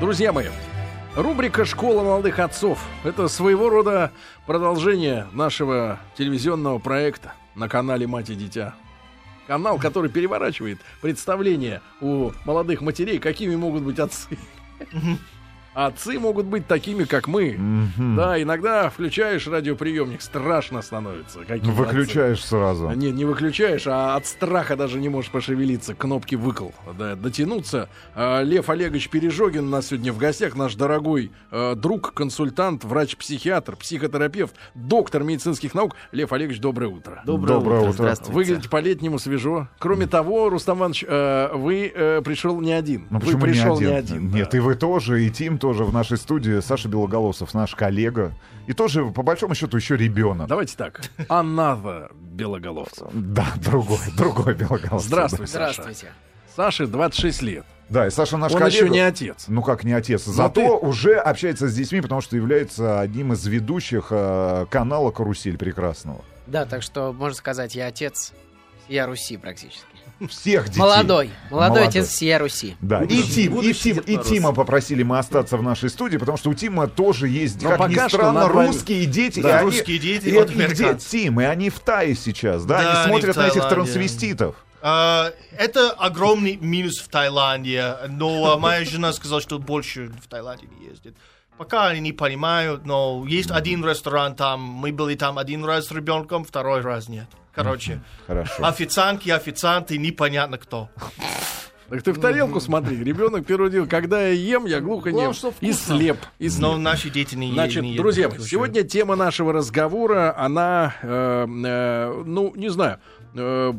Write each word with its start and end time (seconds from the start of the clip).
Друзья 0.00 0.32
мои, 0.32 0.46
рубрика 1.16 1.64
«Школа 1.64 2.02
молодых 2.04 2.38
отцов»— 2.38 2.78
это 3.04 3.26
своего 3.28 3.68
рода 3.68 4.12
продолжение 4.46 5.26
нашего 5.32 5.98
телевизионного 6.16 6.78
проекта 6.78 7.32
на 7.56 7.68
канале 7.68 8.06
«Мать 8.06 8.30
и 8.30 8.34
дитя». 8.36 8.74
Канал, 9.48 9.78
который 9.78 10.10
переворачивает 10.10 10.78
представление 11.00 11.80
у 12.00 12.30
молодых 12.44 12.80
матерей, 12.80 13.18
какими 13.18 13.56
могут 13.56 13.82
быть 13.82 13.98
отцы. 13.98 14.38
Отцы 15.78 16.18
могут 16.18 16.46
быть 16.46 16.66
такими, 16.66 17.04
как 17.04 17.28
мы. 17.28 17.54
Мгм. 17.56 18.16
Да, 18.16 18.42
иногда 18.42 18.90
включаешь 18.90 19.46
радиоприемник, 19.46 20.20
страшно 20.22 20.82
становится. 20.82 21.38
какие 21.46 21.70
Выключаешь 21.70 22.38
отцы. 22.38 22.48
сразу. 22.48 22.88
А, 22.88 22.96
Не, 22.96 23.12
не 23.12 23.24
выключаешь, 23.24 23.86
а 23.86 24.16
от 24.16 24.26
страха 24.26 24.74
даже 24.74 24.98
не 24.98 25.08
можешь 25.08 25.30
пошевелиться, 25.30 25.94
кнопки 25.94 26.34
выкл, 26.34 26.70
да, 26.98 27.14
дотянуться. 27.14 27.88
А, 28.16 28.42
Лев 28.42 28.68
Олегович 28.70 29.08
Пережогин 29.08 29.68
у 29.68 29.70
нас 29.70 29.86
сегодня 29.86 30.12
в 30.12 30.18
гостях, 30.18 30.56
наш 30.56 30.74
дорогой 30.74 31.30
э, 31.52 31.76
друг, 31.76 32.12
консультант, 32.12 32.82
врач-психиатр, 32.82 33.76
психотерапевт, 33.76 34.56
доктор 34.74 35.22
медицинских 35.22 35.74
наук. 35.74 35.94
Лев 36.10 36.32
Олегович, 36.32 36.58
доброе 36.58 36.88
утро. 36.88 37.22
Доброе 37.24 37.58
утро. 37.58 37.92
Здравствуйте. 37.92 38.32
Выглядите 38.32 38.68
по-летнему 38.68 39.20
свежо. 39.20 39.68
Кроме 39.78 40.08
того, 40.08 40.50
Рустам 40.50 40.78
Иванович, 40.78 41.04
э, 41.06 41.50
вы 41.54 41.92
э, 41.94 42.20
пришел 42.24 42.60
не 42.60 42.72
один. 42.72 43.06
Ну 43.10 43.20
вы 43.20 43.26
почему 43.26 43.42
пришел 43.42 43.78
не 43.78 43.86
не 43.86 43.92
один? 43.92 44.16
один. 44.16 44.30
Нет, 44.32 44.48
да. 44.50 44.58
и 44.58 44.60
вы 44.60 44.74
тоже, 44.74 45.24
и 45.24 45.30
Тим 45.30 45.56
тоже 45.56 45.67
в 45.72 45.92
нашей 45.92 46.16
студии. 46.16 46.60
Саша 46.60 46.88
Белоголосов, 46.88 47.54
наш 47.54 47.74
коллега. 47.74 48.32
И 48.66 48.72
тоже, 48.72 49.04
по 49.06 49.22
большому 49.22 49.54
счету, 49.54 49.76
еще 49.76 49.96
ребенок. 49.96 50.48
Давайте 50.48 50.76
так. 50.76 51.00
Another 51.28 52.10
Белоголовцев. 52.14 53.08
Да, 53.12 53.46
другой, 53.56 53.98
другой 54.16 54.54
Белоголосов. 54.54 55.02
Здравствуй, 55.08 55.46
Саша. 55.46 55.82
Здравствуйте. 55.82 56.12
Саше 56.56 56.86
26 56.86 57.42
лет. 57.42 57.64
Да, 57.88 58.06
и 58.06 58.10
Саша 58.10 58.36
наш 58.36 58.52
Он 58.52 58.58
коллега. 58.58 58.76
еще 58.84 58.88
не 58.92 59.00
отец. 59.00 59.44
Ну 59.48 59.62
как 59.62 59.84
не 59.84 59.92
отец. 59.92 60.26
Но 60.26 60.32
Зато 60.32 60.60
ты- 60.80 60.86
уже 60.86 61.14
общается 61.14 61.68
с 61.68 61.74
детьми, 61.74 62.00
потому 62.00 62.20
что 62.20 62.36
является 62.36 63.00
одним 63.00 63.32
из 63.32 63.46
ведущих 63.46 64.08
э, 64.10 64.66
канала 64.70 65.10
«Карусель» 65.10 65.56
прекрасного. 65.56 66.22
Да, 66.46 66.66
так 66.66 66.82
что 66.82 67.12
можно 67.12 67.36
сказать, 67.36 67.74
я 67.74 67.86
отец 67.86 68.32
я 68.88 69.06
Руси 69.06 69.36
практически. 69.36 69.84
Всех 70.28 70.66
детей. 70.68 70.80
Молодой. 70.80 71.30
Молодой 71.50 71.68
Молодой. 71.68 71.86
отец 71.88 72.08
всея 72.08 72.38
Руси. 72.38 72.76
Да, 72.80 73.02
и, 73.04 73.22
Тим, 73.22 73.60
и, 73.60 73.72
Тим, 73.72 73.98
и. 73.98 74.16
Тима 74.16 74.52
попросили 74.52 75.02
мы 75.04 75.18
остаться 75.18 75.56
в 75.56 75.62
нашей 75.62 75.90
студии, 75.90 76.16
потому 76.16 76.36
что 76.38 76.50
у 76.50 76.54
Тима 76.54 76.88
тоже 76.88 77.28
есть, 77.28 77.62
Но 77.62 77.70
как 77.76 77.88
ни 77.88 77.94
пока 77.94 78.08
что 78.08 78.18
странно, 78.18 78.40
над 78.46 78.52
вами- 78.52 78.66
русские 78.68 79.06
дети. 79.06 79.40
Да, 79.40 79.48
и 79.48 79.52
они- 79.52 79.64
русские 79.64 79.98
дети, 79.98 80.26
и 80.28 80.32
вот 80.32 80.50
это 80.50 80.52
их 80.52 80.58
американцы. 80.58 81.10
де- 81.12 81.22
Тим, 81.22 81.40
и 81.40 81.44
они 81.44 81.70
в 81.70 81.78
Тае 81.80 82.14
сейчас, 82.16 82.64
да? 82.64 82.78
Да, 82.78 82.80
они 82.80 82.98
они 82.98 83.08
смотрят 83.10 83.36
в 83.36 83.38
на 83.38 83.46
этих 83.48 83.68
трансвеститов. 83.68 84.56
А, 84.80 85.32
это 85.56 85.90
огромный 85.90 86.56
минус 86.56 86.98
в 87.00 87.08
Таиланде, 87.08 87.94
но 88.08 88.52
а, 88.52 88.58
моя 88.58 88.84
жена 88.84 89.12
сказала, 89.12 89.40
что 89.40 89.58
больше 89.58 90.10
в 90.22 90.28
Таиланде 90.28 90.66
не 90.78 90.86
ездит. 90.88 91.16
Пока 91.56 91.88
они 91.88 92.00
не 92.00 92.12
понимают, 92.12 92.86
но 92.86 93.24
есть 93.26 93.50
один 93.50 93.84
ресторан 93.84 94.36
там, 94.36 94.60
мы 94.62 94.92
были 94.92 95.16
там 95.16 95.38
один 95.38 95.64
раз 95.64 95.86
с 95.88 95.90
ребенком, 95.90 96.44
второй 96.44 96.80
раз 96.82 97.08
нет. 97.08 97.26
Короче, 97.62 98.00
Хорошо. 98.26 98.64
официантки, 98.64 99.30
официанты, 99.30 99.98
непонятно 99.98 100.58
кто. 100.58 100.88
Так 101.88 102.02
ты 102.02 102.12
в 102.12 102.20
тарелку 102.20 102.60
смотри. 102.60 103.02
Ребенок 103.02 103.46
первый 103.46 103.70
день, 103.70 103.88
когда 103.88 104.20
я 104.20 104.32
ем, 104.32 104.66
я 104.66 104.80
глухо 104.80 105.10
не 105.10 105.28
и 105.60 105.72
слеп. 105.72 106.18
И 106.38 106.48
слеп. 106.48 106.60
Но 106.60 106.76
наши 106.76 107.08
дети 107.10 107.34
не, 107.34 107.50
Значит, 107.52 107.82
не 107.82 107.92
едят. 107.92 108.02
друзья 108.02 108.28
Уже. 108.28 108.42
сегодня 108.42 108.82
тема 108.82 109.16
нашего 109.16 109.52
разговора, 109.52 110.34
она, 110.38 110.94
э, 111.02 111.46
э, 111.48 112.22
ну, 112.26 112.52
не 112.54 112.68
знаю, 112.68 113.00
э, 113.34 113.72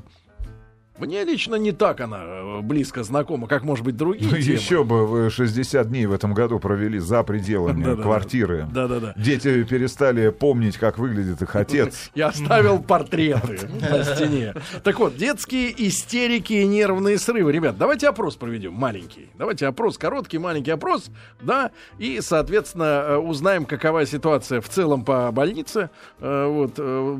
мне 1.00 1.24
лично 1.24 1.56
не 1.56 1.72
так 1.72 2.02
она 2.02 2.22
э, 2.24 2.62
близко 2.62 3.04
знакома, 3.04 3.48
как, 3.48 3.64
может 3.64 3.86
быть, 3.86 3.96
другие 3.98 4.30
Ну, 4.32 4.38
темы. 4.38 4.54
еще 4.54 4.84
бы 4.84 5.08
вы 5.08 5.30
60 5.30 5.88
дней 5.90 6.06
в 6.06 6.12
этом 6.14 6.34
году 6.34 6.60
провели 6.60 7.00
за 7.00 7.24
пределами 7.24 7.96
квартиры. 8.02 8.68
Да-да-да. 8.72 9.14
Дети 9.18 9.64
перестали 9.64 10.30
помнить, 10.30 10.78
как 10.78 10.98
выглядит 10.98 11.42
их 11.42 11.56
отец. 11.56 12.12
Я 12.16 12.28
оставил 12.28 12.80
портреты 12.80 13.70
на 13.90 14.04
стене. 14.04 14.54
Так 14.84 15.00
вот, 15.00 15.16
детские 15.18 15.74
истерики 15.88 16.54
и 16.54 16.68
нервные 16.68 17.18
срывы. 17.18 17.52
Ребят, 17.52 17.78
давайте 17.78 18.08
опрос 18.08 18.36
проведем 18.36 18.74
маленький. 18.74 19.30
Давайте 19.38 19.68
опрос, 19.68 19.98
короткий, 19.98 20.38
маленький 20.38 20.72
опрос, 20.72 21.10
да, 21.42 21.72
и, 21.98 22.20
соответственно, 22.22 22.84
э, 23.08 23.18
узнаем, 23.18 23.66
какова 23.66 24.06
ситуация 24.06 24.62
в 24.62 24.70
целом 24.70 25.04
по 25.06 25.32
больнице, 25.32 25.90
э, 26.20 26.46
вот, 26.48 26.76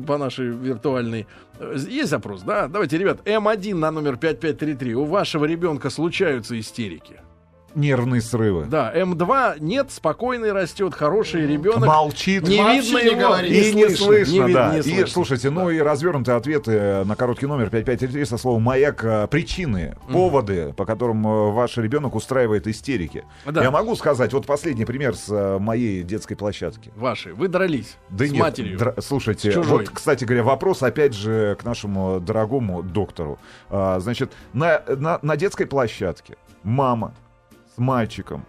по 0.06 0.18
нашей 0.18 0.48
виртуальной. 0.48 1.26
Есть 1.60 2.10
запрос, 2.10 2.42
да? 2.42 2.68
Давайте, 2.68 2.96
ребят, 2.98 3.20
М1 3.26 3.74
на 3.74 3.90
номер 3.90 4.16
5533. 4.16 4.94
У 4.94 5.04
вашего 5.04 5.44
ребенка 5.44 5.90
случаются 5.90 6.58
истерики. 6.58 7.20
Нервные 7.74 8.20
срывы. 8.20 8.64
Да, 8.64 8.92
М2 8.94 9.56
нет, 9.60 9.90
спокойный 9.90 10.52
растет, 10.52 10.94
хороший 10.94 11.46
ребенок. 11.46 11.86
Молчит. 11.86 12.42
Не 12.48 12.56
видно 12.56 12.98
не 12.98 13.06
его, 13.10 13.20
говорит. 13.20 13.50
И 13.52 13.74
не 13.74 13.88
слышно, 13.90 14.32
не 14.32 14.40
ви- 14.40 14.52
да. 14.54 14.72
не 14.72 14.78
и 14.78 14.82
слышно. 14.82 15.06
слушайте, 15.06 15.50
ну 15.50 15.70
и 15.70 15.78
развернутые 15.78 16.36
ответы 16.36 17.04
на 17.04 17.14
короткий 17.16 17.46
номер 17.46 17.70
5533 17.70 18.24
со 18.24 18.38
словом 18.38 18.62
«маяк» 18.62 19.04
э, 19.04 19.26
причины, 19.28 19.96
поводы, 20.12 20.72
по 20.76 20.84
которым 20.84 21.26
э, 21.26 21.50
ваш 21.52 21.76
ребенок 21.76 22.14
устраивает 22.14 22.66
истерики. 22.66 23.24
Да. 23.46 23.62
Я 23.62 23.70
могу 23.70 23.94
сказать, 23.96 24.32
вот 24.32 24.46
последний 24.46 24.84
пример 24.84 25.14
с 25.14 25.28
э, 25.28 25.58
моей 25.58 26.02
детской 26.02 26.34
площадки. 26.34 26.90
Ваши, 26.96 27.34
вы 27.34 27.48
дрались 27.48 27.96
Да 28.08 28.26
с 28.26 28.30
нет, 28.30 28.40
матерью. 28.40 28.78
дра- 28.78 29.00
слушайте, 29.00 29.58
вот, 29.60 29.90
кстати 29.90 30.24
говоря, 30.24 30.42
вопрос 30.42 30.82
опять 30.82 31.14
же 31.14 31.56
к 31.60 31.64
нашему 31.64 32.20
дорогому 32.20 32.82
доктору. 32.82 33.38
А, 33.68 34.00
значит, 34.00 34.32
на, 34.52 34.82
на, 34.88 35.18
на 35.22 35.36
детской 35.36 35.66
площадке 35.66 36.36
мама 36.62 37.14
мальчиком 37.80 38.44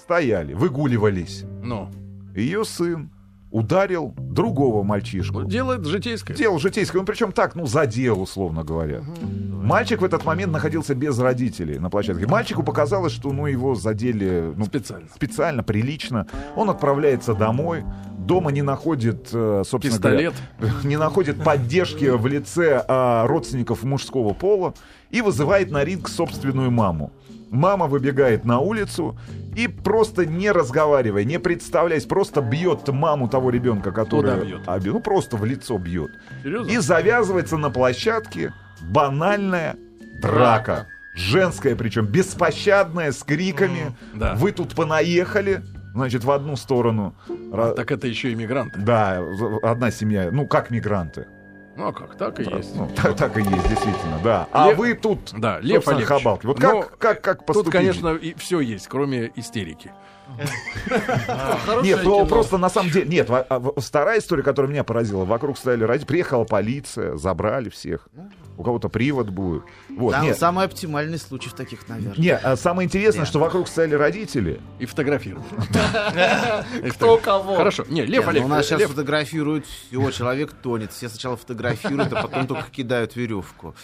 стояли, 0.00 0.54
выгуливались. 0.54 1.44
Ну, 1.62 1.90
Ее 2.34 2.64
сын 2.64 3.10
ударил 3.50 4.14
другого 4.18 4.82
мальчишку. 4.82 5.40
ну, 5.40 5.48
делает 5.48 5.84
житейское. 5.86 6.36
Дело 6.36 6.58
житейское, 6.58 7.00
ну 7.00 7.06
причем 7.06 7.32
так, 7.32 7.54
ну 7.54 7.66
задел, 7.66 8.20
условно 8.20 8.64
говоря. 8.64 9.02
Мальчик 9.02 10.00
в 10.00 10.04
этот 10.04 10.24
момент 10.24 10.52
находился 10.52 10.94
без 10.94 11.18
родителей 11.18 11.78
на 11.78 11.88
площадке. 11.90 12.26
Мальчику 12.26 12.62
показалось, 12.62 13.12
что 13.12 13.32
ну 13.32 13.46
его 13.46 13.74
задели 13.74 14.52
ну, 14.54 14.64
Специально. 14.66 15.08
специально, 15.14 15.62
прилично. 15.62 16.26
Он 16.54 16.70
отправляется 16.70 17.34
домой. 17.34 17.84
Дома 18.18 18.50
не 18.50 18.62
находит, 18.62 19.28
э, 19.32 19.62
собственно 19.64 19.96
Пистолет. 19.96 20.34
говоря, 20.58 20.74
не 20.84 20.96
находит 20.96 21.42
поддержки 21.42 22.06
в 22.06 22.26
лице 22.26 22.84
а, 22.86 23.26
родственников 23.26 23.84
мужского 23.84 24.34
пола 24.34 24.74
и 25.10 25.20
вызывает 25.22 25.70
на 25.70 25.84
ринг 25.84 26.08
собственную 26.08 26.70
маму. 26.72 27.12
Мама 27.50 27.86
выбегает 27.86 28.44
на 28.44 28.58
улицу 28.58 29.18
и 29.54 29.68
просто 29.68 30.26
не 30.26 30.50
разговаривая, 30.50 31.24
не 31.24 31.38
представляясь, 31.38 32.04
просто 32.04 32.40
бьет 32.40 32.88
маму 32.88 33.28
того 33.28 33.50
ребенка, 33.50 33.92
который... 33.92 34.44
Бьет? 34.44 34.66
Ну, 34.66 35.00
просто 35.00 35.36
в 35.36 35.44
лицо 35.44 35.78
бьет. 35.78 36.10
Серьезно? 36.42 36.70
И 36.70 36.78
завязывается 36.78 37.56
на 37.56 37.70
площадке 37.70 38.52
банальная 38.82 39.76
драка. 40.20 40.88
Женская, 41.14 41.74
причем 41.76 42.06
беспощадная, 42.06 43.10
с 43.12 43.22
криками. 43.22 43.96
да. 44.14 44.34
Вы 44.34 44.52
тут 44.52 44.74
понаехали, 44.74 45.62
значит, 45.94 46.24
в 46.24 46.30
одну 46.30 46.56
сторону. 46.56 47.14
Так 47.74 47.90
это 47.90 48.06
еще 48.06 48.32
иммигранты. 48.34 48.78
Да, 48.78 49.22
одна 49.62 49.90
семья, 49.90 50.30
ну, 50.30 50.46
как 50.46 50.70
мигранты. 50.70 51.26
Ну 51.76 51.88
а 51.88 51.92
как, 51.92 52.16
так 52.16 52.40
и 52.40 52.44
есть. 52.44 52.74
Ну, 52.74 52.88
так, 52.96 53.16
так 53.16 53.36
и 53.36 53.40
есть, 53.40 53.68
действительно, 53.68 54.18
да. 54.24 54.48
А 54.50 54.68
Лев- 54.70 54.76
вы 54.78 54.94
тут, 54.94 55.32
Да, 55.36 55.60
Лев 55.60 55.84
хабалки. 55.84 56.46
Вот 56.46 56.58
но 56.58 56.80
как, 56.82 56.98
как, 56.98 57.20
как 57.22 57.36
Тут, 57.38 57.46
поступить? 57.46 57.72
конечно, 57.72 58.14
и 58.14 58.32
все 58.34 58.60
есть, 58.60 58.88
кроме 58.88 59.30
истерики. 59.36 59.92
Нет, 61.82 62.00
ну 62.04 62.26
просто 62.26 62.58
на 62.58 62.68
самом 62.68 62.90
деле... 62.90 63.06
Нет, 63.06 63.28
а, 63.30 63.72
вторая 63.76 64.18
история, 64.18 64.42
которая 64.42 64.70
меня 64.70 64.84
поразила. 64.84 65.24
Вокруг 65.24 65.58
стояли 65.58 65.84
родители, 65.84 66.08
приехала 66.08 66.44
полиция, 66.44 67.16
забрали 67.16 67.68
всех. 67.68 68.08
У 68.58 68.62
кого-то 68.62 68.88
привод 68.88 69.28
будет. 69.28 69.64
Вот, 69.90 70.12
Сам- 70.12 70.24
нет. 70.24 70.38
Самый 70.38 70.64
оптимальный 70.64 71.18
случай 71.18 71.50
в 71.50 71.52
таких, 71.52 71.86
наверное. 71.88 72.16
Не, 72.16 72.34
а 72.34 72.56
самое 72.56 72.86
интересное, 72.86 73.20
Нет. 73.20 73.28
что 73.28 73.38
вокруг 73.38 73.68
стояли 73.68 73.94
родители. 73.94 74.60
И 74.78 74.86
фотографировать. 74.86 75.44
Кто 76.94 77.18
кого? 77.18 77.56
Хорошо. 77.56 77.84
Не, 77.88 78.06
Лев 78.06 78.24
ну, 78.24 78.30
Олегович. 78.30 78.46
у 78.46 78.48
нас 78.48 78.66
сейчас 78.66 78.82
фотографируют 78.82 79.66
все, 79.66 80.10
человек 80.10 80.52
тонет. 80.52 80.92
Все 80.92 81.10
сначала 81.10 81.36
фотографируют, 81.36 82.10
а 82.14 82.22
потом 82.22 82.46
только 82.46 82.70
кидают 82.70 83.14
веревку. 83.14 83.74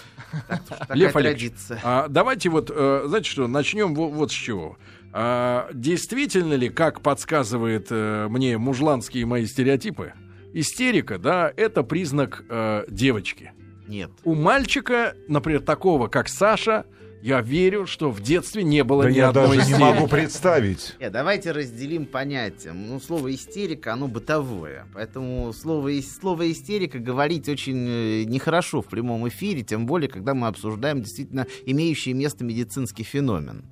Лев 0.89 1.13
традиция. 1.13 1.79
а, 1.83 2.07
давайте 2.09 2.49
вот, 2.49 2.71
э, 2.75 3.05
знаете 3.07 3.29
что, 3.29 3.47
начнем 3.49 3.95
во- 3.95 4.09
вот 4.09 4.31
с 4.31 4.35
чего. 4.35 4.79
А, 5.13 5.69
действительно 5.75 6.55
ли, 6.55 6.69
как 6.71 7.03
подсказывает 7.03 7.89
э, 7.91 8.29
мне 8.29 8.57
мужланские 8.57 9.27
мои 9.27 9.45
стереотипы, 9.47 10.15
истерика, 10.55 11.19
да, 11.19 11.53
это 11.57 11.83
признак 11.83 12.45
э, 12.49 12.85
девочки. 12.89 13.53
Нет. 13.89 14.11
У 14.25 14.35
мальчика, 14.35 15.15
например, 15.29 15.61
такого, 15.61 16.09
как 16.09 16.29
Саша, 16.29 16.87
я 17.23 17.41
верю, 17.41 17.87
что 17.87 18.11
в 18.11 18.21
детстве 18.21 18.65
не 18.65 18.83
было 18.83 19.05
Да 19.05 19.11
ни 19.11 19.17
я 19.17 19.29
одной 19.29 19.49
даже 19.49 19.57
не 19.59 19.63
истерики. 19.65 19.81
могу 19.81 20.07
представить. 20.09 20.97
Нет, 20.99 21.13
давайте 21.13 21.53
разделим 21.53 22.07
понятия. 22.07 22.73
Ну, 22.73 22.99
слово 22.99 23.33
истерика, 23.35 23.93
оно 23.93 24.09
бытовое. 24.09 24.87
Поэтому 24.95 25.53
слово, 25.53 25.91
слово 26.03 26.51
истерика 26.51 26.99
говорить 26.99 27.49
очень 27.49 27.87
э, 27.87 28.25
нехорошо 28.25 28.83
в 28.83 28.87
прямом 28.87 29.29
эфире, 29.29 29.63
тем 29.63 29.87
более, 29.87 30.09
когда 30.09 30.35
мы 30.35 30.49
обсуждаем 30.49 31.03
действительно 31.03 31.47
имеющий 31.67 32.13
место 32.13 32.45
медицинский 32.45 33.05
феномен. 33.05 33.67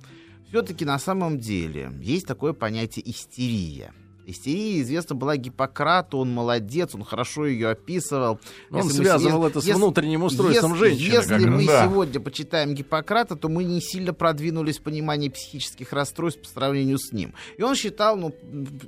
Все-таки 0.51 0.83
на 0.83 0.99
самом 0.99 1.39
деле 1.39 1.93
есть 2.01 2.27
такое 2.27 2.51
понятие 2.51 3.09
истерия. 3.09 3.93
Истерия 4.27 4.81
известна 4.81 5.15
была 5.15 5.37
Гиппократу, 5.37 6.17
он 6.17 6.31
молодец, 6.33 6.93
он 6.93 7.03
хорошо 7.05 7.45
ее 7.47 7.69
описывал. 7.69 8.39
Он 8.69 8.77
Если 8.83 8.97
мы 8.99 9.05
связывал 9.05 9.43
се- 9.43 9.47
это 9.49 9.61
с 9.61 9.65
если- 9.65 9.77
внутренним 9.79 10.23
устройством 10.23 10.73
если- 10.73 10.85
женщины. 10.89 11.13
Если 11.13 11.45
мы 11.45 11.65
Да. 11.65 11.85
сегодня 11.85 12.19
почитаем 12.19 12.75
Гиппократа, 12.75 13.37
то 13.37 13.47
мы 13.47 13.63
не 13.63 13.79
сильно 13.81 14.13
продвинулись 14.13 14.77
в 14.79 14.83
понимании 14.83 15.29
психических 15.29 15.93
расстройств 15.93 16.41
по 16.41 16.47
сравнению 16.49 16.99
с 16.99 17.13
ним. 17.13 17.33
И 17.57 17.63
он 17.63 17.75
считал, 17.75 18.17
ну, 18.17 18.35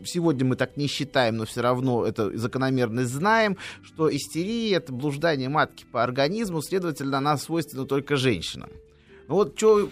сегодня 0.06 0.46
мы 0.46 0.58
так 0.58 0.76
не 0.76 0.88
считаем, 0.88 1.38
но 1.38 1.46
все 1.46 1.62
равно 1.62 2.06
это 2.06 2.38
закономерность 2.38 3.12
знаем, 3.12 3.58
что 3.84 4.14
истерия— 4.14 4.74
это 4.76 4.92
блуждание 4.92 5.48
матки 5.48 5.86
по 5.92 6.04
организму, 6.04 6.62
следовательно, 6.62 7.20
она 7.20 7.38
свойственна 7.38 7.86
только 7.86 8.18
женщинам. 8.18 8.70
Вот 9.34 9.58
что 9.58 9.90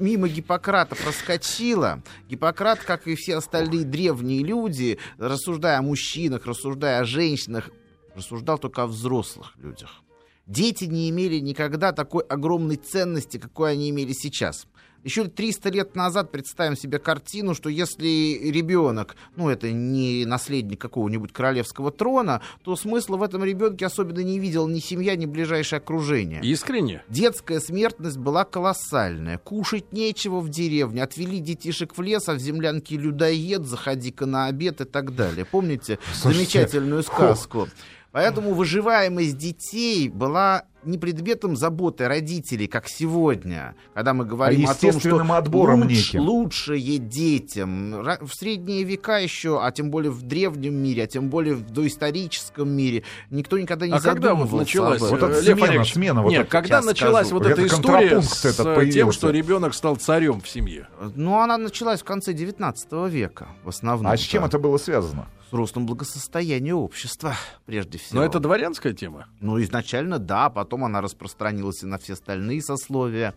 мимо 0.00 0.28
Гиппократа 0.28 0.96
проскочило. 0.96 2.02
Гиппократ, 2.26 2.78
как 2.78 3.06
и 3.06 3.16
все 3.16 3.36
остальные 3.36 3.84
древние 3.84 4.42
люди, 4.42 4.98
рассуждая 5.18 5.80
о 5.80 5.82
мужчинах, 5.82 6.46
рассуждая 6.46 7.00
о 7.00 7.04
женщинах, 7.04 7.68
рассуждал 8.14 8.56
только 8.56 8.84
о 8.84 8.86
взрослых 8.86 9.52
людях. 9.58 10.02
Дети 10.46 10.84
не 10.84 11.10
имели 11.10 11.38
никогда 11.38 11.92
такой 11.92 12.24
огромной 12.24 12.76
ценности, 12.76 13.36
какой 13.36 13.72
они 13.72 13.90
имели 13.90 14.14
сейчас. 14.14 14.66
Еще 15.04 15.24
300 15.24 15.70
лет 15.70 15.94
назад 15.94 16.32
представим 16.32 16.76
себе 16.76 16.98
картину, 16.98 17.54
что 17.54 17.68
если 17.68 18.40
ребенок, 18.50 19.16
ну 19.36 19.48
это 19.48 19.70
не 19.70 20.24
наследник 20.24 20.80
какого-нибудь 20.80 21.32
королевского 21.32 21.92
трона, 21.92 22.42
то 22.64 22.74
смысла 22.76 23.16
в 23.16 23.22
этом 23.22 23.44
ребенке 23.44 23.86
особенно 23.86 24.20
не 24.20 24.38
видел 24.38 24.66
ни 24.66 24.80
семья, 24.80 25.14
ни 25.16 25.26
ближайшее 25.26 25.78
окружение. 25.78 26.40
Искренне. 26.42 27.02
Детская 27.08 27.60
смертность 27.60 28.18
была 28.18 28.44
колоссальная. 28.44 29.38
Кушать 29.38 29.92
нечего 29.92 30.40
в 30.40 30.48
деревне. 30.48 31.02
Отвели 31.02 31.38
детишек 31.38 31.96
в 31.96 32.02
лес, 32.02 32.28
а 32.28 32.34
в 32.34 32.38
землянке 32.38 32.96
людоед, 32.96 33.64
заходи-ка 33.64 34.26
на 34.26 34.46
обед 34.46 34.80
и 34.80 34.84
так 34.84 35.14
далее. 35.14 35.44
Помните 35.44 35.98
Слушайте, 36.12 36.38
замечательную 36.38 37.02
сказку? 37.02 37.68
Поэтому 38.10 38.54
выживаемость 38.54 39.36
детей 39.36 40.08
была 40.08 40.64
не 40.84 40.96
предметом 40.98 41.56
заботы 41.56 42.06
родителей, 42.08 42.66
как 42.68 42.88
сегодня, 42.88 43.74
когда 43.94 44.14
мы 44.14 44.24
говорим 44.24 44.66
А 44.68 44.72
о 44.72 44.74
том, 44.74 44.98
что 45.00 45.20
отбором 45.36 45.82
луч- 45.82 45.88
неким. 46.14 46.20
лучшее 46.20 46.98
детям. 46.98 47.90
В 48.20 48.32
средние 48.32 48.84
века 48.84 49.18
еще, 49.18 49.60
а 49.62 49.70
тем 49.72 49.90
более 49.90 50.10
в 50.10 50.22
древнем 50.22 50.74
мире, 50.74 51.04
а 51.04 51.06
тем 51.06 51.28
более 51.30 51.54
в 51.54 51.70
доисторическом 51.70 52.68
мире, 52.68 53.02
никто 53.30 53.58
никогда 53.58 53.86
не 53.86 53.92
А 53.92 54.00
когда 54.00 54.34
вот 54.34 54.52
началась 54.52 55.02
об 55.02 55.08
Вот 55.08 55.16
этом. 55.18 55.30
эта 55.30 55.40
Лев 55.40 55.58
смена, 55.58 55.68
Олегович, 55.70 55.92
смена 55.92 56.22
вот 56.22 56.30
Нет, 56.30 56.48
когда 56.48 56.80
началась 56.80 57.26
скажу. 57.26 57.40
вот 57.42 57.50
Это 57.50 57.60
эта 57.62 57.66
история 57.74 57.98
контрапункт 58.08 58.28
с 58.34 58.44
этот 58.44 58.66
э, 58.78 58.90
тем, 58.90 59.12
что 59.12 59.30
ребенок 59.30 59.74
стал 59.74 59.96
царем 59.96 60.40
в 60.40 60.48
семье? 60.48 60.88
Ну, 61.14 61.38
она 61.38 61.58
началась 61.58 62.00
в 62.00 62.04
конце 62.04 62.32
19 62.32 62.92
века, 63.10 63.48
в 63.64 63.68
основном. 63.68 64.10
А 64.12 64.16
с 64.16 64.20
чем 64.20 64.44
это 64.44 64.58
было 64.58 64.78
связано? 64.78 65.26
С 65.50 65.52
ростом 65.54 65.86
благосостояния 65.86 66.74
общества, 66.74 67.34
прежде 67.64 67.96
всего. 67.96 68.20
Но 68.20 68.26
это 68.26 68.38
дворянская 68.38 68.92
тема. 68.92 69.28
Ну, 69.40 69.58
изначально 69.62 70.18
да, 70.18 70.50
потом 70.50 70.67
она 70.76 71.00
распространилась 71.00 71.82
и 71.82 71.86
на 71.86 71.98
все 71.98 72.14
остальные 72.14 72.62
сословия. 72.62 73.34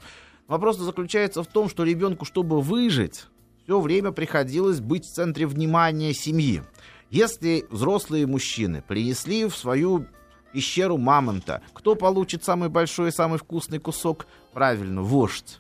Вопрос 0.48 0.78
заключается 0.78 1.44
в 1.44 1.48
том, 1.48 1.70
что 1.70 1.84
ребенку, 1.84 2.26
чтобы 2.26 2.62
выжить, 2.62 3.26
все 3.64 3.80
время 3.80 4.12
приходилось 4.12 4.80
быть 4.80 5.06
в 5.06 5.14
центре 5.14 5.46
внимания 5.46 6.14
семьи. 6.14 6.64
Если 7.10 7.66
взрослые 7.70 8.28
мужчины 8.28 8.84
принесли 8.86 9.46
в 9.46 9.56
свою 9.56 10.06
пещеру 10.52 10.98
мамонта, 10.98 11.62
кто 11.74 11.96
получит 11.96 12.44
самый 12.44 12.70
большой 12.70 13.10
и 13.10 13.14
самый 13.14 13.40
вкусный 13.40 13.80
кусок? 13.80 14.28
Правильно, 14.54 15.02
вождь. 15.02 15.60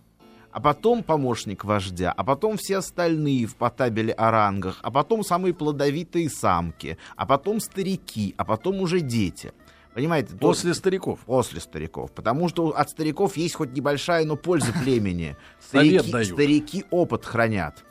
А 0.51 0.59
потом 0.59 1.01
помощник 1.01 1.63
вождя, 1.63 2.11
а 2.11 2.25
потом 2.25 2.57
все 2.57 2.77
остальные 2.77 3.45
в 3.45 3.55
потабеле 3.55 4.11
о 4.11 4.31
рангах, 4.31 4.79
а 4.81 4.91
потом 4.91 5.23
самые 5.23 5.53
плодовитые 5.53 6.29
самки, 6.29 6.97
а 7.15 7.25
потом 7.25 7.61
старики, 7.61 8.35
а 8.37 8.43
потом 8.43 8.81
уже 8.81 8.99
дети. 8.99 9.53
Понимаете? 9.93 10.29
то- 10.33 10.37
После 10.37 10.73
стариков. 10.73 11.19
После 11.25 11.59
стариков. 11.59 12.11
Потому 12.11 12.47
что 12.49 12.69
от 12.69 12.89
стариков 12.89 13.35
есть 13.37 13.55
хоть 13.55 13.73
небольшая, 13.73 14.25
но 14.25 14.35
польза 14.37 14.71
племени. 14.73 15.35
Старики, 15.59 15.97
старики 16.33 16.85
опыт 16.91 17.25
хранят, 17.25 17.83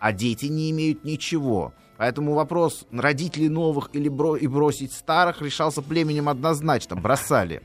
а 0.00 0.12
дети 0.12 0.46
не 0.46 0.70
имеют 0.70 1.04
ничего. 1.04 1.72
Поэтому 1.96 2.34
вопрос, 2.34 2.86
родить 2.90 3.36
ли 3.36 3.48
новых 3.48 3.90
или 3.92 4.08
бро- 4.08 4.36
и 4.36 4.48
бросить 4.48 4.92
старых, 4.92 5.40
решался 5.42 5.80
племенем 5.80 6.28
однозначно, 6.28 6.96
бросали. 6.96 7.62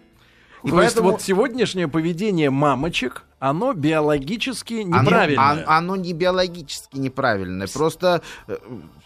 И 0.64 0.70
То 0.70 0.82
есть 0.82 0.96
поэтому 0.96 1.12
вот 1.12 1.22
сегодняшнее 1.22 1.88
поведение 1.88 2.50
мамочек, 2.50 3.24
оно 3.40 3.74
биологически 3.74 4.82
оно- 4.84 5.02
неправильное. 5.04 5.54
он- 5.54 5.64
Оно, 5.68 5.96
не 5.96 6.14
биологически 6.14 6.98
неправильное. 6.98 7.68
Просто 7.68 8.22
э, 8.48 8.58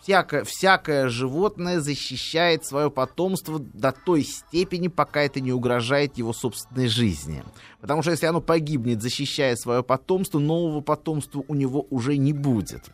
всякое, 0.02 0.44
всякое 0.44 1.10
животное 1.10 1.80
защищает 1.80 2.66
свое 2.66 2.90
потомство 2.90 3.60
до 3.60 3.92
той 3.92 4.24
степени, 4.24 4.88
пока 4.88 5.22
это 5.22 5.40
не 5.42 5.52
угрожает 5.52 6.18
его 6.18 6.34
собственной 6.34 6.88
жизни. 6.88 7.44
Потому 7.82 8.02
что 8.02 8.12
если 8.12 8.26
оно 8.26 8.42
погибнет, 8.42 9.02
защищая 9.02 9.56
свое 9.56 9.84
потомство, 9.84 10.40
нового 10.40 10.82
потомства 10.82 11.44
у 11.48 11.54
него 11.54 11.86
уже 11.92 12.18
не 12.18 12.34
будет. 12.34 12.86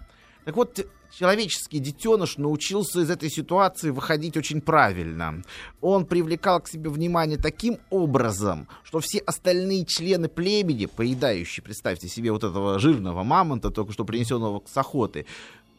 Так 0.45 0.55
вот, 0.55 0.85
человеческий 1.11 1.79
детеныш 1.79 2.37
научился 2.37 3.01
из 3.01 3.09
этой 3.09 3.29
ситуации 3.29 3.89
выходить 3.89 4.37
очень 4.37 4.61
правильно. 4.61 5.41
Он 5.81 6.05
привлекал 6.05 6.61
к 6.61 6.67
себе 6.67 6.89
внимание 6.89 7.37
таким 7.37 7.77
образом, 7.89 8.67
что 8.83 8.99
все 8.99 9.19
остальные 9.19 9.85
члены 9.85 10.27
племени, 10.29 10.85
поедающие, 10.85 11.63
представьте 11.63 12.07
себе, 12.07 12.31
вот 12.31 12.43
этого 12.43 12.79
жирного 12.79 13.23
мамонта, 13.23 13.71
только 13.71 13.93
что 13.93 14.05
принесенного 14.05 14.61
с 14.65 14.77
охоты, 14.77 15.25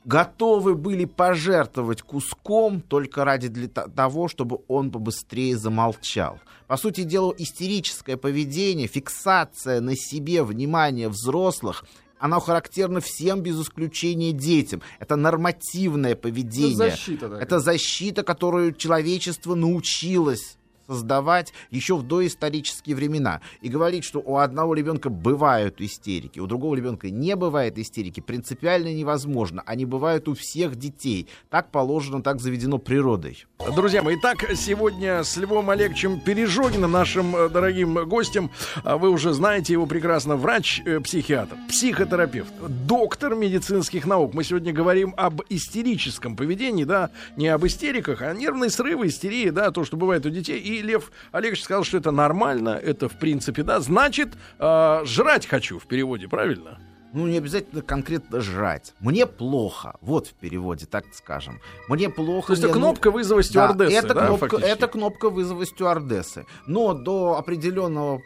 готовы 0.04 0.74
были 0.74 1.04
пожертвовать 1.04 2.02
куском 2.02 2.80
только 2.80 3.24
ради 3.24 3.48
для 3.48 3.68
то- 3.68 3.88
того, 3.88 4.28
чтобы 4.28 4.60
он 4.68 4.90
побыстрее 4.90 5.56
замолчал. 5.56 6.40
По 6.66 6.76
сути 6.76 7.02
дела, 7.02 7.34
истерическое 7.36 8.16
поведение, 8.16 8.86
фиксация 8.86 9.80
на 9.80 9.96
себе 9.96 10.42
внимания 10.42 11.08
взрослых 11.08 11.84
оно 12.20 12.38
характерно 12.38 13.00
всем 13.00 13.40
без 13.40 13.60
исключения 13.60 14.32
детям. 14.32 14.82
Это 14.98 15.16
нормативное 15.16 16.14
поведение. 16.14 16.76
защита 16.76 17.28
такая. 17.28 17.40
Это 17.42 17.60
защита, 17.60 18.22
которую 18.22 18.74
человечество 18.74 19.54
научилось 19.54 20.58
создавать 20.90 21.52
еще 21.70 21.96
в 21.96 22.02
доисторические 22.02 22.96
времена. 22.96 23.40
И 23.60 23.68
говорить, 23.68 24.02
что 24.02 24.18
у 24.18 24.38
одного 24.38 24.74
ребенка 24.74 25.08
бывают 25.08 25.80
истерики, 25.80 26.40
у 26.40 26.46
другого 26.46 26.74
ребенка 26.74 27.10
не 27.10 27.36
бывает 27.36 27.78
истерики, 27.78 28.18
принципиально 28.18 28.92
невозможно. 28.92 29.62
Они 29.66 29.84
бывают 29.84 30.26
у 30.26 30.34
всех 30.34 30.74
детей. 30.74 31.28
Так 31.48 31.70
положено, 31.70 32.22
так 32.22 32.40
заведено 32.40 32.78
природой. 32.78 33.46
Друзья 33.76 34.02
мои, 34.02 34.16
итак, 34.16 34.44
сегодня 34.56 35.22
с 35.22 35.36
Львом 35.36 35.70
Олеговичем 35.70 36.18
Пережогиным, 36.18 36.90
нашим 36.90 37.36
э, 37.36 37.48
дорогим 37.48 37.94
гостем, 38.08 38.50
а 38.82 38.96
вы 38.96 39.10
уже 39.10 39.32
знаете 39.32 39.74
его 39.74 39.86
прекрасно, 39.86 40.36
врач-психиатр, 40.36 41.56
психотерапевт, 41.68 42.52
доктор 42.86 43.36
медицинских 43.36 44.06
наук. 44.06 44.34
Мы 44.34 44.42
сегодня 44.42 44.72
говорим 44.72 45.14
об 45.16 45.42
истерическом 45.50 46.34
поведении, 46.34 46.84
да, 46.84 47.10
не 47.36 47.48
об 47.48 47.64
истериках, 47.64 48.22
а 48.22 48.32
нервные 48.34 48.70
срывы, 48.70 49.06
истерии, 49.06 49.50
да, 49.50 49.70
то, 49.70 49.84
что 49.84 49.96
бывает 49.96 50.26
у 50.26 50.30
детей. 50.30 50.58
И 50.58 50.79
Лев 50.82 51.10
Олегович 51.32 51.62
сказал, 51.62 51.84
что 51.84 51.98
это 51.98 52.10
нормально, 52.10 52.70
это 52.70 53.08
в 53.08 53.18
принципе, 53.18 53.62
да, 53.62 53.80
значит, 53.80 54.30
э, 54.58 55.02
жрать 55.04 55.46
хочу 55.46 55.78
в 55.78 55.86
переводе, 55.86 56.28
правильно? 56.28 56.78
Ну, 57.12 57.26
не 57.26 57.38
обязательно 57.38 57.82
конкретно 57.82 58.40
жрать. 58.40 58.94
Мне 59.00 59.26
плохо. 59.26 59.96
Вот 60.00 60.28
в 60.28 60.34
переводе, 60.34 60.86
так 60.86 61.04
скажем. 61.12 61.60
Мне 61.88 62.08
плохо. 62.08 62.48
То 62.48 62.52
есть 62.52 62.62
это 62.62 62.74
ну, 62.74 62.80
кнопка 62.80 63.10
вызова 63.10 63.42
стюардессы, 63.42 63.96
это, 63.96 64.14
да, 64.14 64.26
кнопка, 64.26 64.48
фактически? 64.48 64.70
это 64.70 64.88
кнопка 64.88 65.30
вызова 65.30 65.66
стюардессы. 65.66 66.46
Но 66.66 66.94
до 66.94 67.36
определенного 67.36 68.22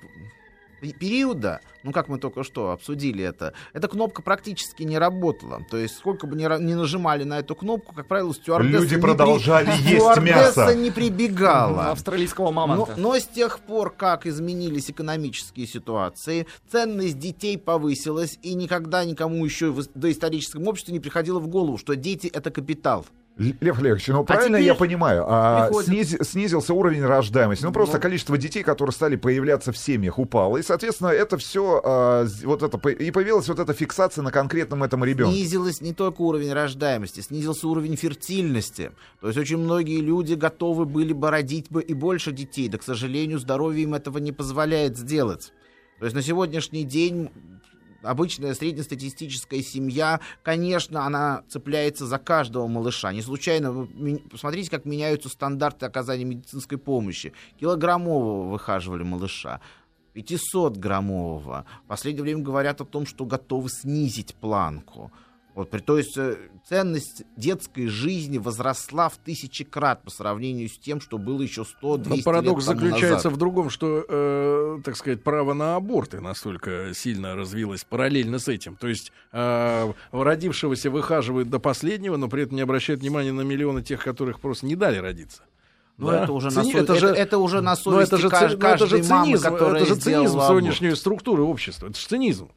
периода, 0.92 1.60
ну 1.82 1.92
как 1.92 2.08
мы 2.08 2.18
только 2.18 2.44
что 2.44 2.70
обсудили 2.70 3.24
это, 3.24 3.54
эта 3.72 3.88
кнопка 3.88 4.22
практически 4.22 4.82
не 4.82 4.98
работала. 4.98 5.64
То 5.70 5.76
есть 5.76 5.96
сколько 5.96 6.26
бы 6.26 6.36
ни, 6.36 6.42
ни 6.62 6.74
нажимали 6.74 7.24
на 7.24 7.38
эту 7.38 7.54
кнопку, 7.54 7.94
как 7.94 8.06
правило, 8.06 8.32
стюардесса 8.34 8.82
Люди 8.82 8.94
не 8.94 9.00
продолжали 9.00 9.70
есть 9.70 9.82
стюардесса 9.82 10.60
мясо. 10.60 10.74
не 10.74 10.90
прибегала. 10.90 11.90
Австралийского 11.90 12.46
Но, 12.46 12.52
мамонта. 12.52 12.94
но 12.96 13.16
с 13.16 13.26
тех 13.26 13.60
пор, 13.60 13.90
как 13.90 14.26
изменились 14.26 14.90
экономические 14.90 15.66
ситуации, 15.66 16.46
ценность 16.70 17.18
детей 17.18 17.56
повысилась, 17.58 18.38
и 18.42 18.54
никогда 18.54 19.04
никому 19.04 19.44
еще 19.44 19.70
в 19.70 19.86
доисторическом 19.94 20.66
обществе 20.66 20.92
не 20.92 21.00
приходило 21.00 21.38
в 21.38 21.48
голову, 21.48 21.78
что 21.78 21.96
дети 21.96 22.26
это 22.26 22.50
капитал. 22.50 23.06
Лев 23.36 23.80
Олегович, 23.80 24.06
ну 24.08 24.24
правильно 24.24 24.58
теперь 24.58 24.66
я 24.68 24.74
понимаю, 24.76 25.24
а, 25.26 25.68
сниз- 25.82 26.22
снизился 26.24 26.72
уровень 26.72 27.02
рождаемости. 27.04 27.64
Ну 27.64 27.72
просто 27.72 27.96
Ну. 27.96 28.02
количество 28.02 28.38
детей, 28.38 28.62
которые 28.62 28.92
стали 28.92 29.16
появляться 29.16 29.72
в 29.72 29.76
семьях, 29.76 30.20
упало. 30.20 30.56
И, 30.58 30.62
соответственно, 30.62 31.08
это 31.08 31.36
все, 31.36 32.24
вот 32.44 32.62
это, 32.62 32.88
и 32.90 33.10
появилась 33.10 33.48
вот 33.48 33.58
эта 33.58 33.72
фиксация 33.72 34.22
на 34.22 34.30
конкретном 34.30 34.84
этом 34.84 35.04
ребенке. 35.04 35.34
Снизилась 35.34 35.80
не 35.80 35.92
только 35.92 36.20
уровень 36.22 36.52
рождаемости, 36.52 37.20
снизился 37.22 37.66
уровень 37.66 37.96
фертильности. 37.96 38.92
То 39.20 39.26
есть 39.26 39.38
очень 39.38 39.58
многие 39.58 40.00
люди 40.00 40.34
готовы 40.34 40.84
были 40.84 41.12
бы 41.12 41.28
родить 41.30 41.66
бы 41.70 41.82
и 41.82 41.92
больше 41.92 42.30
детей, 42.30 42.68
да, 42.68 42.78
к 42.78 42.84
сожалению, 42.84 43.40
здоровье 43.40 43.82
им 43.82 43.94
этого 43.94 44.18
не 44.18 44.30
позволяет 44.30 44.96
сделать. 44.96 45.52
То 45.98 46.06
есть 46.06 46.14
на 46.14 46.22
сегодняшний 46.22 46.84
день 46.84 47.30
обычная 48.04 48.54
среднестатистическая 48.54 49.62
семья, 49.62 50.20
конечно, 50.42 51.06
она 51.06 51.42
цепляется 51.48 52.06
за 52.06 52.18
каждого 52.18 52.66
малыша. 52.66 53.12
Не 53.12 53.22
случайно, 53.22 53.72
вы 53.72 54.18
посмотрите, 54.30 54.70
как 54.70 54.84
меняются 54.84 55.28
стандарты 55.28 55.86
оказания 55.86 56.24
медицинской 56.24 56.78
помощи. 56.78 57.32
Килограммового 57.58 58.50
выхаживали 58.50 59.02
малыша. 59.02 59.60
500-граммового. 60.14 61.64
В 61.84 61.88
последнее 61.88 62.22
время 62.22 62.42
говорят 62.42 62.80
о 62.80 62.84
том, 62.84 63.04
что 63.04 63.24
готовы 63.24 63.68
снизить 63.68 64.34
планку. 64.36 65.10
Вот, 65.54 65.70
то 65.70 65.98
есть 65.98 66.16
э, 66.18 66.36
ценность 66.68 67.22
детской 67.36 67.86
жизни 67.86 68.38
возросла 68.38 69.08
в 69.08 69.18
тысячи 69.18 69.62
крат 69.62 70.02
по 70.02 70.10
сравнению 70.10 70.68
с 70.68 70.76
тем, 70.76 71.00
что 71.00 71.16
было 71.16 71.40
еще 71.42 71.62
100-200 71.62 72.08
Но 72.08 72.16
парадокс 72.24 72.66
лет 72.66 72.76
тому 72.76 72.80
заключается 72.80 73.14
назад. 73.28 73.32
в 73.32 73.36
другом, 73.36 73.70
что, 73.70 74.04
э, 74.08 74.78
так 74.84 74.96
сказать, 74.96 75.22
право 75.22 75.54
на 75.54 75.76
аборты 75.76 76.20
настолько 76.20 76.90
сильно 76.94 77.36
развилось 77.36 77.84
параллельно 77.84 78.40
с 78.40 78.48
этим. 78.48 78.74
То 78.74 78.88
есть 78.88 79.12
э, 79.32 79.92
родившегося 80.10 80.90
выхаживают 80.90 81.48
до 81.50 81.60
последнего, 81.60 82.16
но 82.16 82.28
при 82.28 82.42
этом 82.42 82.56
не 82.56 82.62
обращают 82.62 83.00
внимания 83.02 83.32
на 83.32 83.42
миллионы 83.42 83.82
тех, 83.82 84.02
которых 84.02 84.40
просто 84.40 84.66
не 84.66 84.74
дали 84.74 84.98
родиться. 84.98 85.42
Ну, 85.98 86.08
Да. 86.10 86.24
это 86.24 86.32
уже 86.32 86.48
на 86.50 86.62
Цини- 86.64 86.72
со- 86.72 86.78
это 86.78 86.94
же- 86.96 87.06
это- 87.06 87.16
это 87.20 87.38
уже 87.38 87.60
на 87.60 87.76
Но 87.84 87.90
Ну, 87.92 87.98
это 88.00 88.16
совести 88.16 88.16
же, 88.16 88.26
кажд- 88.28 88.48
ци- 88.50 88.56
ну, 88.56 88.68
это 88.68 88.86
же 88.88 88.96
каждой 88.96 89.08
мамы, 89.08 89.24
цинизм, 89.26 89.42
которая 89.44 89.82
это 89.84 89.94
же 89.94 90.00
цинизм 90.00 90.32
аборт. 90.32 90.48
сегодняшней 90.48 90.94
структуры 90.96 91.42
общества. 91.44 91.86
Это 91.86 91.96
же 92.00 92.06
цинизм. 92.08 92.50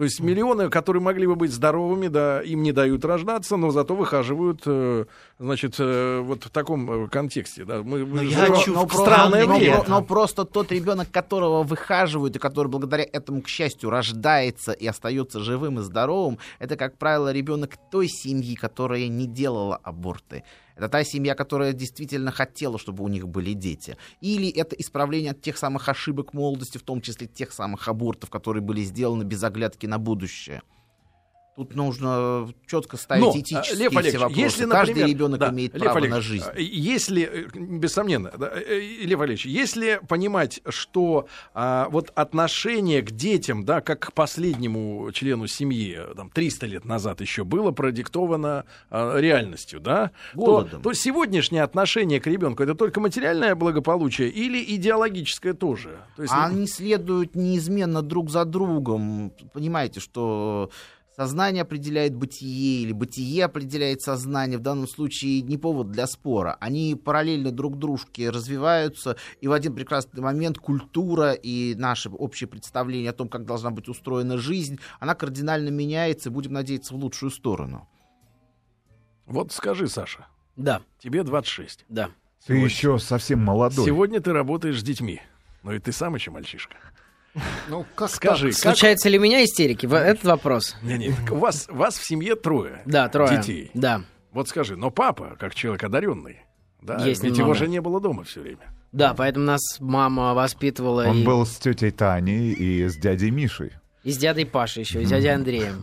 То 0.00 0.04
есть 0.04 0.18
миллионы, 0.18 0.70
которые 0.70 1.02
могли 1.02 1.26
бы 1.26 1.36
быть 1.36 1.52
здоровыми, 1.52 2.08
да, 2.08 2.40
им 2.40 2.62
не 2.62 2.72
дают 2.72 3.04
рождаться, 3.04 3.58
но 3.58 3.70
зато 3.70 3.94
выхаживают, 3.94 4.62
э, 4.64 5.04
значит, 5.38 5.74
э, 5.78 6.20
вот 6.20 6.44
в 6.44 6.48
таком 6.48 6.90
э, 7.04 7.08
контексте. 7.08 7.66
Да. 7.66 7.82
Мы 7.82 8.06
мы 8.06 8.24
я 8.24 8.46
хочу 8.46 8.72
в 8.72 8.94
странное 8.94 9.44
но, 9.44 9.58
но- 9.58 9.84
но 9.86 10.02
просто 10.02 10.46
тот 10.46 10.72
ребенок, 10.72 11.10
которого 11.10 11.64
выхаживают 11.64 12.34
и 12.34 12.38
который 12.38 12.68
благодаря 12.68 13.04
этому, 13.12 13.42
к 13.42 13.48
счастью, 13.48 13.90
рождается 13.90 14.72
и 14.72 14.86
остается 14.86 15.38
живым 15.40 15.80
и 15.80 15.82
здоровым, 15.82 16.38
это, 16.60 16.76
как 16.76 16.96
правило, 16.96 17.30
ребенок 17.30 17.74
той 17.92 18.08
семьи, 18.08 18.54
которая 18.54 19.06
не 19.08 19.26
делала 19.26 19.78
аборты. 19.82 20.44
Это 20.80 20.88
та 20.88 21.04
семья, 21.04 21.34
которая 21.34 21.74
действительно 21.74 22.30
хотела, 22.30 22.78
чтобы 22.78 23.04
у 23.04 23.08
них 23.08 23.28
были 23.28 23.52
дети. 23.52 23.98
Или 24.22 24.48
это 24.48 24.74
исправление 24.76 25.32
от 25.32 25.42
тех 25.42 25.58
самых 25.58 25.90
ошибок 25.90 26.32
молодости, 26.32 26.78
в 26.78 26.82
том 26.82 27.02
числе 27.02 27.26
тех 27.26 27.52
самых 27.52 27.86
абортов, 27.86 28.30
которые 28.30 28.62
были 28.62 28.82
сделаны 28.82 29.24
без 29.24 29.44
оглядки 29.44 29.84
на 29.84 29.98
будущее. 29.98 30.62
Тут 31.56 31.74
нужно 31.74 32.48
четко 32.66 32.96
ставить 32.96 33.22
Но, 33.22 33.32
этические 33.32 33.74
э, 33.76 33.78
Лев 33.82 33.90
все 33.90 33.98
Олегович, 33.98 34.20
вопросы. 34.20 34.40
если, 34.40 34.66
Каждый 34.66 34.88
например, 34.90 35.08
ребенок 35.08 35.40
да, 35.40 35.50
имеет 35.50 35.74
Лев 35.74 35.82
право 35.82 35.96
Олегович, 35.98 36.14
на 36.16 36.20
жизнь. 36.22 36.44
э, 36.54 36.62
Если, 36.62 37.22
э, 37.22 37.46
бессомненно, 37.58 38.32
да, 38.38 38.50
э, 38.54 38.80
Лев 39.02 39.20
Олегович, 39.20 39.46
если 39.46 40.00
понимать, 40.08 40.60
что 40.68 41.26
а, 41.52 41.88
вот 41.90 42.12
отношение 42.14 43.02
к 43.02 43.10
детям, 43.10 43.64
да, 43.64 43.80
как 43.80 43.98
к 44.00 44.12
последнему 44.12 45.10
члену 45.12 45.46
семьи, 45.48 45.96
э, 45.98 46.14
там, 46.14 46.30
300 46.30 46.66
лет 46.66 46.84
назад 46.84 47.20
еще 47.20 47.44
было 47.44 47.72
продиктовано 47.72 48.64
а, 48.88 49.18
реальностью, 49.18 49.80
да, 49.80 50.12
то, 50.34 50.40
Голодом. 50.40 50.82
то 50.82 50.92
сегодняшнее 50.94 51.62
отношение 51.64 52.20
к 52.20 52.26
ребенку 52.26 52.62
это 52.62 52.74
только 52.74 53.00
материальное 53.00 53.54
благополучие 53.54 54.30
или 54.30 54.64
идеологическое 54.76 55.52
тоже? 55.52 55.98
То 56.16 56.22
есть, 56.22 56.32
А 56.34 56.46
Они 56.46 56.66
следуют 56.66 57.34
неизменно 57.34 58.02
друг 58.02 58.30
за 58.30 58.44
другом. 58.44 59.32
Понимаете, 59.52 60.00
что 60.00 60.70
сознание 61.20 61.64
определяет 61.64 62.14
бытие, 62.14 62.82
или 62.82 62.92
бытие 62.92 63.44
определяет 63.44 64.00
сознание. 64.00 64.56
В 64.56 64.62
данном 64.62 64.88
случае 64.88 65.42
не 65.42 65.58
повод 65.58 65.90
для 65.90 66.06
спора. 66.06 66.56
Они 66.60 66.94
параллельно 66.94 67.52
друг 67.52 67.78
дружке 67.78 68.30
развиваются, 68.30 69.16
и 69.42 69.46
в 69.46 69.52
один 69.52 69.74
прекрасный 69.74 70.22
момент 70.22 70.56
культура 70.56 71.32
и 71.32 71.74
наше 71.74 72.08
общее 72.08 72.48
представление 72.48 73.10
о 73.10 73.12
том, 73.12 73.28
как 73.28 73.44
должна 73.44 73.70
быть 73.70 73.86
устроена 73.86 74.38
жизнь, 74.38 74.78
она 74.98 75.14
кардинально 75.14 75.68
меняется, 75.68 76.30
и 76.30 76.32
будем 76.32 76.54
надеяться, 76.54 76.94
в 76.94 76.96
лучшую 76.96 77.30
сторону. 77.30 77.86
вот 79.26 79.52
скажи, 79.52 79.88
Саша, 79.88 80.26
Да, 80.56 80.80
тебе 80.98 81.22
26. 81.22 81.84
да. 81.90 82.08
Ты 82.46 82.54
еще 82.54 82.98
совсем 82.98 83.40
молодой. 83.44 83.84
Сегодня 83.84 84.22
ты 84.22 84.32
работаешь 84.32 84.80
с 84.80 84.82
детьми. 84.82 85.20
Но 85.62 85.74
и 85.74 85.78
ты 85.78 85.92
сам 85.92 86.14
еще 86.14 86.30
мальчишка. 86.30 86.76
Ну, 87.68 87.86
как 87.94 88.10
Скажи, 88.10 88.48
как 88.48 88.58
Случаются 88.58 89.08
ли 89.08 89.18
у 89.18 89.22
меня 89.22 89.44
истерики? 89.44 89.86
Этот 89.86 90.24
вопрос. 90.24 90.76
Не, 90.82 90.98
не, 90.98 91.12
так 91.12 91.32
у 91.32 91.36
вас, 91.36 91.66
вас 91.68 91.96
в 91.98 92.04
семье 92.04 92.34
трое 92.34 92.82
Да, 92.86 93.08
трое. 93.08 93.38
детей. 93.38 93.70
Да. 93.74 94.02
Вот 94.32 94.48
скажи, 94.48 94.76
но 94.76 94.90
папа, 94.90 95.36
как 95.38 95.54
человек 95.54 95.84
одаренный, 95.84 96.40
да, 96.82 97.04
Есть 97.04 97.22
ведь 97.22 97.32
немного. 97.32 97.42
его 97.42 97.54
же 97.54 97.68
не 97.68 97.80
было 97.80 98.00
дома 98.00 98.24
все 98.24 98.40
время. 98.40 98.74
Да, 98.92 99.14
поэтому 99.14 99.44
нас 99.46 99.60
мама 99.78 100.34
воспитывала 100.34 101.04
Он 101.06 101.18
и, 101.18 101.24
был 101.24 101.46
с 101.46 101.56
тетей 101.58 101.90
Таней 101.92 102.52
и 102.52 102.88
с 102.88 102.96
дядей 102.96 103.30
Мишей. 103.30 103.72
и 104.02 104.10
с 104.10 104.18
дядей 104.18 104.44
Пашей 104.46 104.82
еще, 104.82 105.02
и 105.02 105.04
с 105.04 105.08
дядей 105.08 105.28
Андреем. 105.28 105.80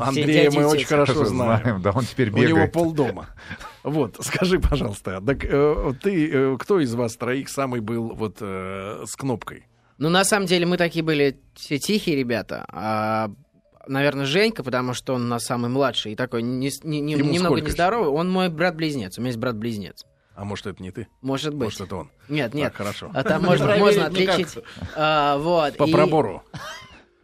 Андрея 0.00 0.50
мы 0.50 0.66
очень 0.66 0.86
хорошо 0.86 1.24
знаем. 1.26 1.82
Да, 1.82 1.90
он 1.90 2.04
теперь 2.04 2.30
У 2.30 2.36
него 2.38 2.48
бегает. 2.48 2.72
полдома. 2.72 3.26
Вот, 3.82 4.16
скажи, 4.24 4.58
пожалуйста, 4.58 5.20
так 5.20 5.44
э, 5.44 5.92
ты, 6.02 6.30
э, 6.32 6.56
кто 6.58 6.80
из 6.80 6.94
вас 6.94 7.14
троих 7.16 7.48
самый 7.50 7.80
был 7.80 8.14
вот 8.14 8.38
э, 8.40 9.04
с 9.06 9.14
кнопкой? 9.16 9.66
Ну, 9.98 10.08
на 10.10 10.24
самом 10.24 10.46
деле, 10.46 10.66
мы 10.66 10.76
такие 10.76 11.02
были 11.04 11.40
все 11.54 11.78
тихие 11.78 12.16
ребята. 12.16 12.64
А, 12.68 13.30
наверное, 13.86 14.26
Женька, 14.26 14.62
потому 14.62 14.92
что 14.94 15.14
он 15.14 15.22
у 15.24 15.28
нас 15.28 15.44
самый 15.44 15.70
младший 15.70 16.12
и 16.12 16.16
такой 16.16 16.42
не, 16.42 16.70
не- 16.82 17.00
не- 17.00 17.12
Ему 17.14 17.30
немного 17.30 17.60
нездоровый. 17.60 18.10
Он 18.10 18.30
мой 18.30 18.48
брат-близнец. 18.50 19.16
У 19.16 19.20
меня 19.22 19.28
есть 19.28 19.38
брат-близнец. 19.38 20.04
А 20.34 20.44
может, 20.44 20.66
это 20.66 20.82
не 20.82 20.90
ты? 20.90 21.08
Может 21.22 21.54
быть. 21.54 21.64
Может, 21.68 21.80
это 21.80 21.96
он? 21.96 22.10
Нет, 22.28 22.52
нет. 22.52 22.72
Так, 22.72 22.76
хорошо. 22.76 23.10
А 23.14 23.22
там 23.24 23.42
можно, 23.42 23.74
можно 23.78 24.08
никак. 24.10 24.34
отличить. 24.34 24.58
А, 24.94 25.38
вот. 25.38 25.76
По 25.78 25.84
и- 25.84 25.92
пробору. 25.92 26.42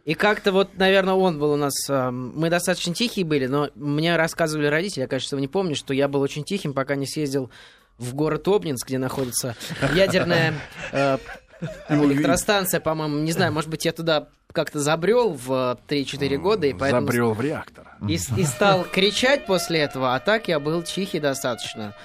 И 0.05 0.15
как-то 0.15 0.51
вот, 0.51 0.75
наверное, 0.77 1.13
он 1.13 1.39
был 1.39 1.51
у 1.51 1.55
нас... 1.55 1.73
а, 1.89 2.11
Мы 2.11 2.49
достаточно 2.49 2.93
тихие 2.93 3.25
были, 3.25 3.45
но 3.45 3.69
мне 3.75 4.17
рассказывали 4.17 4.65
родители, 4.65 5.01
я, 5.03 5.07
конечно, 5.07 5.37
не 5.37 5.47
помню, 5.47 5.75
что 5.77 5.93
я 5.93 6.09
был 6.09 6.19
очень 6.19 6.43
тихим, 6.43 6.73
пока 6.73 6.95
не 6.95 7.05
съездил 7.05 7.49
в 7.97 8.13
город 8.13 8.45
Обнинск, 8.49 8.87
где 8.87 8.97
находится 8.97 9.55
ядерная 9.95 10.55
э, 10.91 11.19
электростанция, 11.89 12.79
по-моему. 12.79 13.19
Не 13.19 13.31
знаю, 13.31 13.51
может 13.53 13.69
быть, 13.69 13.85
я 13.85 13.91
туда 13.91 14.27
как-то 14.51 14.79
забрел 14.79 15.33
в 15.33 15.79
3-4 15.87 16.37
года, 16.37 16.67
и 16.67 16.73
поэтому... 16.73 17.07
Забрел 17.07 17.33
в 17.33 17.41
реактор. 17.41 17.87
И, 18.07 18.13
и 18.13 18.43
стал 18.43 18.83
кричать 18.83 19.45
после 19.45 19.79
этого, 19.79 20.15
а 20.15 20.19
так 20.19 20.47
я 20.47 20.59
был 20.59 20.83
тихий 20.83 21.19
достаточно. 21.19 21.95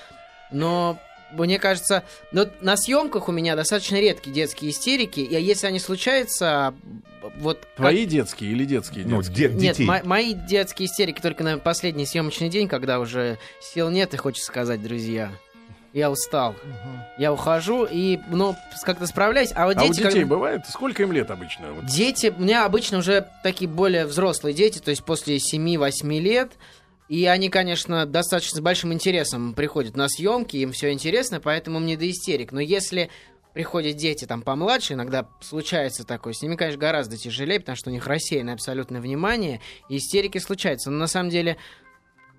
Но 0.50 0.99
мне 1.33 1.59
кажется, 1.59 2.05
ну, 2.33 2.49
на 2.62 2.77
съемках 2.79 3.29
у 3.29 3.33
меня 3.33 3.55
достаточно 3.55 3.97
редкие 4.00 4.33
детские 4.35 4.71
истерики, 4.71 5.21
и 5.21 5.38
если 5.43 5.67
они 5.67 5.79
случаются, 5.79 6.73
вот... 7.38 7.59
как- 7.59 7.77
Твои 7.77 8.07
детские 8.07 8.53
или 8.53 8.65
детские 8.65 9.05
Ну, 9.05 9.19
детские? 9.21 9.49
де- 9.50 9.55
Нет, 9.55 9.77
детей. 9.77 9.87
мо- 9.87 10.00
мои 10.05 10.33
детские 10.33 10.87
истерики 10.87 11.21
только 11.21 11.45
на 11.45 11.59
последний 11.59 12.07
съемочный 12.07 12.49
день, 12.49 12.67
когда 12.67 12.99
уже 12.99 13.37
сил 13.61 13.91
нет, 13.91 14.15
и 14.15 14.17
хочется 14.17 14.47
сказать, 14.47 14.83
друзья, 14.83 15.31
я 15.92 16.11
устал. 16.11 16.54
Я 17.18 17.33
ухожу 17.33 17.87
и, 17.90 18.18
ну, 18.30 18.54
как-то 18.85 19.07
справляюсь. 19.07 19.50
А 19.54 19.66
вот 19.66 19.76
А 19.76 19.83
у 19.83 19.87
дети... 19.88 19.97
детей 19.99 20.11
когда- 20.11 20.26
бывает? 20.26 20.62
Сколько 20.68 21.02
им 21.02 21.12
лет 21.12 21.30
обычно? 21.30 21.73
Вот 21.73 21.87
Дети, 21.87 22.33
у 22.37 22.40
меня 22.42 22.64
обычно 22.64 22.99
уже 22.99 23.26
такие 23.42 23.68
более 23.71 24.07
взрослые 24.07 24.54
дети, 24.54 24.78
то 24.78 24.90
есть 24.90 25.04
после 25.04 25.37
7-8 25.38 26.18
лет. 26.21 26.52
И 27.09 27.25
они, 27.25 27.49
конечно, 27.49 28.04
достаточно 28.04 28.59
с 28.59 28.61
большим 28.61 28.92
интересом 28.92 29.54
приходят 29.54 29.97
на 29.97 30.09
съемки, 30.11 30.59
им 30.59 30.73
все 30.73 30.92
интересно, 30.92 31.40
поэтому 31.40 31.80
мне 31.80 31.97
до 31.97 32.09
истерик. 32.09 32.52
Но 32.52 32.61
если 32.61 33.09
приходят 33.54 33.97
дети 33.97 34.26
там 34.26 34.42
помладше, 34.42 34.92
иногда 34.92 35.26
случается 35.40 36.04
такое, 36.04 36.35
с 36.35 36.42
ними, 36.42 36.54
конечно, 36.54 36.78
гораздо 36.78 37.16
тяжелее, 37.16 37.61
потому 37.61 37.76
что 37.76 37.88
у 37.88 37.92
них 37.95 38.07
рассеянное 38.07 38.52
абсолютное 38.54 39.00
внимание, 39.00 39.62
и 39.88 39.97
истерики 39.97 40.37
случаются. 40.37 40.90
Но 40.90 40.99
на 40.99 41.07
самом 41.07 41.30
деле 41.30 41.57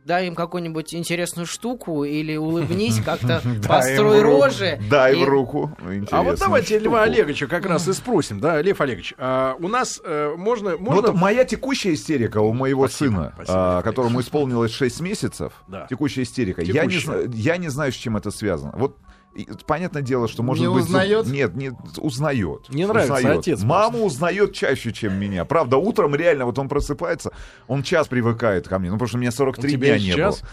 дай 0.06 0.28
им 0.28 0.36
какую-нибудь 0.36 0.94
интересную 0.94 1.46
штуку 1.46 2.04
или 2.04 2.36
улыбнись, 2.36 3.00
как-то 3.04 3.42
построй 3.68 4.22
рожи. 4.22 4.80
Дай 4.90 5.16
в 5.16 5.24
руку. 5.24 5.76
А 6.12 6.24
вот 6.24 6.40
давайте. 6.40 6.80
Льва 6.80 7.04
Олеговича 7.04 7.48
как 7.48 7.66
раз 7.66 7.88
и 7.88 7.94
спросим, 7.94 8.40
да, 8.40 8.62
Лев 8.62 8.82
Олегович, 8.82 9.14
а 9.18 9.56
у 9.60 9.68
нас 9.68 10.02
э, 10.04 10.34
можно, 10.38 10.72
Ну, 10.72 10.80
можно... 10.80 11.02
Вот 11.12 11.16
моя 11.16 11.46
текущая 11.46 11.94
истерика 11.94 12.40
у 12.40 12.54
моего 12.54 12.88
сына, 12.88 13.34
а, 13.48 13.82
которому 13.82 14.22
исполнилось 14.22 14.72
6 14.72 15.02
месяцев, 15.02 15.54
текущая 15.90 16.24
истерика. 16.24 16.62
Я 16.62 17.58
не 17.58 17.70
знаю, 17.70 17.92
с 17.92 17.96
чем 17.96 18.18
это 18.18 18.32
связано. 18.32 18.74
Вот 18.76 18.98
и, 19.36 19.48
понятное 19.66 20.02
дело, 20.02 20.28
что 20.28 20.44
может 20.44 20.66
Не 20.66 20.74
быть... 20.74 20.84
узнает? 20.86 21.28
Нет, 21.28 21.56
не 21.56 21.72
узнает. 21.98 22.68
Не 22.70 22.86
нравится 22.86 23.14
Узнает. 23.16 23.40
отец 23.40 23.64
Маму 23.64 24.04
узнает 24.06 24.54
чаще, 24.54 24.92
чем 24.92 25.14
меня. 25.20 25.46
Правда, 25.46 25.78
утром 25.78 26.16
реально, 26.16 26.46
вот 26.46 26.58
он 26.60 26.68
просыпается, 26.68 27.32
он 27.68 27.84
час 27.84 28.08
привыкает 28.08 28.68
ко 28.68 28.80
мне. 28.80 28.90
Ну, 28.90 28.96
потому 28.96 29.08
что 29.08 29.18
у 29.18 29.22
меня 29.22 29.30
У 29.30 29.34
43 29.34 29.72
тебя 29.72 29.98
дня 29.98 29.98
не 30.00 30.12
час? 30.16 30.42
было. 30.42 30.50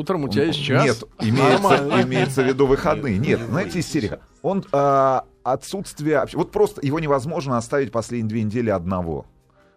Утром 0.00 0.24
у 0.24 0.28
тебя 0.28 0.44
есть 0.44 0.62
час? 0.62 0.84
Нет, 0.84 1.04
имеется, 1.20 2.02
имеется 2.02 2.42
в 2.42 2.46
виду 2.46 2.66
выходные. 2.66 3.18
Нет, 3.18 3.40
знаете, 3.48 3.80
истерика. 3.80 4.20
Он 4.40 4.64
а, 4.72 5.24
отсутствие... 5.42 6.18
вообще- 6.18 6.38
Вот 6.38 6.50
просто 6.50 6.84
его 6.84 6.98
невозможно 6.98 7.58
оставить 7.58 7.92
последние 7.92 8.28
две 8.28 8.42
недели 8.42 8.70
одного. 8.70 9.26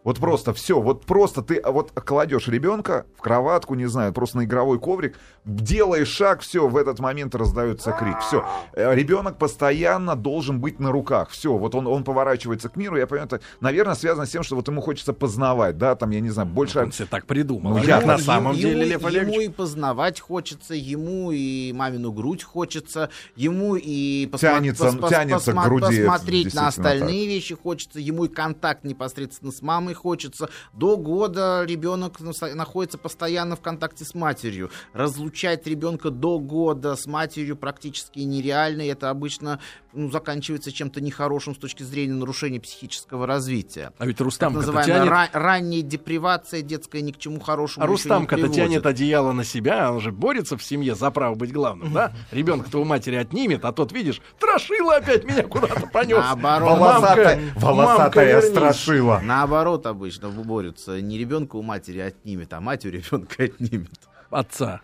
Вот 0.05 0.19
просто 0.19 0.53
все, 0.53 0.79
вот 0.79 1.03
просто 1.07 1.41
ты 1.41 1.57
а, 1.57 1.71
вот 1.71 1.91
кладешь 1.91 2.47
ребенка 2.47 3.07
в 3.17 3.21
кроватку, 3.23 3.73
не 3.73 3.87
знаю, 3.87 4.13
просто 4.13 4.37
на 4.37 4.43
игровой 4.43 4.79
коврик, 4.79 5.17
делаешь 5.45 6.09
шаг, 6.09 6.41
все, 6.41 6.67
в 6.67 6.77
этот 6.77 6.99
момент 6.99 7.33
раздается 7.33 7.91
крик. 7.91 8.19
Все, 8.19 8.45
ребенок 8.75 9.39
постоянно 9.39 10.15
должен 10.15 10.59
быть 10.61 10.79
на 10.79 10.91
руках. 10.91 11.31
Все, 11.31 11.57
вот 11.57 11.73
он, 11.73 11.87
он 11.87 12.03
поворачивается 12.03 12.69
к 12.69 12.75
миру, 12.75 12.97
я 12.97 13.07
понимаю, 13.07 13.25
это, 13.25 13.41
наверное, 13.61 13.95
связано 13.95 14.27
с 14.27 14.29
тем, 14.29 14.43
что 14.43 14.55
вот 14.55 14.67
ему 14.67 14.79
хочется 14.81 15.11
познавать, 15.11 15.79
да, 15.79 15.95
там, 15.95 16.11
я 16.11 16.19
не 16.19 16.29
знаю, 16.29 16.49
больше... 16.49 16.81
Он 16.81 16.91
себе 16.91 17.07
так 17.09 17.25
придумал. 17.25 17.71
Ну, 17.71 17.77
А 17.77 17.83
я- 17.83 17.99
на 18.01 18.19
самом 18.19 18.51
ему- 18.53 18.61
деле, 18.61 18.85
Лев 18.85 19.09
ему 19.11 19.39
и 19.41 19.49
познавать 19.49 20.19
хочется, 20.19 20.75
ему 20.75 21.31
и 21.31 21.73
мамину 21.73 22.11
грудь 22.11 22.43
хочется, 22.43 23.09
ему 23.35 23.75
и 23.75 24.29
посма- 24.31 24.59
Тянется- 24.59 24.89
пос- 24.89 24.99
пос- 24.99 25.09
тянется 25.09 25.51
к 25.51 25.55
посма- 25.55 25.63
груди, 25.65 26.05
посмотреть 26.05 26.53
на 26.53 26.67
остальные 26.67 27.25
вещи 27.27 27.55
хочется, 27.55 27.99
ему 27.99 28.25
и 28.25 28.27
контакт 28.27 28.83
непосредственно 28.83 29.51
с 29.51 29.63
мамой 29.63 29.94
хочется. 29.95 30.49
До 30.73 30.97
года 30.97 31.63
ребенок 31.65 32.19
находится 32.19 32.97
постоянно 32.97 33.55
в 33.55 33.61
контакте 33.61 34.05
с 34.05 34.13
матерью. 34.13 34.69
Разлучать 34.93 35.65
ребенка 35.67 36.09
до 36.09 36.39
года 36.39 36.95
с 36.95 37.05
матерью 37.07 37.55
практически 37.55 38.19
нереально. 38.19 38.83
и 38.83 38.87
Это 38.87 39.09
обычно 39.09 39.59
ну, 39.93 40.11
заканчивается 40.11 40.71
чем-то 40.71 41.01
нехорошим 41.01 41.55
с 41.55 41.57
точки 41.57 41.83
зрения 41.83 42.13
нарушения 42.13 42.59
психического 42.59 43.25
развития. 43.25 43.91
А 43.97 44.05
ведь 44.05 44.17
Так 44.17 44.25
Рустамка-то 44.25 44.59
называемая 44.67 44.97
тянет... 44.97 45.11
ра- 45.11 45.29
ранняя 45.33 45.81
депривация 45.81 46.61
детская 46.61 47.01
ни 47.01 47.11
к 47.11 47.17
чему 47.17 47.39
хорошему 47.39 47.83
А 47.83 47.87
Рустамка-то 47.87 48.49
тянет 48.49 48.85
одеяло 48.85 49.31
на 49.31 49.43
себя, 49.43 49.91
он 49.91 50.01
же 50.01 50.11
борется 50.11 50.57
в 50.57 50.63
семье 50.63 50.95
за 50.95 51.11
право 51.11 51.35
быть 51.35 51.51
главным, 51.51 51.93
да? 51.93 52.13
Ребенка-то 52.31 52.79
у 52.79 52.83
матери 52.83 53.15
отнимет, 53.15 53.63
а 53.65 53.71
тот, 53.71 53.91
видишь, 53.91 54.21
страшила 54.37 54.97
опять 54.97 55.23
меня 55.23 55.43
куда-то 55.43 55.87
понес. 55.87 56.17
Наоборот. 56.17 56.79
Волосатая, 56.79 57.41
волосатая 57.55 58.41
страшила. 58.41 59.21
Наоборот 59.23 59.84
обычно 59.85 60.29
борются. 60.29 61.01
Не 61.01 61.17
ребенка 61.17 61.55
у 61.55 61.61
матери 61.61 61.99
отнимет, 61.99 62.53
а 62.53 62.61
мать 62.61 62.85
у 62.85 62.89
ребенка 62.89 63.43
отнимет. 63.43 63.99
Отца. 64.29 64.81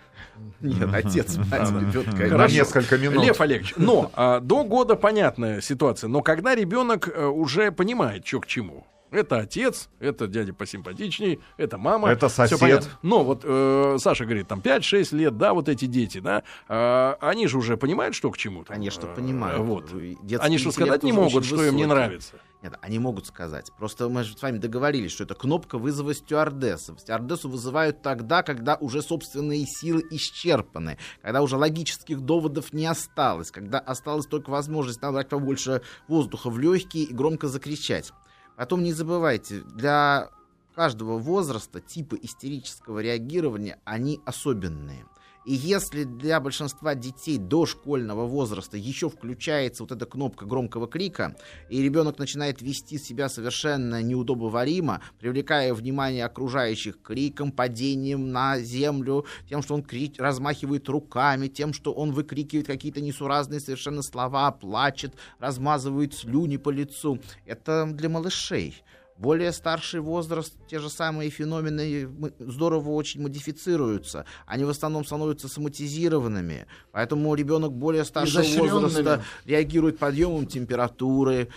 Нет, 0.62 0.90
отец 0.94 1.38
мать 1.38 1.70
ребенка 1.70 2.24
На 2.24 2.30
Хорошо. 2.30 2.56
несколько 2.56 2.98
минут. 2.98 3.24
Лев 3.24 3.42
Олегович, 3.42 3.74
но 3.78 4.12
а, 4.14 4.40
до 4.40 4.64
года 4.64 4.96
понятная 4.96 5.62
ситуация, 5.62 6.08
но 6.08 6.22
когда 6.22 6.56
ребенок 6.56 7.08
э, 7.08 7.26
уже 7.26 7.72
понимает, 7.72 8.26
что 8.26 8.40
к 8.40 8.48
чему. 8.48 8.86
Это 9.12 9.40
отец, 9.40 9.90
это 10.00 10.26
дядя 10.28 10.54
посимпатичней, 10.54 11.42
это 11.58 11.78
мама. 11.78 12.10
Это 12.10 12.30
сосед. 12.30 12.90
Но 13.02 13.26
вот 13.26 13.42
э, 13.44 13.98
Саша 14.00 14.24
говорит, 14.24 14.48
там 14.48 14.62
5-6 14.62 15.16
лет, 15.18 15.38
да, 15.38 15.54
вот 15.54 15.68
эти 15.68 15.84
дети, 15.86 16.20
да, 16.20 16.44
а, 16.70 17.18
они 17.20 17.48
же 17.48 17.58
уже 17.58 17.76
понимают, 17.76 18.16
что 18.16 18.32
к 18.32 18.38
чему. 18.38 18.64
там, 18.64 18.78
Конечно, 18.78 19.08
э, 19.08 19.16
понимают. 19.16 19.60
Вот. 19.62 19.92
Детский 20.24 20.46
Они 20.46 20.58
что, 20.58 20.72
сказать 20.72 21.04
не 21.04 21.12
могут, 21.12 21.44
что 21.44 21.56
им 21.56 21.76
не 21.76 21.84
высокий. 21.84 21.86
нравится. 21.86 22.36
Нет, 22.62 22.76
они 22.82 23.00
могут 23.00 23.26
сказать. 23.26 23.72
Просто 23.78 24.08
мы 24.08 24.24
же 24.24 24.38
с 24.38 24.42
вами 24.42 24.60
договорились, 24.60 25.12
что 25.12 25.26
это 25.26 25.34
кнопка 25.34 25.78
вызова 25.78 26.14
стюардессы. 26.14 26.96
Стюардессу 26.98 27.50
вызывают 27.50 28.02
тогда, 28.02 28.44
когда 28.44 28.76
уже 28.76 29.02
собственные 29.02 29.66
силы 29.66 30.04
исчерпаны, 30.12 30.98
когда 31.22 31.42
уже 31.42 31.58
логических 31.58 32.22
доводов 32.22 32.72
не 32.72 32.86
осталось, 32.86 33.52
когда 33.52 33.80
осталась 33.80 34.28
только 34.28 34.52
возможность 34.52 35.02
набрать 35.02 35.28
побольше 35.28 35.82
воздуха 36.08 36.50
в 36.50 36.60
легкие 36.60 37.06
и 37.06 37.14
громко 37.14 37.48
закричать. 37.48 38.14
Потом 38.62 38.84
не 38.84 38.94
забывайте, 38.94 39.62
для 39.62 40.30
каждого 40.76 41.18
возраста 41.18 41.82
типы 41.82 42.20
истерического 42.22 43.00
реагирования, 43.00 43.80
они 43.86 44.22
особенные. 44.24 45.04
И 45.44 45.54
если 45.54 46.04
для 46.04 46.40
большинства 46.40 46.94
детей 46.94 47.40
до 47.40 47.66
школьного 47.66 48.28
возраста 48.28 48.78
еще 48.78 49.10
включается 49.10 49.82
вот 49.82 49.92
эта 49.92 50.06
кнопка 50.06 50.46
громкого 50.46 50.88
крика, 50.88 51.36
и 51.68 51.82
ребенок 51.82 52.20
начинает 52.20 52.62
вести 52.62 53.00
себя 53.00 53.28
совершенно 53.28 54.04
неудобоваримо, 54.04 55.02
привлекая 55.20 55.74
внимание 55.74 56.26
окружающих 56.26 57.02
криком, 57.02 57.52
падением 57.52 58.32
на 58.32 58.60
землю, 58.60 59.26
тем, 59.50 59.64
что 59.64 59.74
он 59.74 59.82
крич- 59.82 60.22
размахивает 60.22 60.88
руками, 60.90 61.48
тем, 61.48 61.74
что 61.74 61.92
он 61.92 62.12
выкрикивает 62.12 62.68
какие-то 62.68 63.02
несуразные 63.02 63.60
совершенно 63.60 64.04
слова, 64.04 64.52
плачет, 64.52 65.16
размазывает 65.40 66.14
слюни 66.14 66.58
по 66.58 66.70
лицу. 66.70 67.20
Это 67.46 67.88
для 67.92 68.10
малышей. 68.10 68.84
Более 69.22 69.52
старший 69.52 70.00
возраст, 70.00 70.56
те 70.68 70.80
же 70.80 70.90
самые 70.90 71.30
феномены 71.30 72.10
здорово 72.40 72.90
очень 72.90 73.22
модифицируются. 73.22 74.26
Они 74.48 74.64
в 74.64 74.70
основном 74.70 75.06
становятся 75.06 75.48
соматизированными. 75.48 76.66
Поэтому 76.92 77.36
ребенок 77.36 77.72
более 77.72 78.04
старшего 78.04 78.42
возраста 78.68 79.24
реагирует 79.46 80.00
подъемом 80.00 80.48
температуры, 80.48 81.50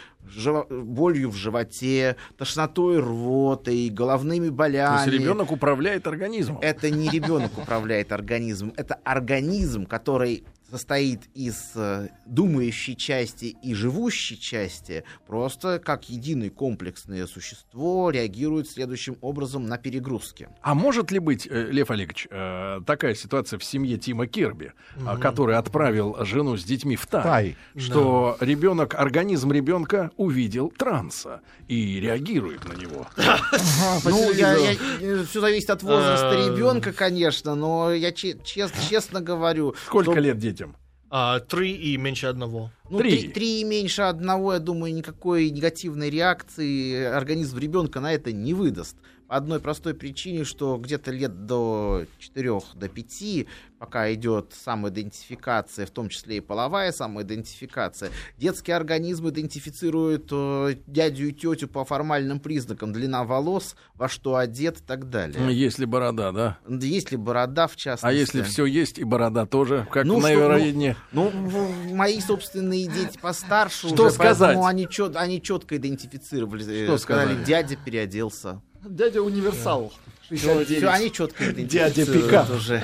болью 0.71 1.31
в 1.31 1.37
животе, 1.37 2.17
тошнотой, 2.37 3.01
рвотой, 3.01 3.89
головными 3.89 4.49
То 4.49 4.55
болями. 4.55 4.97
есть 4.97 5.21
ребенок 5.21 5.53
управляет 5.53 6.07
организмом. 6.07 6.59
Это 6.61 6.91
не 6.91 7.09
ребенок 7.09 7.57
управляет 7.59 8.13
организмом, 8.13 8.73
это 8.77 8.95
организм, 9.05 9.87
который 9.87 10.45
состоит 10.75 11.21
из 11.35 11.73
э, 11.77 12.09
думающей 12.27 12.97
части 12.97 13.57
и 13.63 13.75
живущей 13.75 14.37
части, 14.37 15.05
просто 15.27 15.79
как 15.79 16.09
единое 16.09 16.51
комплексное 16.51 17.27
существо 17.29 18.11
реагирует 18.11 18.69
следующим 18.69 19.17
образом 19.21 19.67
на 19.67 19.79
перегрузки. 19.79 20.49
А 20.63 20.75
может 20.75 21.13
ли 21.13 21.21
быть, 21.21 21.47
э, 21.49 21.69
Лев 21.71 21.93
Олегович, 21.93 22.27
э, 22.29 22.81
такая 22.87 23.15
ситуация 23.15 23.59
в 23.61 23.65
семье 23.65 23.99
Тима 23.99 24.27
Кирби, 24.27 24.73
а, 25.07 25.17
который 25.17 25.57
отправил 25.57 26.17
жену 26.25 26.57
с 26.57 26.65
детьми 26.65 26.97
в 26.97 27.07
Тай, 27.07 27.23
Тай. 27.23 27.57
что 27.77 28.37
ребенок, 28.41 28.95
организм 28.95 29.53
ребенка 29.53 30.11
увидел 30.17 30.71
транса 30.71 31.41
и 31.69 32.01
реагирует 32.01 32.65
на 32.69 32.75
него? 32.75 33.07
Ну, 34.05 35.25
все 35.25 35.41
зависит 35.41 35.71
от 35.71 35.83
возраста 35.83 36.31
А. 36.31 36.35
ребенка, 36.55 36.93
конечно, 36.93 37.55
но 37.55 37.93
я 37.93 38.13
че- 38.13 38.39
чес- 38.45 38.73
честно 38.89 39.21
говорю, 39.21 39.75
Сколько 39.87 40.21
лет 40.21 40.39
детям? 40.39 40.77
А, 41.11 41.39
три 41.39 41.73
и 41.73 41.97
меньше 41.97 42.27
одного. 42.27 42.71
ну, 42.91 42.99
Три. 42.99 43.11
три, 43.19 43.29
три 43.29 43.61
и 43.61 43.65
меньше 43.65 44.03
одного, 44.03 44.55
я 44.55 44.59
думаю, 44.59 44.93
никакой 44.93 45.49
негативной 45.51 46.11
реакции 46.11 47.05
организм 47.05 47.59
ребенка 47.59 48.01
на 48.01 48.13
это 48.13 48.33
не 48.33 48.53
выдаст. 48.53 48.97
По 49.29 49.37
одной 49.37 49.59
простой 49.59 49.95
причине, 49.95 50.45
что 50.45 50.77
где-то 50.77 51.11
лет 51.11 51.47
до 51.47 52.05
4 52.19 52.61
до 52.75 52.89
5, 52.89 53.47
пока 53.79 54.13
идет 54.13 54.53
самоидентификация, 54.53 55.87
в 55.87 55.91
том 55.91 56.11
числе 56.11 56.37
и 56.37 56.41
половая 56.41 56.93
самоидентификация, 56.93 58.11
детский 58.37 58.73
организм 58.73 59.29
идентифицирует 59.31 60.29
э, 60.31 60.77
дядю 60.87 61.29
и 61.29 61.33
тетю 61.33 61.69
по 61.69 61.85
формальным 61.87 62.39
признакам, 62.39 62.93
длина 62.93 63.25
волос, 63.25 63.77
во 63.95 64.09
что 64.11 64.37
одет 64.37 64.81
и 64.81 64.83
так 64.85 65.09
далее. 65.09 65.55
Если 65.55 65.87
борода, 65.87 66.31
да? 66.33 66.59
Есть 66.69 67.11
ли 67.11 67.17
борода, 67.17 67.67
в 67.67 67.77
частности? 67.77 68.07
А 68.07 68.13
если 68.13 68.43
все 68.43 68.67
есть 68.67 68.99
и 68.99 69.05
борода 69.05 69.47
тоже, 69.47 69.87
как 69.91 70.05
Ну, 70.05 70.21
ну, 70.21 70.27
Евровидении? 70.27 70.97
Ну, 71.13 71.31
в- 71.31 71.93
мои 71.95 72.21
собственные 72.21 72.89
дети 72.89 73.19
постарше 73.21 73.89
Что 73.89 74.05
уже, 74.07 74.15
сказать? 74.15 74.39
поэтому 74.39 74.67
они, 74.67 74.87
чет, 74.89 75.17
они 75.17 75.41
четко 75.41 75.79
идентифицировали. 75.79 76.63
э, 76.83 76.85
Что 76.87 76.99
сказали, 76.99 77.29
сказали? 77.29 77.45
дядя 77.47 77.77
переоделся. 77.77 78.61
Дядя 78.85 79.23
универсал. 79.23 79.93
Все, 80.31 80.65
они 80.89 81.13
четко 81.13 81.53
Дядя 81.53 82.07
Пикап. 82.07 82.51
уже. 82.51 82.83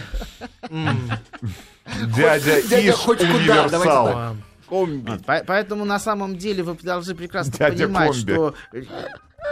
Дядя 2.16 2.62
Дядя 2.62 2.78
их 2.80 2.94
хоть 2.94 3.18
куда, 3.18 3.68
давайте 3.68 4.36
универсал. 4.68 5.24
по- 5.26 5.42
Поэтому 5.46 5.84
на 5.84 5.98
самом 5.98 6.36
деле 6.38 6.62
вы 6.62 6.74
должны 6.80 7.14
прекрасно 7.14 7.52
понимать, 7.52 8.10
комби. 8.12 8.32
что 8.32 8.54
э, 8.72 8.82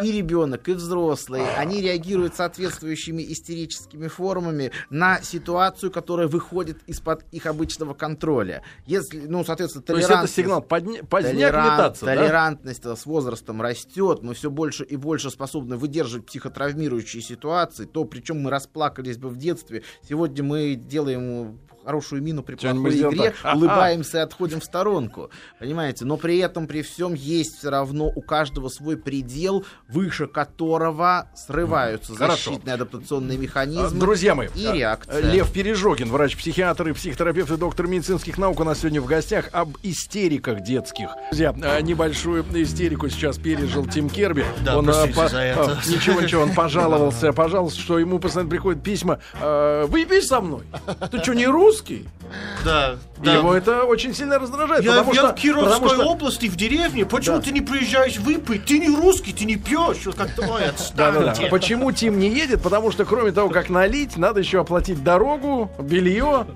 и 0.02 0.12
ребенок, 0.12 0.68
и 0.68 0.72
взрослый, 0.72 1.42
они 1.56 1.80
реагируют 1.80 2.34
соответствующими 2.34 3.22
истерическими 3.32 4.08
формами 4.08 4.70
на 4.90 5.20
ситуацию, 5.22 5.90
которая 5.90 6.28
выходит 6.28 6.78
из-под 6.86 7.24
их 7.32 7.46
обычного 7.46 7.94
контроля. 7.94 8.62
Если, 8.86 9.20
ну, 9.26 9.44
соответственно, 9.44 9.82
То 9.84 9.96
есть 9.96 10.04
это 10.08 10.14
толерантность- 10.22 10.34
сигнал 10.34 10.60
подня- 10.60 11.04
поздняк 11.06 11.52
Толерант- 11.54 11.72
метаться, 11.72 12.06
да? 12.06 12.14
толерантность 12.14 12.84
с 12.84 13.06
возрастом 13.06 13.60
растет, 13.62 14.22
мы 14.22 14.34
все 14.34 14.50
больше 14.50 14.84
и 14.84 14.96
больше 14.96 15.30
способны 15.30 15.76
выдерживать 15.76 16.26
психотравмирующие 16.26 17.22
ситуации, 17.22 17.84
то, 17.84 18.04
причем 18.04 18.40
мы 18.40 18.50
расплакались 18.50 19.16
бы 19.18 19.28
в 19.28 19.36
детстве, 19.36 19.82
сегодня 20.08 20.44
мы 20.44 20.74
делаем 20.74 21.58
хорошую 21.88 22.22
мину 22.22 22.42
при 22.42 22.54
плохой 22.54 22.98
игре, 22.98 23.32
так. 23.42 23.54
Улыбаемся 23.56 24.18
и 24.18 24.20
отходим 24.20 24.60
в 24.60 24.64
сторонку. 24.64 25.30
Понимаете? 25.58 26.04
Но 26.04 26.18
при 26.18 26.36
этом, 26.38 26.66
при 26.66 26.82
всем, 26.82 27.14
есть 27.14 27.58
все 27.58 27.70
равно 27.70 28.12
у 28.14 28.20
каждого 28.20 28.68
свой 28.68 28.98
предел, 28.98 29.64
выше 29.88 30.26
которого 30.26 31.28
срываются 31.34 32.14
Хорошо. 32.14 32.50
защитные 32.50 32.74
адаптационные 32.74 33.38
А, 33.38 33.40
механизмы. 33.40 33.98
Друзья 34.00 34.34
мои, 34.34 34.48
и 34.54 34.66
а, 34.66 34.74
реакция. 34.74 35.22
Лев 35.32 35.50
Пережогин, 35.50 36.10
врач-психиатр 36.10 36.88
и 36.88 36.92
психотерапевт 36.92 37.50
и 37.52 37.56
доктор 37.56 37.86
медицинских 37.86 38.36
наук 38.36 38.60
у 38.60 38.64
нас 38.64 38.80
сегодня 38.80 39.00
в 39.00 39.06
гостях 39.06 39.48
об 39.52 39.78
истериках 39.82 40.60
детских. 40.62 41.08
Друзья, 41.30 41.54
а, 41.62 41.80
небольшую 41.80 42.44
истерику 42.62 43.08
сейчас 43.08 43.38
пережил 43.38 43.86
Тим 43.86 44.10
Керби. 44.10 44.44
Да, 44.62 44.76
он, 44.76 44.90
а, 44.90 44.92
простите 44.92 45.28
за 45.28 45.38
это. 45.40 45.78
а, 45.82 45.88
Ничего, 45.88 46.20
ничего, 46.20 46.42
он 46.42 46.52
пожаловался, 46.52 47.32
пожаловался, 47.32 47.80
что 47.80 47.98
ему 47.98 48.18
постоянно 48.18 48.50
приходят 48.50 48.82
письма. 48.82 49.20
а, 49.40 49.86
Выпей 49.86 50.20
со 50.20 50.42
мной. 50.42 50.64
Ты 51.10 51.22
что, 51.22 51.32
не 51.32 51.46
русский? 51.78 52.06
да, 52.64 52.96
да. 53.18 53.34
Его 53.34 53.54
это 53.54 53.84
очень 53.84 54.14
сильно 54.14 54.38
раздражает, 54.38 54.84
Я, 54.84 54.90
потому 54.92 55.12
я 55.14 55.20
что... 55.20 55.32
в 55.32 55.34
Кировской 55.36 55.72
потому 55.80 55.88
что- 55.88 56.04
области, 56.04 56.46
в 56.46 56.56
деревне. 56.56 57.06
Почему 57.06 57.36
Да. 57.36 57.42
ты 57.42 57.52
не 57.52 57.60
приезжаешь 57.60 58.16
выпить? 58.18 58.64
Ты 58.66 58.78
не 58.78 58.94
русский, 58.94 59.32
ты 59.32 59.44
не 59.44 59.56
пьешь. 59.56 60.04
Вот 60.04 60.14
Как-то, 60.16 60.42
ой, 60.42 60.62
Да-да-да. 60.94 61.30
отстаньте. 61.30 61.50
Почему 61.50 61.92
Тим 61.92 62.18
не 62.18 62.28
едет? 62.28 62.62
Потому 62.62 62.90
что 62.90 63.04
кроме 63.04 63.32
того, 63.32 63.48
как 63.50 63.70
налить, 63.70 64.16
надо 64.16 64.40
еще 64.40 64.60
оплатить 64.60 65.02
дорогу, 65.02 65.70
белье 65.78 66.46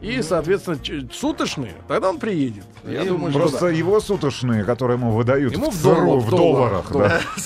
и, 0.00 0.22
соответственно, 0.22 0.78
суточные. 1.12 1.74
Тогда 1.88 2.10
он 2.10 2.18
приедет. 2.18 2.64
Я 2.84 3.02
И 3.02 3.08
думаю, 3.08 3.30
что 3.32 3.40
Просто 3.40 3.60
да. 3.66 3.70
его 3.70 3.98
суточные, 4.00 4.62
которые 4.64 4.98
ему 4.98 5.10
выдают 5.10 5.52
Ему 5.54 5.70
в, 5.70 5.74
в 5.74 5.82
доллар- 5.82 6.18
в 6.18 6.26
в 6.26 6.30
долларах. 6.30 6.90
доллар- 6.92 7.08
да. 7.08 7.20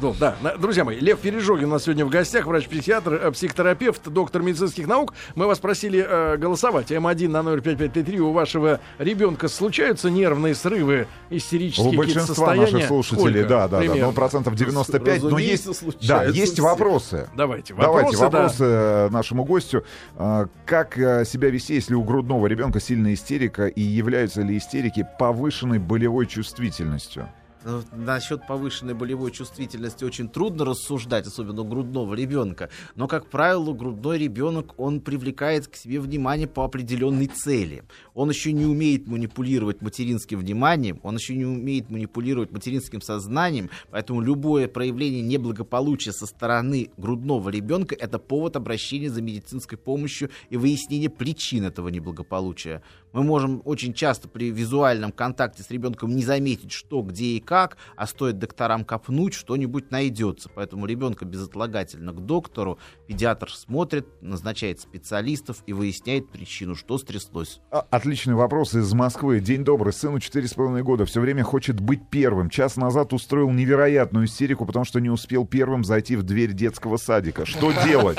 Ну, 0.00 0.14
да, 0.18 0.36
друзья 0.58 0.84
мои, 0.84 1.00
Лев 1.00 1.18
Пережогин 1.18 1.66
у 1.66 1.72
нас 1.72 1.84
сегодня 1.84 2.04
в 2.04 2.08
гостях, 2.08 2.46
врач-психиатр, 2.46 3.14
э, 3.14 3.30
психотерапевт, 3.32 4.08
доктор 4.08 4.42
медицинских 4.42 4.86
наук. 4.86 5.12
Мы 5.34 5.46
вас 5.46 5.58
просили 5.58 6.04
э, 6.08 6.36
голосовать. 6.36 6.92
М1 6.92 7.28
на 7.28 7.42
номер 7.42 7.62
5533. 7.62 8.20
У 8.20 8.32
вашего 8.32 8.78
ребенка 8.98 9.48
случаются 9.48 10.08
нервные 10.08 10.54
срывы, 10.54 11.08
истерические 11.30 11.88
У 11.88 11.96
большинства 11.96 12.34
состояния? 12.34 12.72
наших 12.72 12.88
слушателей, 12.88 13.40
Сколько 13.40 13.48
да, 13.48 13.62
да, 13.62 13.68
да, 13.68 13.78
примерно? 13.78 14.06
ну, 14.06 14.12
процентов 14.12 14.54
95, 14.54 15.22
но 15.24 15.38
есть, 15.38 16.06
да, 16.06 16.24
есть 16.24 16.52
все. 16.52 16.62
вопросы. 16.62 17.28
Давайте, 17.34 17.74
Давайте 17.74 18.16
вопросы, 18.16 18.18
да. 18.18 18.24
вопросы 18.24 18.64
э, 18.64 19.08
нашему 19.10 19.44
гостю. 19.44 19.84
А, 20.16 20.46
Как 20.64 20.96
э, 20.96 21.24
себя 21.24 21.50
вести, 21.50 21.74
если 21.74 21.94
у 21.94 22.04
грудного 22.04 22.46
ребенка 22.46 22.78
сильная 22.78 23.14
истерика, 23.14 23.66
и 23.66 23.80
являются 23.80 24.42
ли 24.42 24.58
истерики 24.58 25.06
повышенной 25.18 25.80
болевой 25.80 26.26
чувствительностью? 26.26 27.28
Ну, 27.64 27.82
Насчет 27.92 28.46
повышенной 28.46 28.94
болевой 28.94 29.32
чувствительности 29.32 30.04
очень 30.04 30.28
трудно 30.28 30.64
рассуждать, 30.64 31.26
особенно 31.26 31.62
у 31.62 31.64
грудного 31.64 32.14
ребенка. 32.14 32.70
Но, 32.94 33.08
как 33.08 33.28
правило, 33.28 33.72
грудной 33.72 34.18
ребенок, 34.18 34.78
он 34.78 35.00
привлекает 35.00 35.66
к 35.66 35.74
себе 35.74 35.98
внимание 35.98 36.46
по 36.46 36.64
определенной 36.64 37.26
цели. 37.26 37.82
Он 38.14 38.30
еще 38.30 38.52
не 38.52 38.64
умеет 38.64 39.08
манипулировать 39.08 39.82
материнским 39.82 40.38
вниманием, 40.38 41.00
он 41.02 41.16
еще 41.16 41.34
не 41.34 41.44
умеет 41.44 41.90
манипулировать 41.90 42.52
материнским 42.52 43.00
сознанием, 43.00 43.70
поэтому 43.90 44.20
любое 44.20 44.68
проявление 44.68 45.22
неблагополучия 45.22 46.12
со 46.12 46.26
стороны 46.26 46.90
грудного 46.96 47.48
ребенка— 47.48 47.94
это 47.98 48.18
повод 48.18 48.56
обращения 48.56 49.10
за 49.10 49.20
медицинской 49.20 49.78
помощью 49.78 50.30
и 50.50 50.56
выяснения 50.56 51.10
причин 51.10 51.64
этого 51.64 51.88
неблагополучия. 51.88 52.82
Мы 53.12 53.22
можем 53.22 53.62
очень 53.64 53.94
часто 53.94 54.28
при 54.28 54.50
визуальном 54.50 55.12
контакте 55.12 55.62
с 55.62 55.70
ребенком 55.70 56.14
не 56.14 56.22
заметить, 56.22 56.72
что, 56.72 57.02
где 57.02 57.24
и 57.24 57.40
как, 57.40 57.76
а 57.96 58.06
стоит 58.06 58.38
докторам 58.38 58.84
копнуть, 58.84 59.34
что-нибудь 59.34 59.90
найдется. 59.90 60.50
Поэтому 60.54 60.86
ребенка 60.86 61.24
безотлагательно 61.24 62.12
к 62.12 62.20
доктору, 62.24 62.78
педиатр 63.06 63.50
смотрит, 63.50 64.06
назначает 64.20 64.80
специалистов 64.80 65.62
и 65.66 65.72
выясняет 65.72 66.30
причину, 66.30 66.74
что 66.74 66.98
стряслось. 66.98 67.60
А, 67.70 67.86
Отличный 67.90 68.34
вопрос 68.34 68.74
из 68.74 68.92
Москвы. 68.92 69.40
День 69.40 69.64
добрый. 69.64 69.92
Сыну 69.92 70.18
4,5 70.18 70.82
года. 70.82 71.04
Все 71.06 71.20
время 71.20 71.44
хочет 71.44 71.80
быть 71.80 72.08
первым. 72.10 72.50
Час 72.50 72.76
назад 72.76 73.12
устроил 73.12 73.50
невероятную 73.50 74.26
истерику, 74.26 74.66
потому 74.66 74.84
что 74.84 75.00
не 75.00 75.10
успел 75.10 75.46
первым 75.46 75.84
зайти 75.84 76.16
в 76.16 76.22
дверь 76.22 76.52
детского 76.52 76.96
садика. 76.98 77.46
Что 77.46 77.72
делать? 77.84 78.18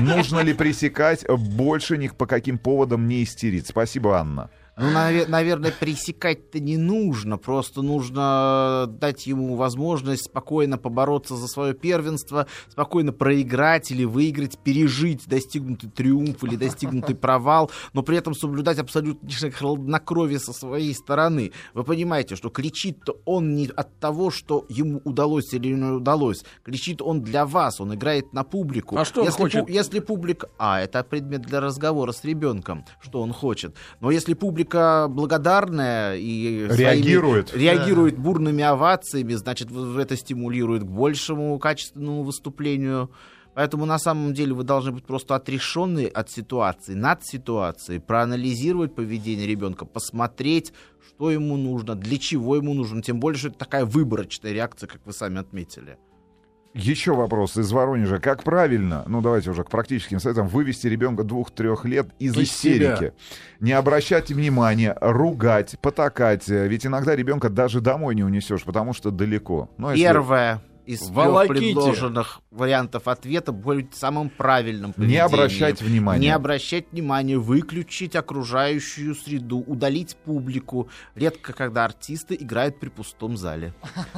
Нужно 0.00 0.40
ли 0.40 0.54
пресекать? 0.54 1.26
Больше 1.28 1.98
ни 1.98 2.08
по 2.08 2.26
каким 2.26 2.58
поводам 2.58 3.06
не 3.06 3.22
истерить. 3.22 3.66
Спасибо, 3.66 4.18
Анна 4.18 4.29
странно. 4.30 4.50
Ну, 4.80 4.90
наве- 4.90 5.26
наверное, 5.28 5.72
пресекать-то 5.78 6.58
не 6.58 6.76
нужно. 6.76 7.36
Просто 7.36 7.82
нужно 7.82 8.86
дать 8.88 9.26
ему 9.26 9.56
возможность 9.56 10.24
спокойно 10.24 10.78
побороться 10.78 11.36
за 11.36 11.46
свое 11.48 11.74
первенство, 11.74 12.46
спокойно 12.68 13.12
проиграть 13.12 13.90
или 13.90 14.04
выиграть, 14.04 14.58
пережить 14.58 15.26
достигнутый 15.26 15.90
триумф 15.90 16.42
или 16.44 16.56
достигнутый 16.56 17.14
провал, 17.14 17.70
но 17.92 18.02
при 18.02 18.16
этом 18.16 18.34
соблюдать 18.34 18.78
абсолютно 18.78 19.28
хладнокровие 19.50 20.38
со 20.38 20.52
своей 20.52 20.94
стороны. 20.94 21.52
Вы 21.74 21.84
понимаете, 21.84 22.36
что 22.36 22.48
кричит-то 22.48 23.18
он 23.26 23.54
не 23.54 23.66
от 23.66 23.98
того, 24.00 24.30
что 24.30 24.64
ему 24.68 25.02
удалось 25.04 25.52
или 25.52 25.74
не 25.74 25.92
удалось. 25.92 26.42
Кричит 26.64 27.02
он 27.02 27.20
для 27.22 27.44
вас, 27.44 27.80
он 27.80 27.94
играет 27.94 28.32
на 28.32 28.44
публику. 28.44 28.96
А 28.96 29.04
что 29.04 29.20
он 29.20 29.26
если, 29.26 29.42
хочет? 29.42 29.64
пу- 29.68 29.70
если 29.70 30.00
публика... 30.00 30.48
А, 30.58 30.80
это 30.80 31.04
предмет 31.04 31.42
для 31.42 31.60
разговора 31.60 32.12
с 32.12 32.24
ребенком, 32.24 32.84
что 33.02 33.20
он 33.20 33.32
хочет. 33.32 33.74
Но 34.00 34.10
если 34.10 34.34
публика 34.34 34.69
благодарная 35.08 36.16
и 36.16 36.66
своими- 36.66 36.80
Реагирует. 36.80 37.54
реагирует 37.54 38.18
бурными 38.18 38.62
овациями, 38.62 39.34
значит, 39.34 39.68
это 39.70 40.16
стимулирует 40.16 40.82
к 40.82 40.86
большему 40.86 41.58
качественному 41.58 42.22
выступлению. 42.22 43.10
Поэтому 43.54 43.84
на 43.84 43.98
самом 43.98 44.32
деле 44.32 44.54
вы 44.54 44.62
должны 44.62 44.92
быть 44.92 45.04
просто 45.04 45.34
отрешенные 45.34 46.06
от 46.08 46.30
ситуации, 46.30 46.94
над 46.94 47.24
ситуацией, 47.26 47.98
проанализировать 47.98 48.94
поведение 48.94 49.46
ребенка, 49.46 49.84
посмотреть, 49.84 50.72
что 51.08 51.30
ему 51.30 51.56
нужно, 51.56 51.96
для 51.96 52.16
чего 52.18 52.56
ему 52.56 52.74
нужно. 52.74 53.02
Тем 53.02 53.18
более, 53.18 53.38
что 53.38 53.48
это 53.48 53.58
такая 53.58 53.84
выборочная 53.84 54.52
реакция, 54.52 54.86
как 54.86 55.00
вы 55.04 55.12
сами 55.12 55.40
отметили. 55.40 55.98
Еще 56.72 57.14
вопрос 57.14 57.56
из 57.56 57.72
Воронежа. 57.72 58.20
Как 58.20 58.44
правильно, 58.44 59.02
ну 59.08 59.20
давайте 59.20 59.50
уже 59.50 59.64
к 59.64 59.70
практическим 59.70 60.20
советам, 60.20 60.46
вывести 60.46 60.86
ребенка 60.86 61.24
двух-трех 61.24 61.84
лет 61.84 62.08
из, 62.20 62.36
Из 62.36 62.44
истерики? 62.48 62.98
себя. 62.98 63.12
Не 63.58 63.72
обращать 63.72 64.30
внимания, 64.30 64.96
ругать, 65.00 65.76
потакать. 65.80 66.46
Ведь 66.48 66.86
иногда 66.86 67.16
ребенка 67.16 67.48
даже 67.48 67.80
домой 67.80 68.14
не 68.14 68.22
унесешь, 68.22 68.62
потому 68.62 68.92
что 68.92 69.10
далеко. 69.10 69.68
Ну, 69.78 69.88
а 69.88 69.92
если- 69.92 70.04
Первое 70.04 70.62
из 70.92 71.00
предложенных 71.02 72.40
вариантов 72.50 73.06
ответа 73.08 73.52
будет 73.52 73.94
самым 73.94 74.28
правильным. 74.30 74.90
Не 74.90 74.94
поведением. 74.96 75.24
обращать 75.26 75.82
внимания. 75.82 76.20
Не 76.20 76.30
обращать 76.30 76.86
внимания, 76.92 77.38
выключить 77.38 78.16
окружающую 78.16 79.14
среду, 79.14 79.58
удалить 79.66 80.16
публику. 80.24 80.88
Редко, 81.14 81.52
когда 81.52 81.84
артисты 81.84 82.36
играют 82.38 82.80
при 82.80 82.88
пустом 82.88 83.36
зале. 83.36 83.72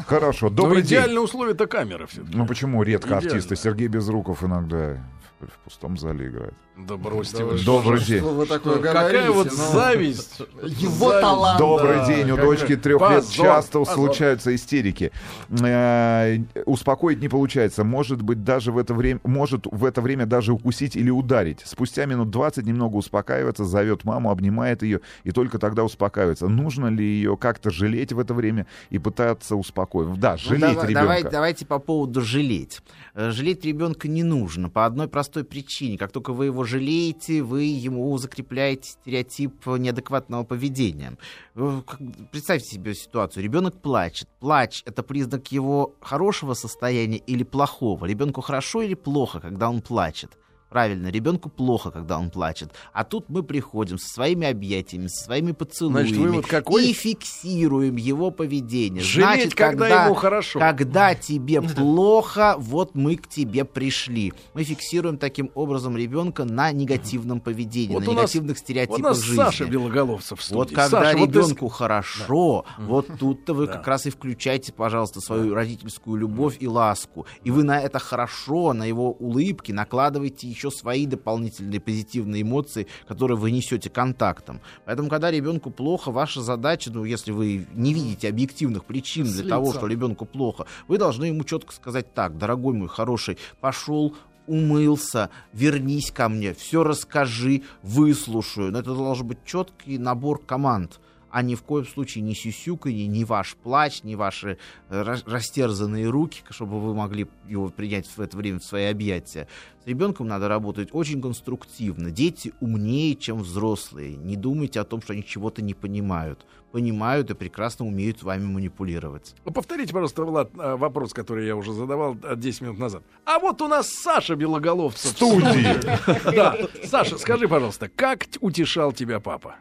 Хорошо, 0.07 0.49
Но 0.49 0.57
добрый 0.57 0.83
день. 0.83 1.01
идеальное 1.01 1.23
условие 1.23 1.55
это 1.55 1.67
камера 1.67 2.07
все-таки. 2.07 2.37
Ну 2.37 2.47
почему 2.47 2.83
редко 2.83 3.09
Идеально. 3.09 3.29
артисты? 3.29 3.57
Сергей 3.57 3.89
Безруков 3.89 4.43
иногда 4.45 5.05
в, 5.42 5.50
в 5.52 5.59
пустом 5.64 5.96
зале 5.98 6.28
играет. 6.28 6.55
Да 6.76 6.96
бросьте 6.96 7.44
вы. 7.44 7.59
Добрый 7.62 7.98
Что 8.00 8.09
день. 8.09 8.22
вы 8.22 8.46
такое 8.46 8.78
Какая 8.78 9.11
говорите? 9.11 9.31
вот 9.31 9.46
Ну, 9.50 9.72
зависть. 9.72 10.40
Его 10.62 11.09
Зависть. 11.11 11.20
талант. 11.20 11.59
Добрый 11.59 11.96
Да, 11.98 12.07
день. 12.07 12.31
У 12.31 12.37
какая- 12.37 12.46
дочки 12.46 12.76
трех 12.76 13.00
лет 13.02 13.11
Позор, 13.24 13.46
часто 13.46 13.78
позор. 13.81 13.94
случаются 13.94 14.55
истерики. 14.55 15.12
Э, 15.61 16.38
Успокоить 16.66 17.20
не 17.20 17.28
получается. 17.28 17.85
Может 17.85 18.22
быть, 18.22 18.44
даже 18.44 18.72
в 18.72 18.78
это 18.78 18.94
время, 18.94 19.20
может 19.24 19.66
в 19.70 19.85
это 19.85 20.00
время 20.00 20.26
даже 20.26 20.52
укусить 20.52 20.96
или 20.96 21.11
ударить. 21.11 21.61
Спустя 21.64 22.07
минут 22.07 22.31
20 22.31 22.64
немного 22.66 22.96
успокаивается, 22.96 23.64
зовет 23.64 24.05
маму, 24.05 24.31
обнимает 24.31 24.83
ее 24.83 25.00
и 25.24 25.31
только 25.31 25.59
тогда 25.59 25.85
успокаивается. 25.85 26.48
Нужно 26.48 26.87
ли 26.88 27.05
ее 27.05 27.37
как-то 27.37 27.70
жалеть 27.70 28.12
в 28.12 28.18
это 28.18 28.35
время 28.35 28.66
и 28.90 28.98
пытаться 28.98 29.57
успокоить? 29.57 30.18
Да, 30.18 30.33
Ну, 30.33 30.38
жалеть 30.38 30.61
дава- 30.61 30.83
ребенка. 30.87 30.92
давай- 31.00 31.22
давайте 31.24 31.66
по 31.66 31.78
поводу 31.78 32.20
жалеть. 32.20 32.81
Э, 33.14 33.31
Жалеть 33.31 33.64
ребенка 33.64 34.09
не 34.09 34.22
нужно 34.22 34.68
по 34.68 34.85
одной 34.87 35.09
простой 35.09 35.32
причине. 35.45 35.99
Как 35.99 36.12
только 36.12 36.33
вы 36.33 36.47
его 36.47 36.64
жалеете, 36.64 37.42
вы 37.42 37.64
ему 37.64 38.16
закрепляете 38.18 38.90
стереотип 38.90 39.66
неадекватного 39.66 40.45
поведения. 40.45 41.16
Э, 41.55 41.83
Представьте 42.31 42.68
себе 42.68 42.95
ситуацию. 42.95 43.42
Ребенок 43.42 43.81
плачет. 43.81 44.29
Плач— 44.40 44.83
это 44.87 45.03
признак 45.03 45.51
его 45.53 45.95
хорошего 46.01 46.55
состояния 46.55 47.18
или 47.18 47.42
плохого. 47.42 48.07
Ребенку 48.07 48.40
хорошо 48.40 48.83
или 48.83 48.95
плохо, 48.95 49.40
когда 49.40 49.68
он 49.68 49.83
плачет? 49.83 50.38
Правильно, 50.73 51.09
ребенку 51.09 51.51
плохо, 51.51 51.91
когда 51.91 52.19
он 52.19 52.31
плачет. 52.31 52.71
А 52.95 53.05
тут 53.05 53.29
мы 53.29 53.43
приходим 53.43 53.99
со 53.99 54.09
своими 54.15 54.47
объятиями, 54.47 55.07
со 55.09 55.25
своими 55.27 55.53
поцелуями 55.53 56.09
Значит, 56.09 56.17
вывод 56.19 56.47
какой? 56.47 56.89
и 56.89 56.93
фиксируем 56.95 57.97
его 57.97 58.31
поведение. 58.31 59.03
Жалеть, 59.03 59.35
Значит, 59.43 59.55
когда 59.55 60.05
ему 60.07 60.15
хорошо. 60.15 60.59
Когда 60.59 61.15
тебе 61.15 61.61
плохо, 61.61 62.55
вот 62.59 62.95
мы 62.95 63.17
к 63.17 63.29
тебе 63.29 63.65
пришли. 63.65 64.33
Мы 64.55 64.65
фиксируем 64.65 65.19
таким 65.19 65.51
образом 65.55 65.97
ребенка 65.97 66.45
на 66.45 66.73
негативном 66.73 67.41
поведении, 67.41 67.93
Вот 67.95 68.05
на 68.07 68.11
у 68.11 68.15
нас- 68.15 68.23
негативных 68.35 68.57
Вот 68.57 68.61
у 68.63 68.65
стереотипах 68.65 69.03
нас 69.03 69.19
жизни. 69.19 69.37
Саша 69.43 69.65
Белоголовцев 69.67 70.41
в 70.41 70.51
Вот 70.53 70.69
студии. 70.69 70.75
когда 70.75 71.01
Саша, 71.03 71.19
вот 71.19 71.33
ты 71.33 71.43
с- 71.43 71.47
ребенку 71.47 71.69
хорошо, 71.69 72.65
вот 72.79 73.09
тут-то 73.19 73.53
вы 73.55 73.67
Да. 73.67 73.75
как 73.75 73.87
раз 73.89 74.07
и 74.07 74.11
включаете, 74.11 74.73
пожалуйста, 74.73 75.21
свою 75.21 75.55
родительскую 75.55 76.17
любовь 76.17 76.57
и 76.61 76.67
ласку. 76.67 77.27
И 77.45 77.51
вы 77.51 77.63
на 77.63 77.81
это 77.81 77.99
хорошо, 77.99 78.73
на 78.73 78.85
его 78.85 79.13
улыбки 79.13 79.73
накладываете 79.73 80.49
еще 80.49 80.62
свои 80.70 81.07
дополнительные 81.07 81.81
позитивные 81.81 82.42
эмоции, 82.42 82.87
которые 83.07 83.37
вы 83.37 83.51
несете 83.51 83.90
контактом. 83.90 84.61
Поэтому, 84.85 85.09
когда 85.09 85.31
ребенку 85.31 85.70
плохо, 85.70 86.11
ваша 86.11 86.40
задача, 86.40 86.90
ну, 86.92 87.05
если 87.05 87.33
вы 87.33 87.66
не 87.75 87.94
видите 87.94 88.29
объективных 88.29 88.85
причин 88.85 89.25
для 89.25 89.48
того, 89.48 89.72
что 89.72 89.87
ребенку 89.87 90.25
плохо, 90.25 90.66
вы 90.88 90.98
должны 90.98 91.27
ему 91.27 91.44
четко 91.44 91.72
сказать 91.72 92.12
так, 92.14 92.38
дорогой 92.38 92.75
мой 92.75 92.88
хороший, 92.88 93.38
пошел 93.61 94.14
умылся, 94.46 95.31
вернись 95.53 96.11
ко 96.11 96.29
мне, 96.29 96.53
все 96.55 96.83
расскажи, 96.83 97.62
выслушаю. 97.83 98.72
Но 98.72 98.81
это 98.81 98.94
должен 98.94 99.27
быть 99.27 99.38
четкий 99.44 99.98
набор 99.98 100.44
команд. 100.44 101.01
А 101.33 101.42
ни 101.42 101.55
в 101.55 101.62
коем 101.62 101.87
случае 101.87 102.23
не 102.23 102.35
сюсюканье, 102.35 103.07
ни 103.07 103.25
ваш 103.25 103.57
плач, 103.57 104.03
ни 104.03 104.14
ваши 104.14 104.59
э, 104.90 105.03
рас- 105.03 105.25
растерзанные 105.27 106.09
руки, 106.09 106.42
чтобы 106.51 106.79
вы 106.79 106.95
могли 106.95 107.27
его 107.49 107.71
принять 107.71 108.07
в 108.07 108.21
это 108.21 108.37
время 108.37 108.59
в 108.59 108.64
свои 108.64 108.85
объятия. 108.85 109.49
С 109.83 109.87
ребенком 109.87 110.29
надо 110.29 110.47
работать 110.47 110.90
очень 110.92 111.21
конструктивно. 111.21 112.11
Дети 112.11 112.53
умнее, 112.61 113.16
чем 113.16 113.38
взрослые. 113.38 114.14
Не 114.16 114.37
думайте 114.37 114.79
о 114.79 114.85
том, 114.85 115.01
что 115.03 115.14
они 115.14 115.25
чего-то 115.25 115.62
не 115.62 115.75
понимают. 115.75 116.47
Понимают 116.71 117.31
и 117.31 117.35
прекрасно 117.35 117.87
умеют 117.87 118.23
вами 118.23 118.45
манипулировать. 118.45 119.35
Ну, 119.45 119.53
Повторите, 119.53 119.92
пожалуйста, 119.92 120.25
Влад, 120.25 120.51
а, 120.59 120.77
вопрос, 120.77 121.12
который 121.12 121.47
я 121.47 121.57
уже 121.57 121.73
задавал 121.73 122.16
а, 122.23 122.37
10 122.37 122.61
минут 122.61 122.79
назад. 122.79 123.03
А 123.25 123.38
вот 123.38 123.61
у 123.62 123.68
нас 123.68 123.88
Саша 123.88 124.37
Белоголовцев. 124.37 125.12
В 125.12 125.16
студии. 125.16 126.33
Да. 126.33 126.57
Саша, 126.85 127.18
скажи, 127.18 127.49
пожалуйста, 127.49 127.88
как 127.88 128.27
утешал 128.40 128.92
тебя 128.92 129.18
папа? 129.18 129.57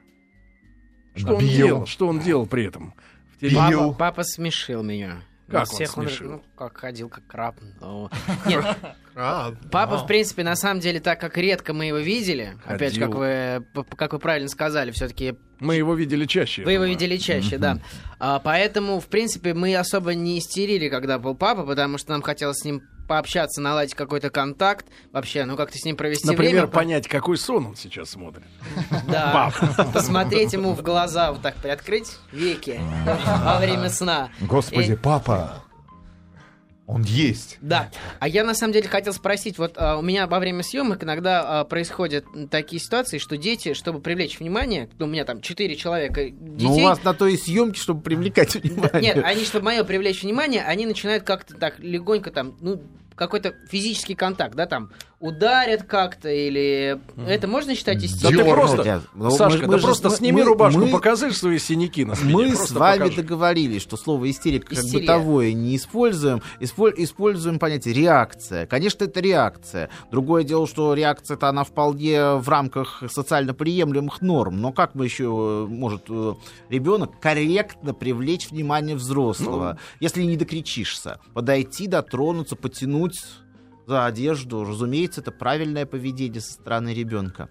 Что 1.16 1.36
он 1.36 1.48
делал? 1.48 1.86
Что 1.86 2.08
он 2.08 2.20
делал 2.20 2.46
при 2.46 2.66
этом? 2.66 2.94
Папа, 3.54 3.92
папа 3.94 4.24
смешил 4.24 4.84
меня. 4.84 5.22
Как 5.52 5.62
он 5.62 5.76
всех 5.76 5.90
смешил? 5.92 6.32
ну, 6.32 6.44
как 6.56 6.78
ходил, 6.78 7.10
как 7.10 7.28
краб. 7.28 7.56
но- 7.82 8.10
Нет, 8.46 8.64
Краб. 9.14 9.56
папа, 9.70 9.98
в 9.98 10.08
принципе, 10.08 10.44
на 10.44 10.56
самом 10.56 10.80
деле, 10.80 11.02
так 11.02 11.20
как 11.20 11.38
редко 11.38 11.74
мы 11.74 11.86
его 11.88 11.98
видели, 11.98 12.56
опять 12.66 12.94
же, 12.94 13.02
как 13.02 13.16
вы, 13.16 13.66
как 13.98 14.14
вы 14.14 14.20
правильно 14.20 14.48
сказали, 14.48 14.92
все-таки 14.92 15.36
Мы 15.60 15.76
его 15.76 15.94
видели 15.94 16.26
чаще. 16.26 16.64
Вы 16.64 16.74
его 16.74 16.86
видели 16.86 17.18
чаще, 17.18 17.58
да. 17.58 17.80
А, 18.20 18.40
поэтому, 18.40 19.02
в 19.02 19.08
принципе, 19.08 19.54
мы 19.54 19.76
особо 19.76 20.14
не 20.14 20.40
истерили, 20.40 20.88
когда 20.88 21.20
был 21.20 21.36
папа, 21.36 21.66
потому 21.66 21.98
что 21.98 22.12
нам 22.12 22.22
хотелось 22.22 22.60
с 22.60 22.64
ним 22.64 22.84
пообщаться, 23.12 23.60
наладить 23.60 23.94
какой-то 23.94 24.30
контакт, 24.30 24.86
вообще, 25.12 25.44
ну 25.44 25.58
как-то 25.58 25.78
с 25.78 25.84
ним 25.84 25.98
провести 25.98 26.26
Например, 26.26 26.54
время. 26.54 26.68
понять, 26.68 27.10
какой 27.10 27.38
сон 27.38 27.66
он 27.66 27.76
сейчас 27.76 28.12
смотрит. 28.12 28.46
Да. 29.10 29.52
Посмотреть 29.94 30.54
ему 30.54 30.72
в 30.72 30.82
глаза, 30.82 31.34
вот 31.34 31.42
так 31.42 31.56
приоткрыть 31.56 32.16
веки 32.32 32.80
во 33.44 33.60
время 33.60 33.90
сна. 33.90 34.30
Господи, 34.40 34.96
папа, 34.96 35.62
он 36.92 37.04
есть. 37.04 37.58
Да. 37.62 37.90
А 38.20 38.28
я 38.28 38.44
на 38.44 38.54
самом 38.54 38.74
деле 38.74 38.90
хотел 38.90 39.14
спросить, 39.14 39.58
вот 39.58 39.74
а, 39.78 39.98
у 39.98 40.02
меня 40.02 40.28
во 40.28 40.40
время 40.40 40.62
съемок 40.62 41.04
иногда 41.04 41.62
а, 41.62 41.64
происходят 41.64 42.26
такие 42.50 42.82
ситуации, 42.82 43.18
что 43.18 43.38
дети, 43.38 43.74
чтобы 43.74 44.02
привлечь 44.02 44.40
внимание, 44.40 44.90
ну, 45.00 45.06
у 45.06 45.10
меня 45.10 45.24
там 45.24 45.40
четыре 45.42 45.78
человека 45.78 46.30
детей. 46.30 46.68
Но 46.68 46.76
у 46.76 46.84
вас 46.84 47.02
на 47.04 47.14
то 47.14 47.28
и 47.28 47.38
съемки, 47.38 47.80
чтобы 47.80 48.02
привлекать 48.02 48.56
внимание. 48.56 49.16
Нет, 49.16 49.24
они, 49.24 49.46
чтобы 49.46 49.66
мое 49.66 49.86
привлечь 49.86 50.22
внимание, 50.24 50.64
они 50.64 50.86
начинают 50.86 51.24
как-то 51.24 51.56
так 51.56 51.80
легонько 51.80 52.30
там, 52.30 52.58
ну, 52.60 52.82
какой-то 53.22 53.54
физический 53.68 54.16
контакт, 54.16 54.56
да, 54.56 54.66
там, 54.66 54.90
ударят 55.22 55.84
как-то, 55.84 56.30
или... 56.30 57.00
Это 57.28 57.48
можно 57.48 57.76
считать 57.76 57.96
Да 57.98 58.02
ты 58.02 58.06
истерикой? 58.08 58.52
просто, 58.54 59.02
ну, 59.14 59.30
Сашка, 59.32 59.60
мы- 59.60 59.66
да 59.68 59.72
мы 59.74 59.78
же 59.80 59.86
просто 59.86 60.10
с- 60.10 60.18
сними 60.18 60.42
мы- 60.42 60.48
рубашку, 60.48 60.80
мы- 60.82 60.90
покажи 60.90 61.32
свои 61.32 61.60
синяки 61.60 62.04
на 62.06 62.16
спине. 62.16 62.34
Мы 62.34 62.56
с 62.56 62.72
вами 62.72 63.04
покажи. 63.04 63.22
договорились, 63.22 63.82
что 63.84 63.98
слово 63.98 64.30
истерика 64.32 64.68
как 64.68 64.80
Истерия. 64.80 65.02
бытовое 65.02 65.54
не 65.54 65.76
используем, 65.76 66.42
исполь- 66.60 66.96
используем 66.98 67.60
понятие 67.60 67.94
реакция. 67.94 68.66
Конечно, 68.66 69.04
это 69.06 69.20
реакция. 69.20 69.90
Другое 70.12 70.44
дело, 70.44 70.68
что 70.68 70.94
реакция-то 70.96 71.48
она 71.50 71.64
вполне 71.64 72.36
в 72.36 72.50
рамках 72.50 73.04
социально 73.10 73.54
приемлемых 73.54 74.22
норм. 74.22 74.60
Но 74.60 74.72
как 74.74 74.96
мы 74.96 75.06
еще 75.06 75.68
может 75.70 76.04
э, 76.10 76.34
ребенок 76.70 77.20
корректно 77.20 77.94
привлечь 77.94 78.50
внимание 78.50 78.96
взрослого, 78.96 79.78
если 80.00 80.24
не 80.24 80.36
докричишься? 80.36 81.20
Подойти, 81.36 81.86
дотронуться, 81.88 82.56
потянуть 82.56 83.20
за 83.88 84.06
одежду. 84.06 84.64
Разумеется, 84.64 85.22
это 85.22 85.32
правильное 85.32 85.86
поведение 85.86 86.42
со 86.42 86.54
стороны 86.54 86.94
ребенка. 86.94 87.50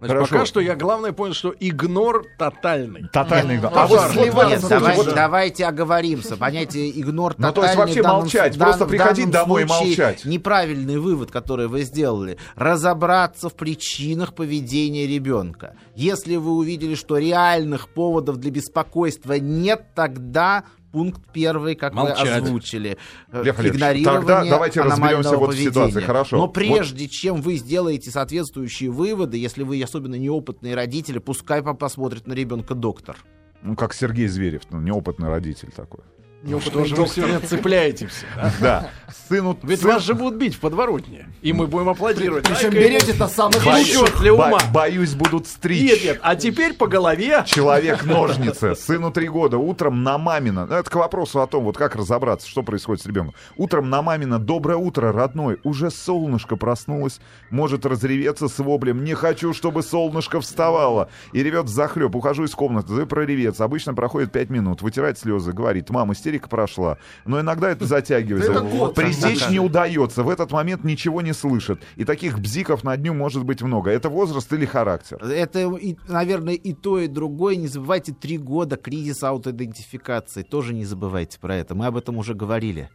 Значит, 0.00 0.14
Хорошо. 0.14 0.34
пока 0.36 0.46
что 0.46 0.60
я 0.60 0.76
главное 0.76 1.10
понял, 1.10 1.34
что 1.34 1.52
игнор 1.58 2.24
тотальный. 2.38 3.08
Тотальный 3.12 3.56
игнор. 3.56 3.72
ну, 3.72 3.78
А 3.80 3.86
вот, 3.88 4.10
этом 4.12 4.48
Нет, 4.48 4.68
давай- 4.68 4.96
вот- 4.96 5.12
давайте 5.12 5.66
оговоримся. 5.66 6.36
Понятие 6.36 7.00
игнор 7.00 7.34
Ну, 7.36 7.52
то 7.52 7.62
есть 7.62 7.72
тотальный 7.74 7.76
вообще 7.78 8.02
данном- 8.04 8.20
молчать, 8.20 8.56
данном- 8.56 8.78
просто 8.78 8.86
приходить 8.86 9.30
домой 9.30 9.62
и 9.62 9.64
молчать. 9.64 10.24
Неправильный 10.24 10.98
вывод, 10.98 11.32
который 11.32 11.66
вы 11.66 11.82
сделали. 11.82 12.38
Разобраться 12.54 13.48
в 13.48 13.54
причинах 13.54 14.34
поведения 14.36 15.04
ребенка. 15.04 15.74
Если 15.96 16.36
вы 16.36 16.52
увидели, 16.52 16.94
что 16.94 17.18
реальных 17.18 17.88
поводов 17.88 18.36
для 18.36 18.52
беспокойства 18.52 19.32
нет, 19.32 19.86
тогда 19.96 20.62
пункт 20.92 21.20
первый, 21.32 21.74
как 21.74 21.94
Молчать. 21.94 22.22
вы 22.22 22.30
озвучили. 22.30 22.98
Лев 23.32 23.58
игнорирование 23.60 24.04
тогда 24.04 24.44
давайте 24.44 24.80
разберемся 24.80 25.36
вот 25.36 25.54
в 25.54 25.58
ситуации, 25.58 26.00
хорошо. 26.00 26.36
Но 26.36 26.42
Вот- 26.46 26.52
прежде 26.54 27.08
чем 27.08 27.40
вы 27.42 27.56
сделаете 27.56 28.10
соответствующие 28.10 28.90
выводы, 28.90 29.36
если 29.36 29.62
вы 29.62 29.82
особенно 29.82 30.14
неопытные 30.16 30.74
родители, 30.74 31.18
пускай 31.18 31.62
по- 31.62 31.74
посмотрит 31.74 32.26
на 32.26 32.32
ребенка 32.32 32.74
доктор. 32.74 33.16
Ну, 33.62 33.74
как 33.76 33.92
Сергей 33.92 34.28
Зверев, 34.28 34.62
ну, 34.70 34.80
неопытный 34.80 35.28
родитель 35.28 35.70
такой. 35.74 36.00
Ну, 36.42 36.60
что 36.60 36.84
же 36.84 36.94
вы 36.94 37.06
сегодня 37.08 37.40
цепляете 37.40 38.06
все. 38.06 38.24
да? 38.36 38.52
Да. 38.60 38.90
Сыну... 39.28 39.58
Ведь 39.62 39.80
сын- 39.80 39.88
вас 39.92 40.02
же 40.04 40.14
будут 40.14 40.38
бить 40.38 40.54
в 40.54 40.60
подворотне. 40.60 41.28
И 41.42 41.52
мы 41.52 41.66
будем 41.66 41.88
аплодировать. 41.88 42.44
Причем 42.44 42.70
ему 42.70 42.80
берете-то 42.80 43.26
самых 43.26 43.64
Расчет 43.66 44.16
для 44.20 44.32
ума. 44.32 44.50
бо- 44.50 44.60
Боюсь, 44.72 45.14
будут 45.14 45.46
стричь. 45.46 45.82
Нет, 45.82 46.04
нет, 46.04 46.20
а 46.22 46.36
теперь 46.36 46.74
по 46.74 46.86
голове. 46.86 47.42
Человек-ножницы. 47.46 48.74
Сыну 48.76 49.10
три 49.10 49.28
года. 49.28 49.58
Утром 49.58 50.02
на 50.02 50.16
мамина. 50.18 50.66
Ну, 50.66 50.74
Это 50.74 50.88
к 50.88 50.94
вопросу 50.94 51.40
о 51.42 51.46
том, 51.46 51.64
вот 51.64 51.76
как 51.76 51.96
разобраться, 51.96 52.48
что 52.48 52.62
происходит 52.62 53.02
с 53.02 53.06
ребенком. 53.06 53.34
Утром 53.56 53.90
на 53.90 54.00
мамина. 54.02 54.38
Доброе 54.38 54.76
утро, 54.76 55.12
родной. 55.12 55.58
Уже 55.64 55.90
солнышко 55.90 56.56
проснулось. 56.56 57.20
Может 57.50 57.84
разреветься 57.84 58.48
с 58.48 58.58
воблем. 58.58 59.04
Не 59.04 59.14
хочу, 59.14 59.52
чтобы 59.52 59.82
солнышко 59.82 60.40
вставало. 60.40 61.10
И 61.32 61.42
ревет 61.42 61.68
захлеб. 61.68 62.14
Ухожу 62.14 62.44
из 62.44 62.52
комнаты. 62.54 62.94
Да 62.94 63.04
прореветься. 63.06 63.64
Обычно 63.64 63.94
проходит 63.94 64.32
пять 64.32 64.50
минут. 64.50 64.80
Вытирает 64.82 65.18
слезы. 65.18 65.52
Говорит, 65.52 65.90
мама, 65.90 66.14
истерика 66.28 66.48
прошла. 66.48 66.98
Но 67.24 67.40
иногда 67.40 67.70
это 67.70 67.86
затягивается. 67.86 68.52
Это 68.52 68.60
год 68.60 68.94
Пресечь 68.94 69.48
не 69.48 69.58
удается. 69.58 70.22
В 70.22 70.28
этот 70.28 70.52
момент 70.52 70.84
ничего 70.84 71.22
не 71.22 71.32
слышит. 71.32 71.82
И 71.96 72.04
таких 72.04 72.38
бзиков 72.38 72.84
на 72.84 72.96
дню 72.96 73.14
может 73.14 73.44
быть 73.44 73.62
много. 73.62 73.90
Это 73.90 74.08
возраст 74.08 74.52
или 74.52 74.66
характер? 74.66 75.22
Это, 75.22 75.60
и, 75.76 75.96
наверное, 76.06 76.54
и 76.54 76.72
то, 76.74 76.98
и 76.98 77.08
другое. 77.08 77.56
Не 77.56 77.68
забывайте, 77.68 78.12
три 78.12 78.38
года 78.38 78.76
кризис 78.76 79.22
аутоидентификации. 79.22 80.42
Тоже 80.42 80.74
не 80.74 80.84
забывайте 80.84 81.38
про 81.38 81.56
это. 81.56 81.74
Мы 81.74 81.86
об 81.86 81.96
этом 81.96 82.18
уже 82.18 82.34
говорили. 82.34 82.90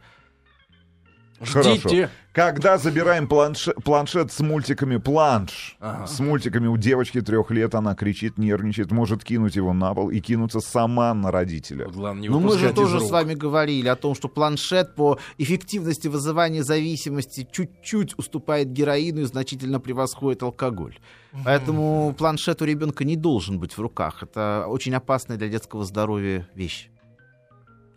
Хорошо. 1.52 1.74
Ждите. 1.76 2.10
Когда 2.32 2.78
забираем 2.78 3.28
планше- 3.28 3.74
планшет 3.84 4.32
с 4.32 4.40
мультиками 4.40 4.96
планш, 4.96 5.76
Ага. 5.78 6.06
с 6.08 6.18
мультиками 6.18 6.66
у 6.66 6.76
девочки 6.76 7.20
трех 7.20 7.52
лет, 7.52 7.76
она 7.76 7.94
кричит, 7.94 8.38
нервничает, 8.38 8.90
может 8.90 9.22
кинуть 9.22 9.54
его 9.54 9.72
на 9.72 9.94
пол 9.94 10.10
и 10.10 10.18
кинуться 10.18 10.58
сама 10.58 11.14
на 11.14 11.30
родителя. 11.30 11.86
Главное, 11.86 12.28
Но 12.28 12.40
Ну, 12.40 12.48
мы 12.48 12.58
же 12.58 12.72
тоже 12.72 12.98
рук. 12.98 13.06
с 13.06 13.10
вами 13.12 13.34
говорили 13.34 13.86
о 13.86 13.94
том, 13.94 14.16
что 14.16 14.26
планшет 14.28 14.96
по 14.96 15.18
эффективности 15.38 16.08
вызывания 16.08 16.64
зависимости 16.64 17.46
чуть-чуть 17.52 18.18
уступает 18.18 18.72
героину 18.72 19.20
и 19.20 19.24
значительно 19.24 19.78
превосходит 19.78 20.42
алкоголь. 20.42 20.98
Поэтому 21.44 22.14
планшет 22.18 22.62
у 22.62 22.64
ребенка 22.64 23.04
не 23.04 23.16
должен 23.16 23.60
быть 23.60 23.74
в 23.76 23.80
руках. 23.80 24.22
Это 24.22 24.64
очень 24.66 24.94
опасная 24.94 25.36
для 25.36 25.48
детского 25.48 25.84
здоровья 25.84 26.48
вещь. 26.56 26.90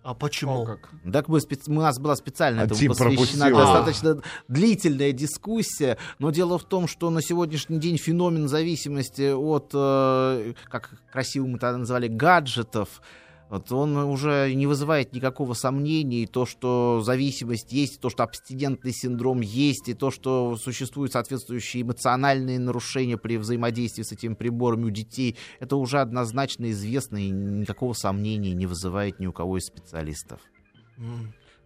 А 0.08 0.14
почему? 0.14 0.66
Так 1.12 1.28
мы 1.28 1.40
спец- 1.42 1.68
у 1.68 1.74
нас 1.74 2.00
была 2.00 2.16
специально 2.16 2.62
А 2.62 2.66
этому 2.66 2.80
посвящена 2.88 3.16
пропустил. 3.50 3.58
достаточно 3.58 4.22
длительная 4.48 5.12
дискуссия, 5.12 5.98
но 6.18 6.32
дело 6.32 6.58
в 6.58 6.64
том, 6.64 6.88
что 6.88 7.10
на 7.10 7.22
сегодняшний 7.22 7.78
день 7.78 7.98
феномен 7.98 8.48
зависимости 8.48 9.34
от, 9.34 9.72
э, 9.74 10.54
как 10.70 10.92
красиво 11.12 11.46
мы 11.48 11.60
тогда 11.60 11.80
называли, 11.80 12.08
гаджетов, 12.08 13.02
вот 13.50 13.72
он 13.72 13.96
уже 13.98 14.54
не 14.54 14.68
вызывает 14.68 15.14
никакого 15.14 15.54
сомнения, 15.54 16.24
и 16.24 16.28
то, 16.28 16.46
что 16.46 17.02
зависимость 17.02 17.72
есть, 17.72 17.96
и 17.96 18.00
то, 18.00 18.10
что 18.10 18.24
абстинентный 18.24 18.92
синдром 18.92 19.42
есть, 19.42 19.88
и 19.88 19.94
то, 19.94 20.12
что 20.12 20.58
существуют 20.58 21.14
соответствующие 21.14 21.84
эмоциональные 21.84 22.60
нарушения 22.60 23.18
при 23.18 23.38
взаимодействии 23.38 24.04
с 24.04 24.12
этими 24.12 24.34
приборами 24.34 24.86
у 24.86 24.90
детей, 24.90 25.38
это 25.60 25.78
уже 25.78 26.00
однозначно 26.00 26.72
известно, 26.72 27.18
и 27.18 27.30
никакого 27.30 27.94
сомнения 27.94 28.54
не 28.54 28.66
вызывает 28.66 29.20
ни 29.20 29.28
у 29.28 29.34
кого 29.34 29.58
из 29.58 29.66
специалистов. 29.66 30.42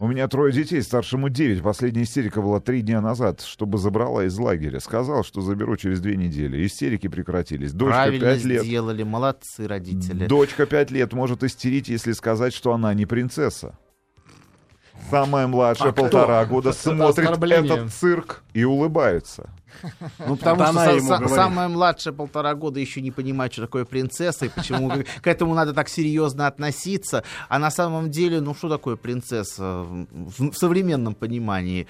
У 0.01 0.07
меня 0.07 0.27
трое 0.27 0.51
детей, 0.51 0.81
старшему 0.81 1.29
9. 1.29 1.61
Последняя 1.61 2.01
истерика 2.01 2.41
была 2.41 2.59
три 2.59 2.81
дня 2.81 3.01
назад, 3.01 3.41
чтобы 3.41 3.77
забрала 3.77 4.25
из 4.25 4.35
лагеря. 4.35 4.79
Сказал, 4.79 5.23
что 5.23 5.41
заберу 5.41 5.77
через 5.77 5.99
две 5.99 6.15
недели. 6.15 6.65
Истерики 6.65 7.07
прекратились. 7.07 7.71
Дочка 7.71 7.93
Правильно 7.93 8.33
5 8.33 8.45
лет. 8.45 8.63
сделали, 8.63 9.03
молодцы 9.03 9.67
родители. 9.67 10.25
Дочка 10.25 10.65
5 10.65 10.89
лет 10.89 11.13
может 11.13 11.43
истерить, 11.43 11.87
если 11.87 12.13
сказать, 12.13 12.51
что 12.51 12.73
она 12.73 12.95
не 12.95 13.05
принцесса. 13.05 13.77
Самая 15.11 15.45
младшая 15.45 15.89
А 15.89 15.91
кто? 15.91 16.01
полтора 16.01 16.43
года 16.45 16.71
смотрит 16.73 17.29
этот 17.29 17.93
цирк 17.93 18.41
и 18.55 18.63
улыбается. 18.63 19.51
Ну, 20.19 20.35
потому 20.35 20.61
что 20.61 20.69
она 20.69 20.85
ему 20.91 21.27
самая 21.27 21.67
младшая 21.67 22.13
полтора 22.13 22.53
года 22.55 22.79
еще 22.79 23.01
не 23.01 23.11
понимает, 23.11 23.53
что 23.53 23.63
такое 23.63 23.85
принцесса, 23.85 24.45
и 24.45 24.49
почему 24.49 24.89
к- 25.21 25.27
этому 25.27 25.53
надо 25.55 25.73
так 25.73 25.89
серьезно 25.89 26.47
относиться. 26.47 27.23
А 27.49 27.59
на 27.59 27.71
самом 27.71 28.09
деле, 28.11 28.41
ну 28.41 28.53
что 28.53 28.69
такое 28.69 28.95
принцесса 28.95 29.83
в, 29.83 30.51
в 30.51 30.53
современном 30.55 31.15
понимании? 31.15 31.87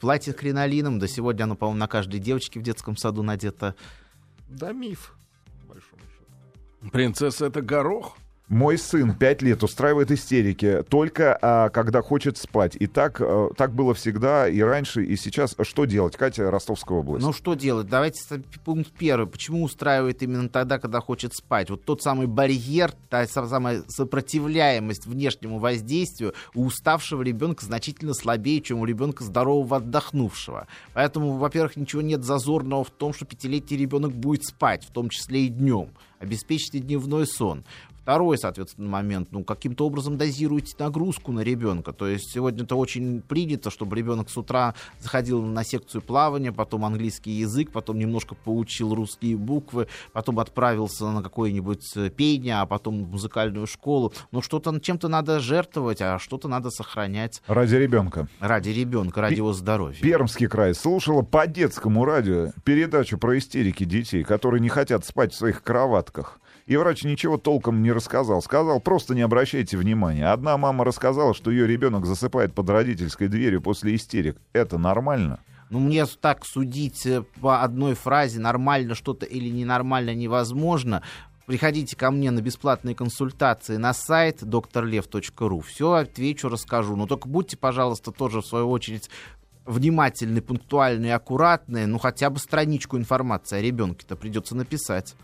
Платье 0.00 0.32
с 0.32 0.36
кринолином, 0.36 0.98
да 0.98 1.08
сегодня 1.08 1.44
оно, 1.44 1.54
по-моему, 1.56 1.78
на 1.80 1.88
каждой 1.88 2.20
девочке 2.20 2.60
в 2.60 2.62
детском 2.62 2.96
саду 2.96 3.22
надето. 3.22 3.74
Да, 4.48 4.72
миф. 4.72 5.14
по 5.66 5.74
большому 5.74 6.02
счету. 6.02 6.90
Принцесса 6.90 7.46
это 7.46 7.62
горох. 7.62 8.16
Мой 8.48 8.76
сын 8.76 9.14
пять 9.14 9.40
лет 9.40 9.62
устраивает 9.62 10.10
истерики 10.10 10.84
только 10.88 11.38
а, 11.40 11.70
когда 11.70 12.02
хочет 12.02 12.36
спать. 12.36 12.76
И 12.78 12.86
так, 12.86 13.18
а, 13.20 13.48
так 13.56 13.72
было 13.74 13.94
всегда 13.94 14.46
и 14.46 14.60
раньше, 14.60 15.04
и 15.04 15.16
сейчас. 15.16 15.56
Что 15.62 15.86
делать? 15.86 16.16
Катя, 16.16 16.50
Ростовская 16.50 16.98
область. 16.98 17.24
Ну 17.24 17.32
что 17.32 17.54
делать? 17.54 17.86
Давайте 17.88 18.42
пункт 18.64 18.90
первый. 18.98 19.26
Почему 19.26 19.62
устраивает 19.62 20.22
именно 20.22 20.50
тогда, 20.50 20.78
когда 20.78 21.00
хочет 21.00 21.34
спать? 21.34 21.70
Вот 21.70 21.84
тот 21.84 22.02
самый 22.02 22.26
барьер, 22.26 22.92
та 23.08 23.22
са- 23.24 23.48
самая 23.48 23.84
сопротивляемость 23.88 25.06
внешнему 25.06 25.58
воздействию 25.58 26.34
у 26.54 26.66
уставшего 26.66 27.22
ребенка 27.22 27.64
значительно 27.64 28.12
слабее, 28.12 28.60
чем 28.60 28.80
у 28.80 28.84
ребенка 28.84 29.24
здорового 29.24 29.78
отдохнувшего. 29.78 30.66
Поэтому, 30.92 31.38
во-первых, 31.38 31.76
ничего 31.76 32.02
нет 32.02 32.22
зазорного 32.22 32.84
в 32.84 32.90
том, 32.90 33.14
что 33.14 33.24
пятилетний 33.24 33.78
ребенок 33.78 34.12
будет 34.12 34.44
спать, 34.44 34.84
в 34.84 34.90
том 34.90 35.08
числе 35.08 35.46
и 35.46 35.48
днем. 35.48 35.90
Обеспечьте 36.18 36.78
дневной 36.78 37.26
сон. 37.26 37.64
Второй, 38.02 38.36
соответственно, 38.36 38.88
момент, 38.88 39.28
ну, 39.30 39.44
каким-то 39.44 39.86
образом 39.86 40.18
дозируйте 40.18 40.74
нагрузку 40.78 41.30
на 41.30 41.40
ребенка. 41.40 41.92
То 41.92 42.08
есть 42.08 42.32
сегодня 42.32 42.64
это 42.64 42.74
очень 42.74 43.22
принято, 43.22 43.70
чтобы 43.70 43.96
ребенок 43.96 44.28
с 44.28 44.36
утра 44.36 44.74
заходил 44.98 45.42
на 45.42 45.62
секцию 45.64 46.02
плавания, 46.02 46.52
потом 46.52 46.84
английский 46.84 47.30
язык, 47.30 47.70
потом 47.70 47.98
немножко 47.98 48.34
поучил 48.34 48.92
русские 48.94 49.36
буквы, 49.36 49.86
потом 50.12 50.40
отправился 50.40 51.10
на 51.10 51.22
какое-нибудь 51.22 51.92
э, 51.96 52.10
пение, 52.10 52.56
а 52.60 52.66
потом 52.66 53.04
в 53.04 53.10
музыкальную 53.10 53.68
школу. 53.68 54.12
Ну, 54.32 54.42
что-то 54.42 54.78
чем-то 54.80 55.06
надо 55.06 55.38
жертвовать, 55.38 56.02
а 56.02 56.18
что-то 56.18 56.48
надо 56.48 56.70
сохранять 56.70 57.40
Ради 57.46 57.76
ребенка. 57.76 58.28
ради 58.40 58.70
ребенка, 58.70 59.20
ради 59.20 59.34
Пе- 59.34 59.38
его 59.38 59.52
здоровья. 59.52 60.00
Пермский 60.00 60.48
край 60.48 60.74
слушала 60.74 61.22
по 61.22 61.46
детскому 61.46 62.04
радио 62.04 62.50
передачу 62.64 63.16
про 63.16 63.38
истерики 63.38 63.84
детей, 63.84 64.24
которые 64.24 64.60
не 64.60 64.68
хотят 64.68 65.04
спать 65.04 65.32
в 65.32 65.36
своих 65.36 65.62
кроватках. 65.62 66.40
И 66.66 66.76
врач 66.76 67.02
ничего 67.02 67.38
толком 67.38 67.82
не 67.82 67.92
рассказал. 67.92 68.40
Сказал, 68.42 68.80
просто 68.80 69.14
не 69.14 69.22
обращайте 69.22 69.76
внимания. 69.76 70.26
Одна 70.26 70.56
мама 70.56 70.84
рассказала, 70.84 71.34
что 71.34 71.50
ее 71.50 71.66
ребенок 71.66 72.06
засыпает 72.06 72.54
под 72.54 72.70
родительской 72.70 73.28
дверью 73.28 73.60
после 73.60 73.96
истерик. 73.96 74.36
Это 74.52 74.78
нормально? 74.78 75.40
Ну, 75.70 75.80
мне 75.80 76.04
так 76.06 76.44
судить 76.44 77.06
э, 77.06 77.22
по 77.40 77.62
одной 77.62 77.94
фразе, 77.94 78.38
нормально 78.40 78.94
что-то 78.94 79.24
или 79.24 79.48
ненормально 79.48 80.14
невозможно. 80.14 81.02
Приходите 81.46 81.96
ко 81.96 82.10
мне 82.10 82.30
на 82.30 82.40
бесплатные 82.40 82.94
консультации 82.94 83.76
на 83.76 83.92
сайт 83.94 84.42
drlev.ru. 84.42 85.62
Все 85.62 85.92
отвечу, 85.92 86.48
расскажу. 86.48 86.94
Но 86.94 87.06
только 87.06 87.26
будьте, 87.26 87.56
пожалуйста, 87.56 88.12
тоже 88.12 88.42
в 88.42 88.46
свою 88.46 88.70
очередь 88.70 89.10
внимательны, 89.64 90.40
пунктуальны 90.40 91.06
и 91.06 91.10
аккуратны. 91.10 91.86
Ну, 91.86 91.98
хотя 91.98 92.30
бы 92.30 92.38
страничку 92.38 92.96
информации 92.96 93.58
о 93.58 93.62
ребенке-то 93.62 94.14
придется 94.14 94.54
написать. 94.54 95.16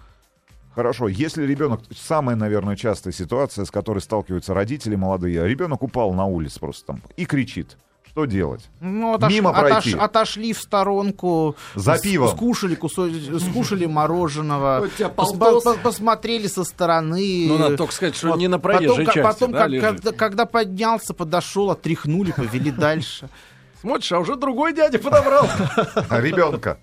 Хорошо, 0.79 1.09
если 1.09 1.45
ребенок, 1.45 1.81
самая, 1.93 2.37
наверное, 2.37 2.77
частая 2.77 3.13
ситуация, 3.13 3.65
с 3.65 3.71
которой 3.73 3.99
сталкиваются 3.99 4.55
родители 4.55 4.95
молодые, 4.95 5.45
ребенок 5.49 5.83
упал 5.83 6.13
на 6.13 6.25
улице 6.27 6.61
просто 6.61 6.87
там 6.87 7.03
и 7.17 7.25
кричит. 7.25 7.77
Что 8.09 8.27
делать? 8.27 8.69
Ну, 8.81 9.17
отош- 9.17 9.29
Мимо 9.29 9.51
отош- 9.51 9.59
пройти. 9.71 9.95
отошли 9.99 10.53
в 10.53 10.61
сторонку. 10.61 11.57
За 11.75 11.99
пивом. 11.99 12.29
Скушали, 12.29 12.77
кусо- 12.77 13.41
скушали 13.41 13.87
мороженого. 13.87 14.87
Пос- 15.17 15.83
посмотрели 15.83 16.47
со 16.47 16.63
стороны. 16.63 17.47
Ну, 17.49 17.59
надо 17.59 17.77
только 17.77 17.93
сказать, 17.93 18.15
что 18.15 18.29
Вот. 18.29 18.39
не 18.39 18.47
на 18.47 18.61
проезжей 18.61 19.05
потом, 19.05 19.07
части, 19.07 19.21
потом, 19.21 19.51
да, 19.53 19.59
как- 19.59 19.71
лежит. 19.71 19.85
когда, 19.85 20.13
когда 20.13 20.47
поднялся, 20.47 21.13
подошел, 21.13 21.73
отряхнули, 21.73 22.31
повели 22.31 22.71
дальше. 22.71 23.29
Смотришь, 23.81 24.13
а 24.13 24.19
уже 24.21 24.37
другой 24.37 24.73
дядя 24.75 25.01
подобрал. 25.01 25.49
Ребенка. 26.11 26.79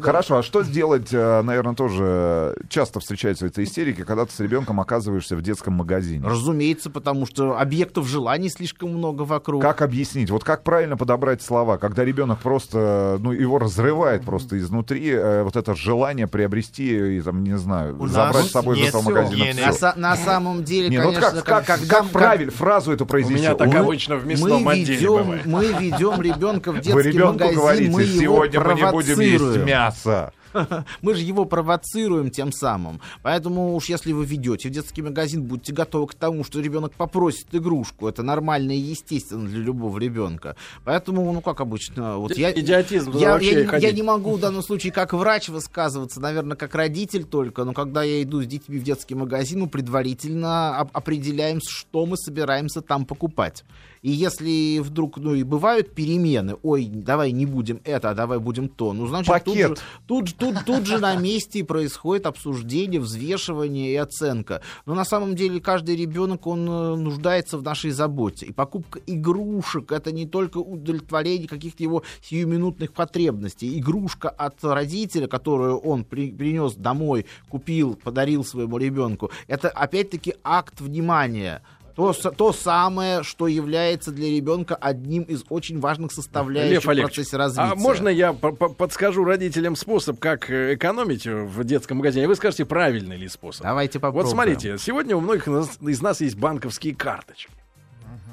Хорошо, 0.00 0.38
а 0.38 0.42
что 0.42 0.62
сделать, 0.62 1.08
э, 1.12 1.42
наверное, 1.42 1.74
тоже 1.74 2.56
часто 2.68 3.00
встречаются 3.00 3.46
эти 3.46 3.62
истерики, 3.64 4.02
когда 4.04 4.24
ты 4.26 4.32
с 4.32 4.40
ребенком 4.40 4.80
оказываешься 4.80 5.36
в 5.36 5.42
детском 5.42 5.74
магазине? 5.74 6.26
Разумеется, 6.26 6.90
потому 6.90 7.26
что 7.26 7.58
объектов 7.58 8.06
желаний 8.08 8.48
слишком 8.48 8.90
много 8.90 9.22
вокруг. 9.22 9.62
Как 9.62 9.82
объяснить? 9.82 10.30
Вот 10.30 10.44
как 10.44 10.62
правильно 10.64 10.96
подобрать 10.96 11.42
слова, 11.42 11.76
когда 11.78 12.04
ребенок 12.04 12.38
просто, 12.40 13.18
ну, 13.20 13.32
его 13.32 13.58
разрывает 13.58 14.24
просто 14.24 14.58
изнутри 14.58 15.10
э, 15.10 15.42
вот 15.42 15.56
это 15.56 15.74
желание 15.74 16.26
приобрести, 16.26 17.16
и, 17.18 17.20
там, 17.20 17.42
не 17.42 17.56
знаю, 17.58 17.96
У 18.00 18.06
забрать 18.06 18.34
нас 18.34 18.48
с 18.48 18.50
собой 18.52 18.80
из 18.80 18.88
этого 18.88 19.02
магазина 19.02 19.44
гены. 19.44 19.72
всё. 19.72 19.86
На, 19.96 20.10
на 20.10 20.16
самом 20.16 20.64
деле, 20.64 20.88
Не, 20.88 20.98
ну 20.98 21.06
вот 21.06 21.14
конечно, 21.16 21.42
как, 21.42 21.66
как, 21.66 21.78
когда 21.78 22.00
как 22.00 22.08
правильно 22.10 22.52
фразу 22.52 22.92
эту 22.92 23.04
У 23.04 23.06
произнести? 23.06 23.42
меня 23.44 23.54
так 23.54 23.68
Вы- 23.68 23.78
обычно 23.78 24.16
в 24.16 24.26
мясном 24.26 24.62
мы 24.62 24.72
отделе 24.72 24.94
ведем, 24.96 25.10
бывает. 25.16 25.46
мы 25.46 25.66
ведем 25.66 26.20
ребенка 26.22 26.72
в 26.72 26.76
Вы 26.76 26.80
детский 26.82 27.10
ребенку 27.10 27.32
магазин, 27.34 27.56
говорите, 27.60 27.90
мы 27.90 28.02
его 28.02 28.20
сегодня 28.20 28.60
мы 28.60 28.74
не 28.74 28.90
будем 28.90 29.20
есть 29.20 29.38
провоцируем. 29.38 29.66
Мясо. 29.74 30.32
Мы 31.02 31.14
же 31.14 31.22
его 31.22 31.44
провоцируем 31.44 32.30
тем 32.30 32.52
самым. 32.52 33.00
Поэтому 33.22 33.74
уж 33.74 33.86
если 33.88 34.12
вы 34.12 34.24
ведете 34.24 34.68
в 34.68 34.72
детский 34.72 35.02
магазин, 35.02 35.42
будьте 35.42 35.72
готовы 35.72 36.06
к 36.06 36.14
тому, 36.14 36.44
что 36.44 36.60
ребенок 36.60 36.92
попросит 36.94 37.46
игрушку. 37.52 38.08
Это 38.08 38.22
нормально 38.22 38.72
и 38.72 38.78
естественно 38.78 39.46
для 39.48 39.58
любого 39.60 39.98
ребенка. 39.98 40.56
Поэтому, 40.84 41.30
ну 41.32 41.40
как 41.40 41.60
обычно, 41.60 42.18
вот 42.18 42.36
я... 42.36 42.52
Идиотизм 42.52 43.16
Я, 43.16 43.38
я, 43.38 43.66
ходить. 43.66 43.88
я 43.88 43.92
не 43.92 44.02
могу 44.02 44.34
в 44.36 44.40
данном 44.40 44.62
случае 44.62 44.92
как 44.92 45.12
врач 45.12 45.48
высказываться, 45.48 46.20
наверное, 46.20 46.56
как 46.56 46.74
родитель 46.74 47.24
только, 47.24 47.64
но 47.64 47.72
когда 47.72 48.02
я 48.02 48.22
иду 48.22 48.42
с 48.42 48.46
детьми 48.46 48.78
в 48.78 48.82
детский 48.84 49.14
магазин, 49.14 49.60
мы 49.60 49.66
предварительно 49.68 50.80
оп- 50.82 50.90
определяем, 50.96 51.58
что 51.66 52.06
мы 52.06 52.16
собираемся 52.16 52.80
там 52.80 53.04
покупать. 53.04 53.64
И 54.02 54.10
если 54.10 54.80
вдруг, 54.80 55.16
ну 55.16 55.34
и 55.34 55.42
бывают 55.42 55.94
перемены, 55.94 56.56
ой, 56.62 56.84
давай 56.86 57.32
не 57.32 57.46
будем 57.46 57.80
это, 57.84 58.10
а 58.10 58.14
давай 58.14 58.38
будем 58.38 58.68
то, 58.68 58.92
ну 58.92 59.06
значит 59.06 59.32
тут 59.44 59.54
Пакет. 59.54 59.78
же, 59.78 59.84
тут, 60.06 60.28
же- 60.28 60.34
тут, 60.34 60.43
тут 60.66 60.86
же 60.86 60.98
на 60.98 61.16
месте 61.16 61.64
происходит 61.64 62.26
обсуждение, 62.26 63.00
взвешивание 63.00 63.92
и 63.92 63.96
оценка. 63.96 64.60
Но 64.86 64.94
на 64.94 65.04
самом 65.04 65.34
деле 65.34 65.60
каждый 65.60 65.96
ребенок, 65.96 66.46
он 66.46 66.68
э, 66.68 66.96
нуждается 66.96 67.58
в 67.58 67.62
нашей 67.62 67.90
заботе. 67.90 68.46
И 68.46 68.52
покупка 68.52 69.00
игрушек 69.06 69.92
это 69.92 70.12
не 70.12 70.26
только 70.26 70.58
удовлетворение 70.58 71.48
каких-то 71.48 71.82
его 71.82 72.02
сиюминутных 72.22 72.92
потребностей. 72.92 73.78
Игрушка 73.78 74.28
от 74.28 74.62
родителя, 74.64 75.26
которую 75.26 75.78
он 75.78 76.04
при- 76.04 76.32
принес 76.32 76.74
домой, 76.74 77.26
купил, 77.48 77.94
подарил 77.94 78.44
своему 78.44 78.78
ребенку, 78.78 79.30
это 79.46 79.68
опять-таки 79.68 80.34
акт 80.42 80.80
внимания. 80.80 81.62
То, 81.96 82.12
то 82.12 82.52
самое, 82.52 83.22
что 83.22 83.46
является 83.46 84.10
для 84.10 84.28
ребенка 84.28 84.74
одним 84.74 85.22
из 85.22 85.44
очень 85.48 85.78
важных 85.78 86.10
составляющих 86.12 86.84
Лев 86.86 86.98
в 86.98 87.02
процессе 87.02 87.36
развития. 87.36 87.70
а 87.72 87.74
можно 87.76 88.08
я 88.08 88.32
по- 88.32 88.50
по- 88.52 88.68
подскажу 88.68 89.24
родителям 89.24 89.76
способ, 89.76 90.18
как 90.18 90.50
э, 90.50 90.74
экономить 90.74 91.26
в 91.26 91.62
детском 91.64 91.98
магазине? 91.98 92.26
Вы 92.26 92.34
скажете, 92.34 92.64
правильный 92.64 93.16
ли 93.16 93.28
способ? 93.28 93.62
Давайте 93.62 94.00
попробуем. 94.00 94.24
Вот 94.26 94.32
смотрите, 94.32 94.76
сегодня 94.78 95.16
у 95.16 95.20
многих 95.20 95.46
из 95.46 95.52
нас, 95.52 95.78
из 95.80 96.02
нас 96.02 96.20
есть 96.20 96.36
банковские 96.36 96.96
карточки. 96.96 97.50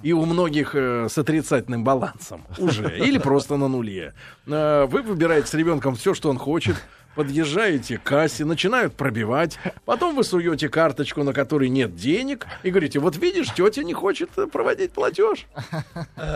И 0.04 0.14
у 0.14 0.26
многих 0.26 0.74
э, 0.74 1.08
с 1.10 1.18
отрицательным 1.20 1.84
балансом 1.84 2.44
уже. 2.58 2.98
Или 2.98 3.20
просто 3.20 3.58
на 3.58 3.68
нуле. 3.68 4.16
Э, 4.48 4.86
вы 4.88 5.04
выбираете 5.04 5.48
с 5.48 5.54
ребенком 5.54 5.94
все, 5.94 6.16
что 6.16 6.32
он 6.32 6.40
хочет. 6.40 6.76
Подъезжаете 7.16 7.98
к 7.98 8.04
кассе, 8.04 8.46
начинают 8.46 8.96
пробивать. 8.96 9.60
Потом 9.86 10.16
вы 10.16 10.24
суете 10.24 10.70
карточку, 10.70 11.24
на 11.24 11.34
которой 11.34 11.68
нет 11.70 11.96
денег. 11.96 12.48
И 12.64 12.70
говорите, 12.70 13.00
вот 13.00 13.18
видишь, 13.18 13.54
тетя 13.54 13.84
не 13.84 13.94
хочет 13.94 14.30
э, 14.38 14.48
проводить 14.48 14.92
платеж. 14.94 15.46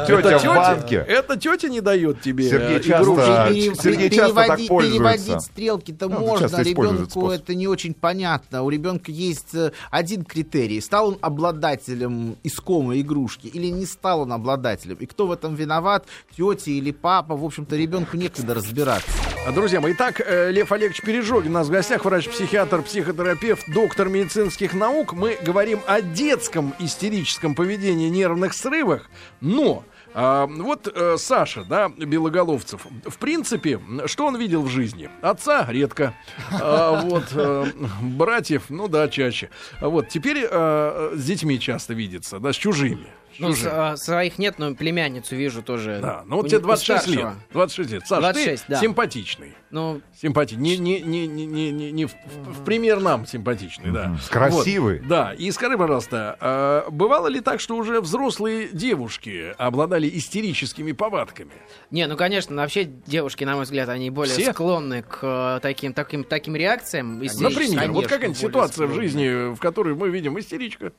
Тетя 0.06 0.38
в 0.38 0.42
тетя- 0.42 0.54
банке. 0.56 0.96
Это 1.08 1.38
тетя 1.38 1.70
не 1.70 1.80
дает 1.82 2.22
тебе 2.22 2.50
Сергей 2.50 2.78
э, 2.78 2.82
часто- 2.82 3.54
Сергей 3.82 4.10
часто 4.10 4.36
так 4.36 4.46
переводить- 4.60 4.68
пользуется. 4.68 4.98
Переводить 4.98 5.42
стрелки-то 5.44 6.10
Ну, 6.10 6.20
можно, 6.20 6.46
ребенку 6.64 7.30
это 7.32 7.56
не 7.56 7.68
очень 7.68 7.94
понятно. 7.94 8.64
У 8.64 8.70
ребенка 8.70 9.12
есть 9.12 9.56
э, 9.56 9.72
один 9.92 10.24
критерий. 10.26 10.82
Стал 10.82 11.08
он 11.10 11.18
обладателем 11.22 12.36
искомой 12.44 13.02
игрушки 13.02 13.48
или 13.48 13.68
не 13.68 13.86
стал 13.86 14.22
он 14.22 14.34
обладателем? 14.34 14.98
И 14.98 15.06
кто 15.06 15.26
в 15.28 15.32
этом 15.32 15.56
виноват? 15.56 16.06
Тетя 16.36 16.72
или 16.72 16.92
папа? 16.92 17.36
В 17.36 17.46
общем-то, 17.46 17.76
ребенку 17.76 18.18
некогда 18.18 18.54
разбираться. 18.54 19.10
А, 19.48 19.52
Друзья 19.52 19.80
мои, 19.80 19.94
итак, 19.94 20.20
э, 20.20 20.52
Лев 20.66 20.72
Олегович 20.72 21.02
Пережогин 21.02 21.52
у 21.52 21.54
нас 21.54 21.68
в 21.68 21.72
гостях, 21.72 22.06
врач-психиатр, 22.06 22.82
психотерапевт, 22.82 23.70
доктор 23.70 24.10
медицинских 24.10 24.74
наук. 24.74 25.14
Мы 25.14 25.38
говорим 25.40 25.80
о 25.86 26.02
детском 26.02 26.74
истерическом 26.80 27.54
поведении, 27.54 28.10
нервных 28.10 28.56
срывах, 28.56 29.12
но... 29.42 29.84
а, 30.16 30.48
вот 30.48 30.92
э, 30.92 31.18
Саша, 31.20 31.66
да, 31.66 31.90
Белоголовцев, 31.90 32.88
в 33.06 33.18
принципе, 33.20 33.80
что 34.08 34.26
он 34.26 34.38
видел 34.38 34.64
в 34.64 34.70
жизни? 34.70 35.08
Отца 35.22 35.68
редко, 35.70 36.16
А, 36.52 37.00
вот, 37.04 37.26
э, 37.34 37.66
братьев, 38.02 38.64
ну 38.70 38.88
да, 38.88 39.08
чаще. 39.08 39.52
Вот, 39.82 40.08
теперь 40.08 40.48
э, 40.50 41.12
с 41.14 41.24
детьми 41.26 41.60
часто 41.60 41.94
видится, 41.94 42.40
да, 42.40 42.54
с 42.54 42.56
чужими. 42.56 43.06
Ну, 43.40 43.54
с- 43.54 43.66
а, 43.66 43.98
своих 43.98 44.38
нет, 44.38 44.60
но 44.60 44.74
племянницу 44.76 45.36
вижу 45.36 45.62
тоже. 45.64 46.00
Да, 46.02 46.24
ну 46.26 46.38
вот 46.38 46.46
У 46.46 46.48
тебе 46.48 46.58
них- 46.58 46.66
у 46.66 46.68
26 46.68 47.08
лет. 47.08 47.20
старшего. 47.20 47.42
26 47.52 47.92
лет. 47.92 48.08
Саш, 48.08 48.20
26, 48.20 48.66
ты 48.66 48.74
да. 48.74 48.80
симпатичный. 48.80 49.54
Ну, 49.72 50.02
Симпатичный. 50.22 50.62
Не, 50.64 50.78
не, 50.78 51.02
не, 51.02 51.28
не, 51.28 51.46
не, 51.46 51.72
не, 51.72 51.92
не 51.92 52.06
в, 52.06 52.12
в- 52.14 52.62
в 52.62 52.64
пример 52.64 53.02
нам 53.02 53.26
симпатичный, 53.26 53.92
да. 53.92 54.16
Красивый. 54.30 55.00
Вот, 55.00 55.08
да, 55.08 55.34
и 55.34 55.52
скажи, 55.52 55.78
пожалуйста, 55.78 56.38
а, 56.40 56.90
бывало 56.90 57.28
ли 57.28 57.42
так, 57.42 57.60
что 57.60 57.76
уже 57.76 58.00
взрослые 58.00 58.70
девушки 58.72 59.54
обладали 59.58 60.10
истерическими 60.14 60.94
повадками? 60.94 61.52
не, 61.92 62.08
ну, 62.08 62.16
конечно, 62.16 62.56
вообще 62.56 62.86
девушки, 62.86 63.44
на 63.44 63.56
мой 63.56 63.64
взгляд, 63.66 63.90
они 63.90 64.10
более 64.10 64.34
Все? 64.36 64.54
склонны 64.54 65.02
к 65.04 65.20
э, 65.22 65.60
таким, 65.62 65.94
таким, 65.94 66.24
таким 66.24 66.56
реакциям. 66.56 67.20
Например, 67.20 67.92
вот 67.92 68.08
конечно, 68.08 68.10
какая-нибудь 68.10 68.20
более 68.20 68.34
ситуация 68.36 68.88
в 68.88 68.90
склонны. 68.92 68.96
жизни, 68.96 69.54
в 69.54 69.60
которой 69.60 69.96
мы 69.96 70.10
видим 70.10 70.40
истеричка. 70.40 70.94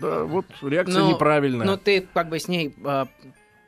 Да, 0.00 0.24
вот 0.24 0.46
реакция 0.62 1.00
Ну, 1.02 1.10
неправильная. 1.10 1.66
Ну, 1.66 1.76
ты 1.76 2.06
как 2.14 2.28
бы 2.28 2.38
с 2.40 2.48
ней, 2.48 2.74
э, 2.84 3.06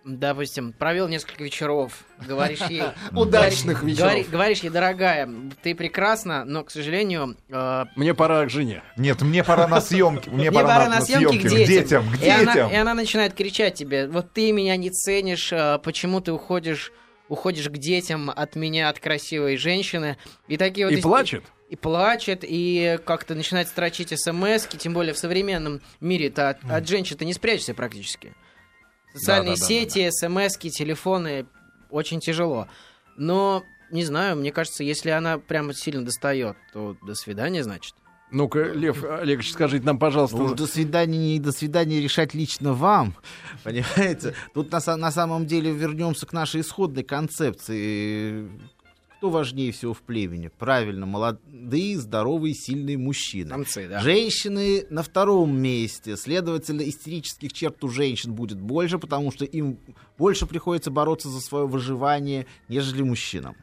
допустим, 0.04 0.72
провел 0.72 1.08
несколько 1.08 1.44
вечеров, 1.44 2.04
говоришь 2.26 2.60
ей... 2.68 2.82
Удачных 3.12 3.82
вечеров. 3.82 4.10
говори- 4.12 4.26
Говоришь 4.30 4.58
ей, 4.60 4.70
дорогая, 4.70 5.28
ты 5.62 5.74
прекрасна, 5.74 6.44
но, 6.44 6.64
к 6.64 6.70
сожалению, 6.70 7.36
э, 7.48 7.84
Мне 7.96 8.14
пора 8.14 8.44
к 8.46 8.50
жене. 8.50 8.82
Нет, 8.96 9.20
мне 9.22 9.44
пора 9.44 9.68
на 9.68 9.80
съемки. 9.80 10.28
Мне, 10.28 10.50
Мне 10.50 10.52
пора 10.52 10.88
на 10.88 11.00
съемки 11.00 11.38
к 11.38 11.48
детям. 11.66 12.04
К 12.10 12.22
И 12.22 12.28
она, 12.28 12.52
детям. 12.54 12.70
и 12.70 12.74
она 12.74 12.94
начинает 12.94 13.34
кричать 13.34 13.74
тебе, 13.74 14.08
вот 14.08 14.32
ты 14.32 14.50
меня 14.52 14.76
не 14.76 14.90
ценишь, 14.90 15.52
а, 15.52 15.78
почему 15.78 16.20
ты 16.20 16.32
уходишь, 16.32 16.92
уходишь 17.28 17.68
к 17.68 17.78
детям 17.78 18.30
от 18.34 18.56
меня, 18.56 18.88
от 18.88 18.98
красивой 18.98 19.56
женщины. 19.56 20.16
И 20.48 20.56
такие 20.56 20.86
вот... 20.86 20.94
И 20.94 21.00
плачет? 21.00 21.44
И 21.72 21.76
плачет, 21.76 22.40
и 22.42 22.98
как-то 23.06 23.34
начинает 23.34 23.66
строчить 23.66 24.10
смс 24.20 24.66
тем 24.66 24.92
более 24.92 25.14
в 25.14 25.18
современном 25.18 25.80
мире 26.02 26.26
-то 26.28 26.50
от, 26.50 26.58
от 26.70 26.86
женщин 26.86 27.16
ты 27.16 27.24
не 27.24 27.32
спрячешься 27.32 27.72
практически. 27.72 28.34
Социальные 29.14 29.54
Да-да-да-да-да. 29.54 29.90
сети, 29.90 30.10
смс 30.10 30.58
телефоны, 30.58 31.46
очень 31.88 32.20
тяжело. 32.20 32.68
Но, 33.16 33.62
не 33.90 34.04
знаю, 34.04 34.36
мне 34.36 34.52
кажется, 34.52 34.84
если 34.84 35.08
она 35.08 35.38
прямо 35.38 35.72
сильно 35.72 36.04
достает, 36.04 36.58
то 36.74 36.94
до 37.06 37.14
свидания, 37.14 37.64
значит. 37.64 37.94
Ну-ка, 38.30 38.64
Лев 38.64 39.02
Олегович, 39.02 39.52
скажите 39.52 39.86
нам, 39.86 39.98
пожалуйста, 39.98 40.36
Ну, 40.36 40.54
до 40.54 40.66
свидания, 40.66 41.16
не 41.16 41.40
до 41.40 41.52
свидания 41.52 42.02
решать 42.02 42.34
лично 42.34 42.74
вам. 42.74 43.14
Понимаете? 43.64 44.34
Тут 44.52 44.70
на, 44.70 44.96
на 44.98 45.10
самом 45.10 45.46
деле 45.46 45.70
вернемся 45.70 46.26
к 46.26 46.34
нашей 46.34 46.60
исходной 46.60 47.02
концепции. 47.02 48.46
Кто 49.22 49.30
важнее 49.30 49.70
всего 49.70 49.94
в 49.94 50.02
племени? 50.02 50.48
Правильно, 50.48 51.06
молодые, 51.06 51.96
здоровые, 51.96 52.54
сильные 52.54 52.98
мужчины. 52.98 53.50
Самцы, 53.50 53.86
да. 53.86 54.00
Женщины 54.00 54.84
на 54.90 55.04
втором 55.04 55.56
месте. 55.56 56.16
Следовательно, 56.16 56.82
истерических 56.82 57.52
черт 57.52 57.84
у 57.84 57.88
женщин 57.88 58.34
будет 58.34 58.58
больше, 58.60 58.98
потому 58.98 59.30
что 59.30 59.44
им 59.44 59.78
больше 60.18 60.46
приходится 60.46 60.90
бороться 60.90 61.28
за 61.28 61.40
свое 61.40 61.68
выживание, 61.68 62.48
нежели 62.68 63.02
мужчинам. 63.02 63.54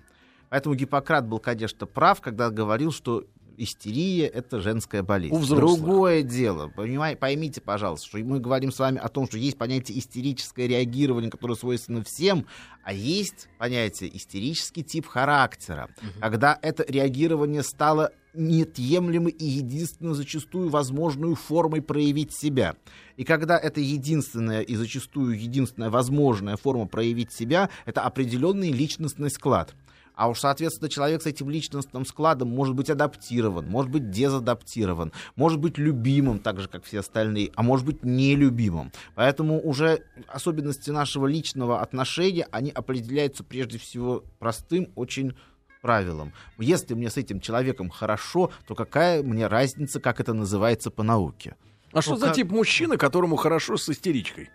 Поэтому 0.48 0.76
Гиппократ 0.76 1.28
был, 1.28 1.40
конечно, 1.40 1.86
прав, 1.86 2.22
когда 2.22 2.52
говорил, 2.52 2.94
что 2.94 3.26
истерия— 3.60 4.28
это 4.28 4.62
женская 4.62 5.04
болезнь. 5.04 5.36
У 5.36 5.38
взрослых. 5.38 5.82
Другое 5.82 6.24
дело. 6.24 6.70
Понимай, 6.70 7.16
поймите, 7.16 7.62
пожалуйста, 7.62 8.08
что 8.08 8.18
мы 8.20 8.40
говорим 8.40 8.72
с 8.72 8.80
вами 8.80 8.98
о 8.98 9.10
том, 9.10 9.28
что 9.28 9.38
есть 9.38 9.58
понятие 9.58 10.00
истерическое 10.00 10.68
реагирование, 10.68 11.30
которое 11.30 11.56
свойственно 11.56 12.04
всем, 12.04 12.46
а 12.84 12.94
есть 12.94 13.50
понятие 13.58 14.16
истерический 14.16 14.84
тип 14.84 15.06
характера, 15.06 15.90
когда 16.20 16.58
это 16.62 16.86
реагирование 16.88 17.64
стало 17.64 18.12
неотъемлемой 18.34 19.32
и 19.32 19.46
единственной 19.46 20.14
зачастую 20.14 20.70
возможной 20.70 21.36
формой 21.36 21.82
проявить 21.82 22.34
себя. 22.34 22.76
И 23.18 23.24
когда 23.24 23.58
это 23.58 23.82
единственная 23.82 24.62
и 24.62 24.76
зачастую 24.76 25.40
единственная 25.40 25.90
возможная 25.90 26.56
форма 26.56 26.88
проявить 26.88 27.34
себя, 27.34 27.70
это 27.86 28.02
определенный 28.02 28.72
личностный 28.72 29.30
склад. 29.30 29.74
А 30.20 30.28
уж, 30.28 30.42
соответственно, 30.42 30.90
человек 30.90 31.22
с 31.22 31.28
этим 31.28 31.50
личностным 31.50 32.06
складом 32.06 32.50
может 32.50 32.76
быть 32.76 32.90
адаптирован, 32.90 33.70
может 33.70 33.90
быть 33.90 34.12
дезадаптирован, 34.12 35.14
может 35.38 35.62
быть 35.62 35.78
любимым, 35.78 36.40
так 36.40 36.60
же, 36.60 36.68
как 36.68 36.84
все 36.84 37.00
остальные, 37.00 37.52
а 37.56 37.64
может 37.64 37.86
быть 37.86 38.04
нелюбимым. 38.04 38.92
Поэтому 39.16 39.62
уже 39.66 40.04
особенности 40.28 40.90
нашего 40.90 41.26
личного 41.26 41.80
отношения, 41.80 42.46
они 42.52 42.70
определяются 42.70 43.46
прежде 43.46 43.78
всего 43.78 44.26
простым, 44.40 44.92
очень 44.96 45.38
правилом. 45.82 46.34
Если 46.58 46.96
мне 46.96 47.10
с 47.10 47.16
этим 47.16 47.40
человеком 47.40 47.90
хорошо, 47.90 48.52
то 48.68 48.76
какая 48.76 49.24
мне 49.24 49.48
разница, 49.48 50.02
как 50.02 50.20
это 50.20 50.34
называется 50.34 50.92
по 50.92 51.02
науке? 51.02 51.56
а 51.94 52.02
что 52.02 52.12
ну 52.12 52.18
за 52.18 52.26
как- 52.28 52.36
тип 52.36 52.52
мужчины, 52.52 52.98
которому 52.98 53.38
хорошо 53.38 53.78
с 53.78 53.88
истеричкой? 53.88 54.50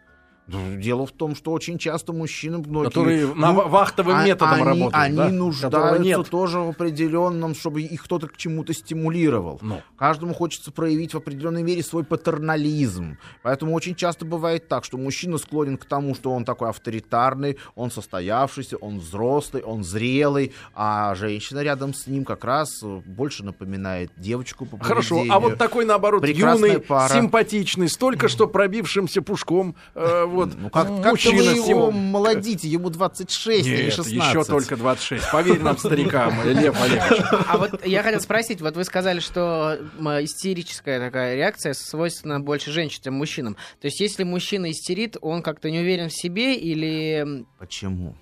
Ну, 0.47 0.77
Дело 0.77 1.07
в 1.07 1.13
том, 1.13 1.35
что 1.35 1.53
очень 1.53 1.79
часто 1.79 2.13
мужчины, 2.13 2.59
многие, 2.59 2.89
Которые 2.89 3.35
на 3.35 3.53
ва- 3.53 3.65
вахтовым 3.65 4.17
а- 4.17 4.25
методом 4.27 4.55
они, 4.55 4.65
работают, 4.65 4.95
Они 4.95 5.17
да? 5.17 5.29
Нуждаются 5.31 6.23
тоже 6.31 6.59
в 6.61 6.69
определенном, 6.71 7.55
чтобы 7.55 7.81
их 7.83 8.05
кто-то 8.05 8.29
к 8.29 8.37
чему-то 8.37 8.75
стимулировал. 8.75 9.59
Ну. 9.63 9.81
Каждому 9.97 10.35
хочется 10.35 10.71
проявить 10.71 11.15
в 11.15 11.17
определенной 11.17 11.63
мере 11.63 11.83
свой 11.83 12.05
патернализм. 12.05 13.17
Поэтому 13.43 13.73
очень 13.75 13.95
часто 13.95 14.25
бывает 14.25 14.69
так, 14.69 14.85
что 14.85 14.99
мужчина 14.99 15.39
склонен 15.39 15.79
к 15.79 15.87
тому, 15.87 16.15
что 16.15 16.31
он 16.33 16.45
такой 16.45 16.69
авторитарный, 16.69 17.59
он 17.75 17.91
состоявшийся, 17.91 18.77
он 18.77 18.99
взрослый, 18.99 19.63
он 19.63 19.83
зрелый, 19.83 20.53
а 20.75 21.15
женщина 21.15 21.61
рядом 21.61 21.95
с 21.95 22.07
ним 22.07 22.25
как 22.25 22.45
раз 22.45 22.83
э, 22.83 23.01
больше 23.07 23.45
напоминает 23.45 24.11
девочку 24.17 24.67
по 24.67 24.79
Хорошо, 24.79 25.25
а 25.31 25.41
вот 25.41 25.57
такой, 25.57 25.85
наоборот, 25.85 26.21
Прекрасная 26.21 26.73
юный, 26.73 26.81
пара. 26.81 27.13
симпатичный, 27.13 27.89
с 27.89 27.97
только 27.97 28.29
что 28.29 28.47
пробившимся 28.55 29.23
пушком, 29.23 29.75
э, 29.95 30.25
вот, 30.35 30.55
Ну 30.57 30.71
как, 30.71 30.87
как-то 30.89 31.11
мужчина 31.11 31.37
вы 31.53 31.57
его 31.57 31.69
его- 31.69 31.91
молодите, 31.91 32.69
ему 32.69 32.91
26 32.91 33.67
или 33.67 33.85
Нет, 33.85 33.95
16. 33.95 34.13
еще 34.13 34.45
только 34.45 34.77
26. 34.77 35.31
Поверь 35.31 35.61
нам, 35.61 35.79
старикам, 35.79 36.35
Лев 36.45 36.77
Олегович. 36.81 37.23
А 37.49 37.59
вот 37.59 37.87
я 37.87 38.03
хотел 38.03 38.21
спросить, 38.21 38.61
вот 38.61 38.77
вы 38.77 38.85
сказали, 38.85 39.21
что 39.21 39.79
истерическая 40.23 40.99
такая 41.01 41.37
реакция 41.37 41.75
свойственна 41.75 42.41
больше 42.41 42.71
женщинам, 42.73 43.03
чем 43.05 43.15
мужчинам. 43.15 43.55
То 43.81 43.87
есть, 43.87 44.01
если 44.01 44.25
мужчина 44.25 44.71
истерит, 44.71 45.17
он 45.21 45.43
как-то 45.43 45.71
не 45.71 45.79
уверен 45.81 46.09
в 46.09 46.13
себе 46.15 46.57
или... 46.57 47.45
Почему? 47.59 48.17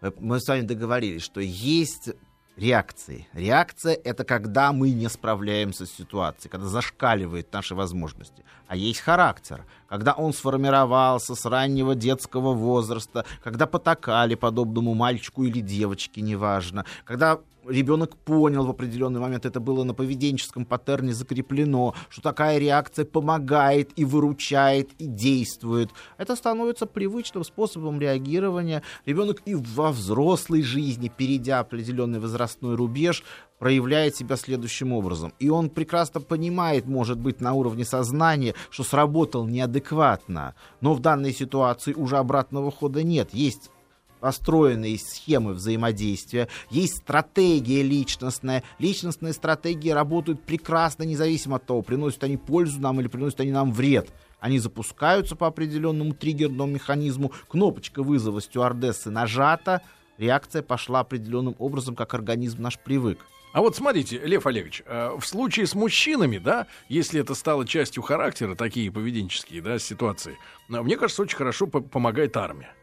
Э, 0.00 0.10
Мы 0.18 0.40
с 0.40 0.48
вами 0.48 0.62
договорились, 0.62 1.22
что 1.22 1.40
есть 1.40 2.10
реакции. 2.58 3.28
Реакция— 3.32 3.94
это 4.04 4.24
когда 4.24 4.72
мы 4.72 4.90
не 4.90 5.08
справляемся 5.08 5.86
с 5.86 5.90
ситуацией, 5.90 6.50
когда 6.50 6.66
зашкаливает 6.66 7.52
наши 7.52 7.74
возможности. 7.74 8.44
А 8.66 8.76
есть 8.76 9.00
характер, 9.00 9.64
когда 9.88 10.12
он 10.12 10.32
сформировался 10.32 11.34
с 11.34 11.44
раннего 11.46 11.94
детского 11.94 12.52
возраста, 12.52 13.24
когда 13.42 13.66
потакали 13.66 14.34
подобному 14.34 14.94
мальчику 14.94 15.44
или 15.44 15.60
девочке, 15.60 16.20
неважно, 16.20 16.84
когда 17.04 17.38
ребенок 17.68 18.16
понял 18.16 18.66
в 18.66 18.70
определенный 18.70 19.20
момент, 19.20 19.46
это 19.46 19.60
было 19.60 19.84
на 19.84 19.94
поведенческом 19.94 20.64
паттерне 20.64 21.12
закреплено, 21.12 21.94
что 22.08 22.22
такая 22.22 22.58
реакция 22.58 23.04
помогает 23.04 23.90
и 23.96 24.04
выручает, 24.04 24.90
и 24.98 25.06
действует. 25.06 25.90
Это 26.16 26.36
становится 26.36 26.86
привычным 26.86 27.44
способом 27.44 28.00
реагирования. 28.00 28.82
Ребенок 29.06 29.42
и 29.44 29.54
во 29.54 29.92
взрослой 29.92 30.62
жизни, 30.62 31.10
перейдя 31.14 31.60
определенный 31.60 32.20
возрастной 32.20 32.74
рубеж, 32.76 33.24
проявляет 33.58 34.16
себя 34.16 34.36
следующим 34.36 34.92
образом. 34.92 35.32
И 35.38 35.48
он 35.48 35.68
прекрасно 35.68 36.20
понимает, 36.20 36.86
может 36.86 37.18
быть, 37.18 37.40
на 37.40 37.52
уровне 37.54 37.84
сознания, 37.84 38.54
что 38.70 38.84
сработал 38.84 39.46
неадекватно. 39.46 40.54
Но 40.80 40.94
в 40.94 41.00
данной 41.00 41.32
ситуации 41.32 41.92
уже 41.92 42.18
обратного 42.18 42.70
хода 42.70 43.02
нет. 43.02 43.30
Есть 43.32 43.70
построенные 44.18 44.98
схемы 44.98 45.54
взаимодействия, 45.54 46.48
есть 46.70 46.98
стратегия 46.98 47.82
личностная. 47.82 48.62
Личностные 48.78 49.32
стратегии 49.32 49.90
работают 49.90 50.42
прекрасно, 50.42 51.04
независимо 51.04 51.56
от 51.56 51.66
того, 51.66 51.82
приносят 51.82 52.24
они 52.24 52.36
пользу 52.36 52.80
нам 52.80 53.00
или 53.00 53.08
приносят 53.08 53.40
они 53.40 53.52
нам 53.52 53.72
вред. 53.72 54.12
Они 54.40 54.58
запускаются 54.58 55.34
по 55.36 55.46
определенному 55.46 56.14
триггерному 56.14 56.72
механизму, 56.72 57.32
кнопочка 57.48 58.02
вызова 58.02 58.40
стюардессы 58.40 59.10
нажата, 59.10 59.82
реакция 60.16 60.62
пошла 60.62 61.00
определенным 61.00 61.56
образом, 61.58 61.96
как 61.96 62.14
организм 62.14 62.62
наш 62.62 62.78
привык. 62.78 63.18
А 63.52 63.60
вот 63.60 63.76
смотрите, 63.76 64.18
Лев 64.18 64.46
Олегович, 64.46 64.82
э, 64.84 65.16
в 65.18 65.26
случае 65.26 65.66
с 65.66 65.74
мужчинами, 65.74 66.38
да, 66.38 66.66
если 66.88 67.20
это 67.20 67.34
стало 67.34 67.66
частью 67.66 68.02
характера, 68.02 68.54
такие 68.54 68.92
поведенческие, 68.92 69.62
да, 69.62 69.78
ситуации, 69.78 70.36
э, 70.68 70.82
мне 70.82 70.96
кажется, 70.96 71.22
очень 71.22 71.36
хорошо 71.36 71.66
по- 71.66 71.80
помогает 71.80 72.36
армия. 72.36 72.74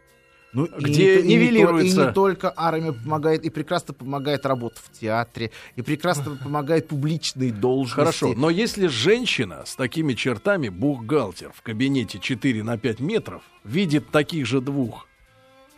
Ну, 0.55 0.65
и 0.65 0.83
Где 0.85 1.05
не 1.15 1.19
то- 1.21 1.25
и 1.25 1.27
не 1.27 1.35
нивелируется- 1.35 2.03
И 2.03 2.07
не 2.07 2.13
только 2.13 2.53
армия 2.55 2.93
помогает, 2.93 3.43
и 3.43 3.49
прекрасно 3.49 3.93
помогает 3.93 4.45
работа 4.45 4.77
в 4.81 4.97
театре, 4.97 5.51
и 5.75 5.81
прекрасно 5.81 6.37
помогает 6.43 6.87
публичные 6.87 7.51
должности. 7.51 7.95
Хорошо, 7.95 8.33
но 8.35 8.49
если 8.49 8.87
женщина 8.87 9.63
с 9.65 9.75
такими 9.75 10.13
чертами, 10.13 10.69
бухгалтер 10.69 11.51
в 11.53 11.61
кабинете 11.61 12.19
4 12.19 12.63
на 12.63 12.77
5 12.77 12.99
метров, 13.01 13.43
видит 13.65 14.09
таких 14.11 14.45
же 14.45 14.61
двух 14.61 15.07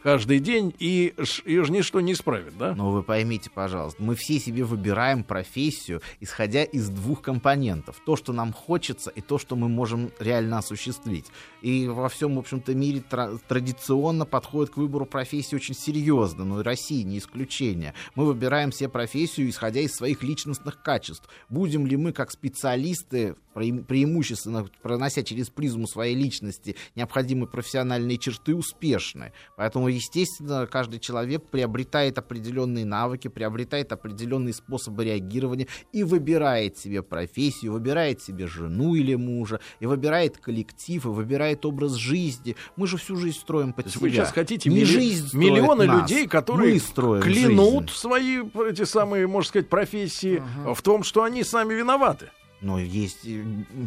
каждый 0.04 0.40
день, 0.40 0.74
и 0.80 1.14
ее 1.46 1.64
же 1.64 1.72
ничто 1.72 2.02
не 2.02 2.14
исправит, 2.14 2.58
да? 2.58 2.76
Но 2.76 2.92
вы 2.92 3.04
поймите, 3.04 3.50
пожалуйста, 3.50 4.02
мы 4.02 4.16
все 4.16 4.40
себе 4.40 4.64
выбираем 4.64 5.24
профессию, 5.24 6.02
исходя 6.20 6.64
из 6.64 6.90
двух 6.90 7.22
компонентов. 7.22 8.02
То, 8.06 8.16
что 8.16 8.34
нам 8.34 8.54
хочется, 8.54 9.10
и 9.10 9.22
то, 9.22 9.38
что 9.38 9.56
мы 9.56 9.70
можем 9.70 10.12
реально 10.20 10.60
осуществить. 10.60 11.26
И 11.62 11.88
во 11.88 12.10
всем, 12.10 12.36
в 12.36 12.40
общем-то, 12.40 12.74
мире 12.76 13.02
тра- 13.02 13.38
традиционно 13.48 14.26
подходит 14.26 14.74
к 14.74 14.78
выбору 14.78 15.06
профессии 15.06 15.56
очень 15.56 15.76
серьезно, 15.76 16.46
но 16.46 16.62
и 16.62 16.64
Россия 16.64 17.04
не 17.04 17.18
исключение. 17.18 17.94
Мы 18.16 18.26
выбираем 18.26 18.72
себе 18.72 18.90
профессию, 18.90 19.50
исходя 19.50 19.82
из 19.82 19.94
своих 19.94 20.24
личностных 20.24 20.82
качеств. 20.82 21.28
Будем 21.50 21.88
ли 21.88 21.98
мы, 21.98 22.14
как 22.14 22.32
специалисты, 22.32 23.36
преим- 23.54 23.84
преимущественно 23.84 24.68
пронося 24.82 25.24
через 25.24 25.50
призму 25.50 25.88
своей 25.88 26.16
личности 26.16 26.76
необходимые 26.96 27.48
профессиональные 27.48 28.18
черты, 28.18 28.56
успешны. 28.56 29.34
Поэтому, 29.56 29.87
естественно, 29.88 30.68
каждый 30.68 31.00
человек 31.00 31.44
приобретает 31.50 32.18
определенные 32.18 32.86
навыки, 32.86 33.28
приобретает 33.28 33.92
определенные 33.92 34.54
способы 34.54 35.06
реагирования 35.06 35.68
и 35.92 36.04
выбирает 36.04 36.78
себе 36.78 37.04
профессию, 37.04 37.74
выбирает 37.74 38.22
себе 38.22 38.48
жену 38.48 38.96
или 38.96 39.16
мужа, 39.16 39.60
и 39.80 39.86
выбирает 39.86 40.38
коллектив, 40.38 41.06
и 41.06 41.10
выбирает 41.10 41.66
образ 41.66 41.94
жизни. 41.94 42.56
Мы 42.76 42.88
же 42.88 42.98
всю 42.98 43.16
жизнь 43.16 43.38
строим 43.38 43.74
под 43.74 43.90
себя. 43.90 44.00
вы 44.02 44.10
сейчас 44.12 44.32
хотите 44.32 44.70
Не 44.70 44.78
милли- 44.78 44.86
жизнь 44.86 45.38
миллионы 45.38 45.86
нас, 45.86 46.02
людей, 46.10 46.28
которые 46.28 46.80
клянут 46.80 47.90
жизнь. 47.90 48.00
свои 48.00 48.44
эти 48.70 48.84
самые, 48.86 49.28
можно 49.28 49.48
сказать, 49.50 49.70
профессии 49.70 50.42
в 50.66 50.82
том, 50.82 51.04
что 51.04 51.24
они 51.24 51.44
сами 51.44 51.74
виноваты. 51.74 52.30
Но 52.60 52.80
есть, 52.80 53.28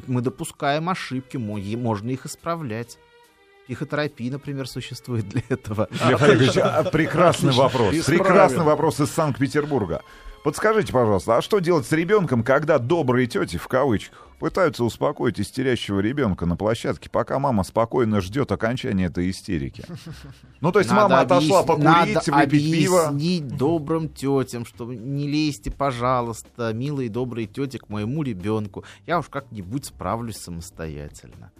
мы 0.06 0.20
допускаем 0.20 0.88
ошибки, 0.88 1.36
можно 1.36 2.08
их 2.10 2.24
исправлять. 2.26 2.98
Психотерапия, 3.74 4.32
например, 4.32 4.66
существует 4.68 5.28
для 5.28 5.42
этого. 5.48 5.88
Лев 6.08 6.20
Олегович, 6.20 6.56
а, 6.56 6.82
прекрасный 6.82 7.50
Отлично. 7.50 7.62
вопрос. 7.62 7.94
Исправим. 7.94 8.24
Прекрасный 8.24 8.64
вопрос 8.64 8.98
из 9.00 9.10
Санкт-Петербурга. 9.10 10.02
Подскажите, 10.42 10.92
пожалуйста, 10.92 11.36
а 11.36 11.42
что 11.42 11.60
делать 11.60 11.86
с 11.86 11.92
ребенком, 11.92 12.42
когда 12.42 12.78
добрые 12.80 13.28
тети, 13.28 13.58
в 13.58 13.68
кавычках, 13.68 14.26
пытаются 14.40 14.82
успокоить 14.82 15.38
истерящего 15.38 16.00
ребенка 16.00 16.46
на 16.46 16.56
площадке, 16.56 17.08
пока 17.10 17.38
мама 17.38 17.62
спокойно 17.62 18.20
ждет 18.20 18.50
окончания 18.50 19.04
этой 19.04 19.30
истерики? 19.30 19.84
Ну, 20.60 20.72
то 20.72 20.80
есть 20.80 20.90
Надо 20.90 21.02
мама 21.02 21.20
отошла 21.20 21.60
объяс- 21.60 21.66
покурить, 21.66 21.84
надо 21.84 22.44
выпить 22.46 22.72
пиво. 22.72 23.06
объяснить 23.06 23.48
добрым 23.56 24.08
тетям, 24.08 24.64
что 24.66 24.92
не 24.92 25.28
лезьте, 25.28 25.70
пожалуйста, 25.70 26.72
милые 26.72 27.08
добрые 27.08 27.46
тети, 27.46 27.76
к 27.76 27.88
моему 27.88 28.24
ребенку. 28.24 28.82
Я 29.06 29.20
уж 29.20 29.26
как-нибудь 29.26 29.84
справлюсь 29.84 30.38
самостоятельно. 30.38 31.52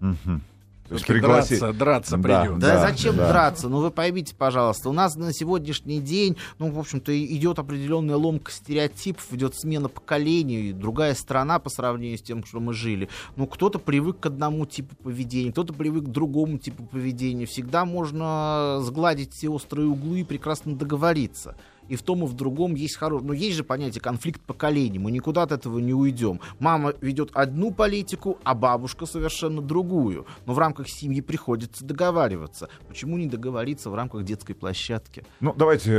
Мгм. 0.00 0.40
То 0.88 0.94
есть 0.94 1.06
пригласить- 1.06 1.60
драться, 1.60 1.78
драться 1.78 2.16
Да. 2.18 2.22
придется. 2.42 2.60
Да, 2.60 2.74
Да, 2.74 2.80
зачем 2.90 3.16
да. 3.16 3.28
драться? 3.28 3.68
Ну 3.68 3.80
вы 3.80 3.90
поймите, 3.90 4.34
пожалуйста, 4.36 4.90
у 4.90 4.92
нас 4.92 5.16
на 5.16 5.32
сегодняшний 5.32 6.00
день, 6.00 6.36
ну, 6.58 6.70
в 6.70 6.78
общем-то, 6.78 7.16
идет 7.24 7.58
определенная 7.58 8.16
ломка 8.16 8.52
стереотипов, 8.52 9.26
идет 9.32 9.54
смена 9.54 9.88
поколений, 9.88 10.72
другая 10.72 11.14
страна 11.14 11.58
по 11.60 11.70
сравнению 11.70 12.18
с 12.18 12.22
тем, 12.22 12.44
что 12.44 12.60
мы 12.60 12.74
жили. 12.74 13.08
Ну, 13.36 13.46
кто-то 13.46 13.78
привык 13.78 14.20
к 14.20 14.26
одному 14.26 14.66
типу 14.66 14.94
поведения, 14.96 15.50
кто-то 15.52 15.72
привык 15.72 16.04
к 16.04 16.08
другому 16.08 16.58
типу 16.58 16.84
поведения. 16.84 17.46
Всегда 17.46 17.84
можно 17.86 18.78
сгладить 18.82 19.32
все 19.32 19.48
острые 19.48 19.86
углы 19.88 20.20
и 20.20 20.24
прекрасно 20.24 20.74
договориться. 20.76 21.56
И 21.88 21.96
в 21.96 22.02
том 22.02 22.24
и 22.24 22.26
в 22.26 22.34
другом 22.34 22.74
есть 22.74 22.96
хороший... 22.96 23.24
Но 23.24 23.32
есть 23.32 23.56
же 23.56 23.64
понятие 23.64 24.00
конфликт 24.00 24.40
поколений. 24.40 24.98
Мы 24.98 25.10
никуда 25.10 25.42
от 25.42 25.52
этого 25.52 25.78
не 25.78 25.94
уйдем. 25.94 26.40
Мама 26.58 26.94
ведет 27.00 27.30
одну 27.34 27.70
политику, 27.70 28.38
а 28.44 28.54
бабушка 28.54 29.06
совершенно 29.06 29.60
другую. 29.60 30.26
Но 30.46 30.54
в 30.54 30.58
рамках 30.58 30.88
семьи 30.88 31.20
приходится 31.20 31.84
договариваться. 31.84 32.68
Почему 32.88 33.16
не 33.16 33.26
договориться 33.26 33.90
в 33.90 33.94
рамках 33.94 34.24
детской 34.24 34.54
площадки? 34.54 35.24
Ну, 35.40 35.54
давайте, 35.56 35.90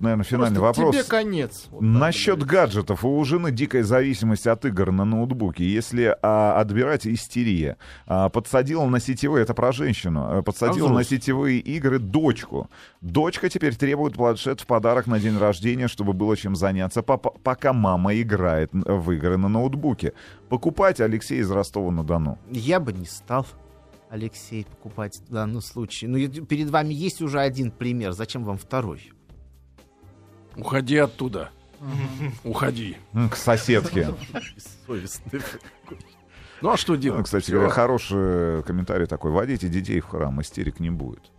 наверное, 0.00 0.24
финальный 0.24 0.58
Просто 0.58 0.80
вопрос. 0.82 0.94
Тебе 0.94 1.04
конец. 1.04 1.66
Вот 1.70 1.80
Насчет 1.80 2.42
гаджетов. 2.42 3.04
У 3.04 3.24
жены 3.24 3.50
дикая 3.50 3.84
зависимость 3.84 4.46
от 4.46 4.64
игр 4.64 4.90
на 4.92 5.04
ноутбуке. 5.04 5.64
Если 5.64 6.16
а, 6.22 6.60
отбирать 6.60 7.06
истерия. 7.06 7.76
А, 8.06 8.28
подсадила 8.28 8.86
на 8.86 9.00
сетевые, 9.00 9.42
это 9.42 9.54
про 9.54 9.72
женщину, 9.72 10.26
а, 10.26 10.42
подсадила 10.42 10.88
А 10.88 10.92
на 10.92 11.04
сетевые 11.04 11.60
игры 11.60 11.98
дочку. 11.98 12.68
Дочка 13.00 13.48
теперь 13.48 13.76
требует 13.76 14.14
планшет 14.14 14.60
в 14.60 14.66
подарок 14.66 15.03
на 15.06 15.18
день 15.20 15.36
рождения, 15.38 15.88
чтобы 15.88 16.12
было 16.12 16.36
чем 16.36 16.56
заняться, 16.56 17.02
папа- 17.02 17.34
пока 17.42 17.72
мама 17.72 18.14
играет 18.20 18.70
в 18.72 19.10
игры 19.12 19.36
на 19.36 19.48
ноутбуке. 19.48 20.12
Покупать 20.48 21.00
Алексей 21.00 21.40
из 21.40 21.50
Ростова-на-Дону. 21.50 22.38
Я 22.50 22.80
бы 22.80 22.92
не 22.92 23.06
стал, 23.06 23.46
Алексей, 24.10 24.64
покупать 24.64 25.20
в 25.28 25.32
данном 25.32 25.60
случае. 25.60 26.10
Но 26.10 26.44
перед 26.46 26.70
вами 26.70 26.94
есть 26.94 27.20
уже 27.22 27.40
один 27.40 27.70
пример. 27.70 28.12
Зачем 28.12 28.44
вам 28.44 28.58
второй? 28.58 29.12
Уходи 30.56 30.96
оттуда. 30.98 31.50
Уходи. 32.44 32.96
К 33.30 33.36
соседке. 33.36 34.08
Совестный. 34.86 35.40
Ну 36.62 36.70
а 36.70 36.76
что 36.76 36.94
Ну, 36.94 36.98
делать? 37.00 37.24
Кстати 37.24 37.44
Всё. 37.44 37.54
говоря, 37.54 37.70
хороший 37.70 38.62
комментарий 38.62 39.06
такой. 39.06 39.32
Водите 39.32 39.68
детей 39.68 40.00
в 40.00 40.06
храм, 40.06 40.40
истерик 40.40 40.80
не 40.80 40.90
будет. 40.90 41.30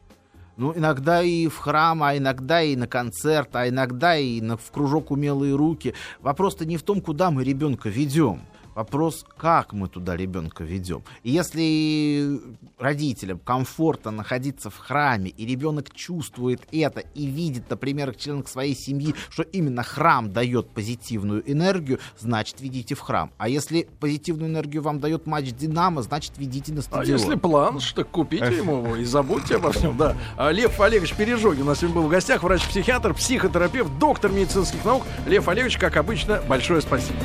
Ну, 0.58 0.74
иногда 0.74 1.22
и 1.22 1.48
в 1.48 1.58
храм, 1.58 2.02
а 2.02 2.16
иногда 2.16 2.62
и 2.62 2.76
на 2.76 2.88
концерт, 2.88 3.50
а 3.56 3.68
иногда 3.68 4.18
и 4.18 4.40
на, 4.40 4.56
в 4.56 4.72
кружок 4.72 5.12
умелые 5.12 5.56
руки. 5.56 5.94
Вопрос-то 6.22 6.66
не 6.66 6.78
в 6.78 6.84
том, 6.84 7.02
куда 7.02 7.30
мы 7.30 7.44
ребенка 7.44 7.90
ведем. 7.90 8.42
Вопрос, 8.76 9.26
как 9.38 9.72
мы 9.72 9.88
туда 9.88 10.18
ребенка 10.18 10.66
ведем. 10.66 11.02
И 11.24 11.32
если 11.32 12.40
родителям 12.78 13.40
комфортно 13.40 14.12
находиться 14.12 14.70
в 14.70 14.78
храме, 14.78 15.30
и 15.30 15.46
ребенок 15.46 15.94
чувствует 15.94 16.62
это 16.74 17.00
и 17.00 17.26
видит, 17.26 17.70
например, 17.70 18.12
в 18.12 18.18
членах 18.18 18.50
своей 18.50 18.76
семьи, 18.76 19.16
что 19.30 19.44
именно 19.44 19.82
храм 19.82 20.32
дает 20.34 20.70
позитивную 20.72 21.50
энергию, 21.50 22.00
значит, 22.20 22.60
ведите 22.60 22.96
в 22.96 23.00
храм. 23.00 23.32
А 23.38 23.48
если 23.48 23.88
позитивную 24.02 24.52
энергию 24.52 24.82
вам 24.82 25.00
дает 25.00 25.26
матч 25.26 25.54
Динамо, 25.54 26.02
значит, 26.02 26.34
ведите 26.38 26.74
на 26.74 26.80
А 26.80 26.84
стадион. 26.84 27.18
если 27.18 27.36
планш, 27.36 27.94
так 27.94 28.10
купите 28.10 28.58
ему 28.58 28.84
его 28.84 28.98
и 28.98 29.06
забудьте 29.06 29.56
обо 29.56 29.72
всем, 29.72 29.96
да. 29.96 30.18
А 30.36 30.52
Лев 30.52 30.82
Олегович 30.82 31.14
Пережогин 31.14 31.62
у 31.62 31.68
нас 31.68 31.80
сегодня 31.80 31.96
был 31.96 32.08
в 32.08 32.12
гостях, 32.12 32.44
врач-психиатр, 32.44 33.14
психотерапевт, 33.14 33.98
доктор 34.00 34.32
медицинских 34.34 34.84
наук. 34.84 35.04
Лев 35.26 35.48
Олегович, 35.48 35.78
как 35.78 35.96
обычно, 35.96 36.42
большое 36.50 36.82
спасибо. 36.82 37.18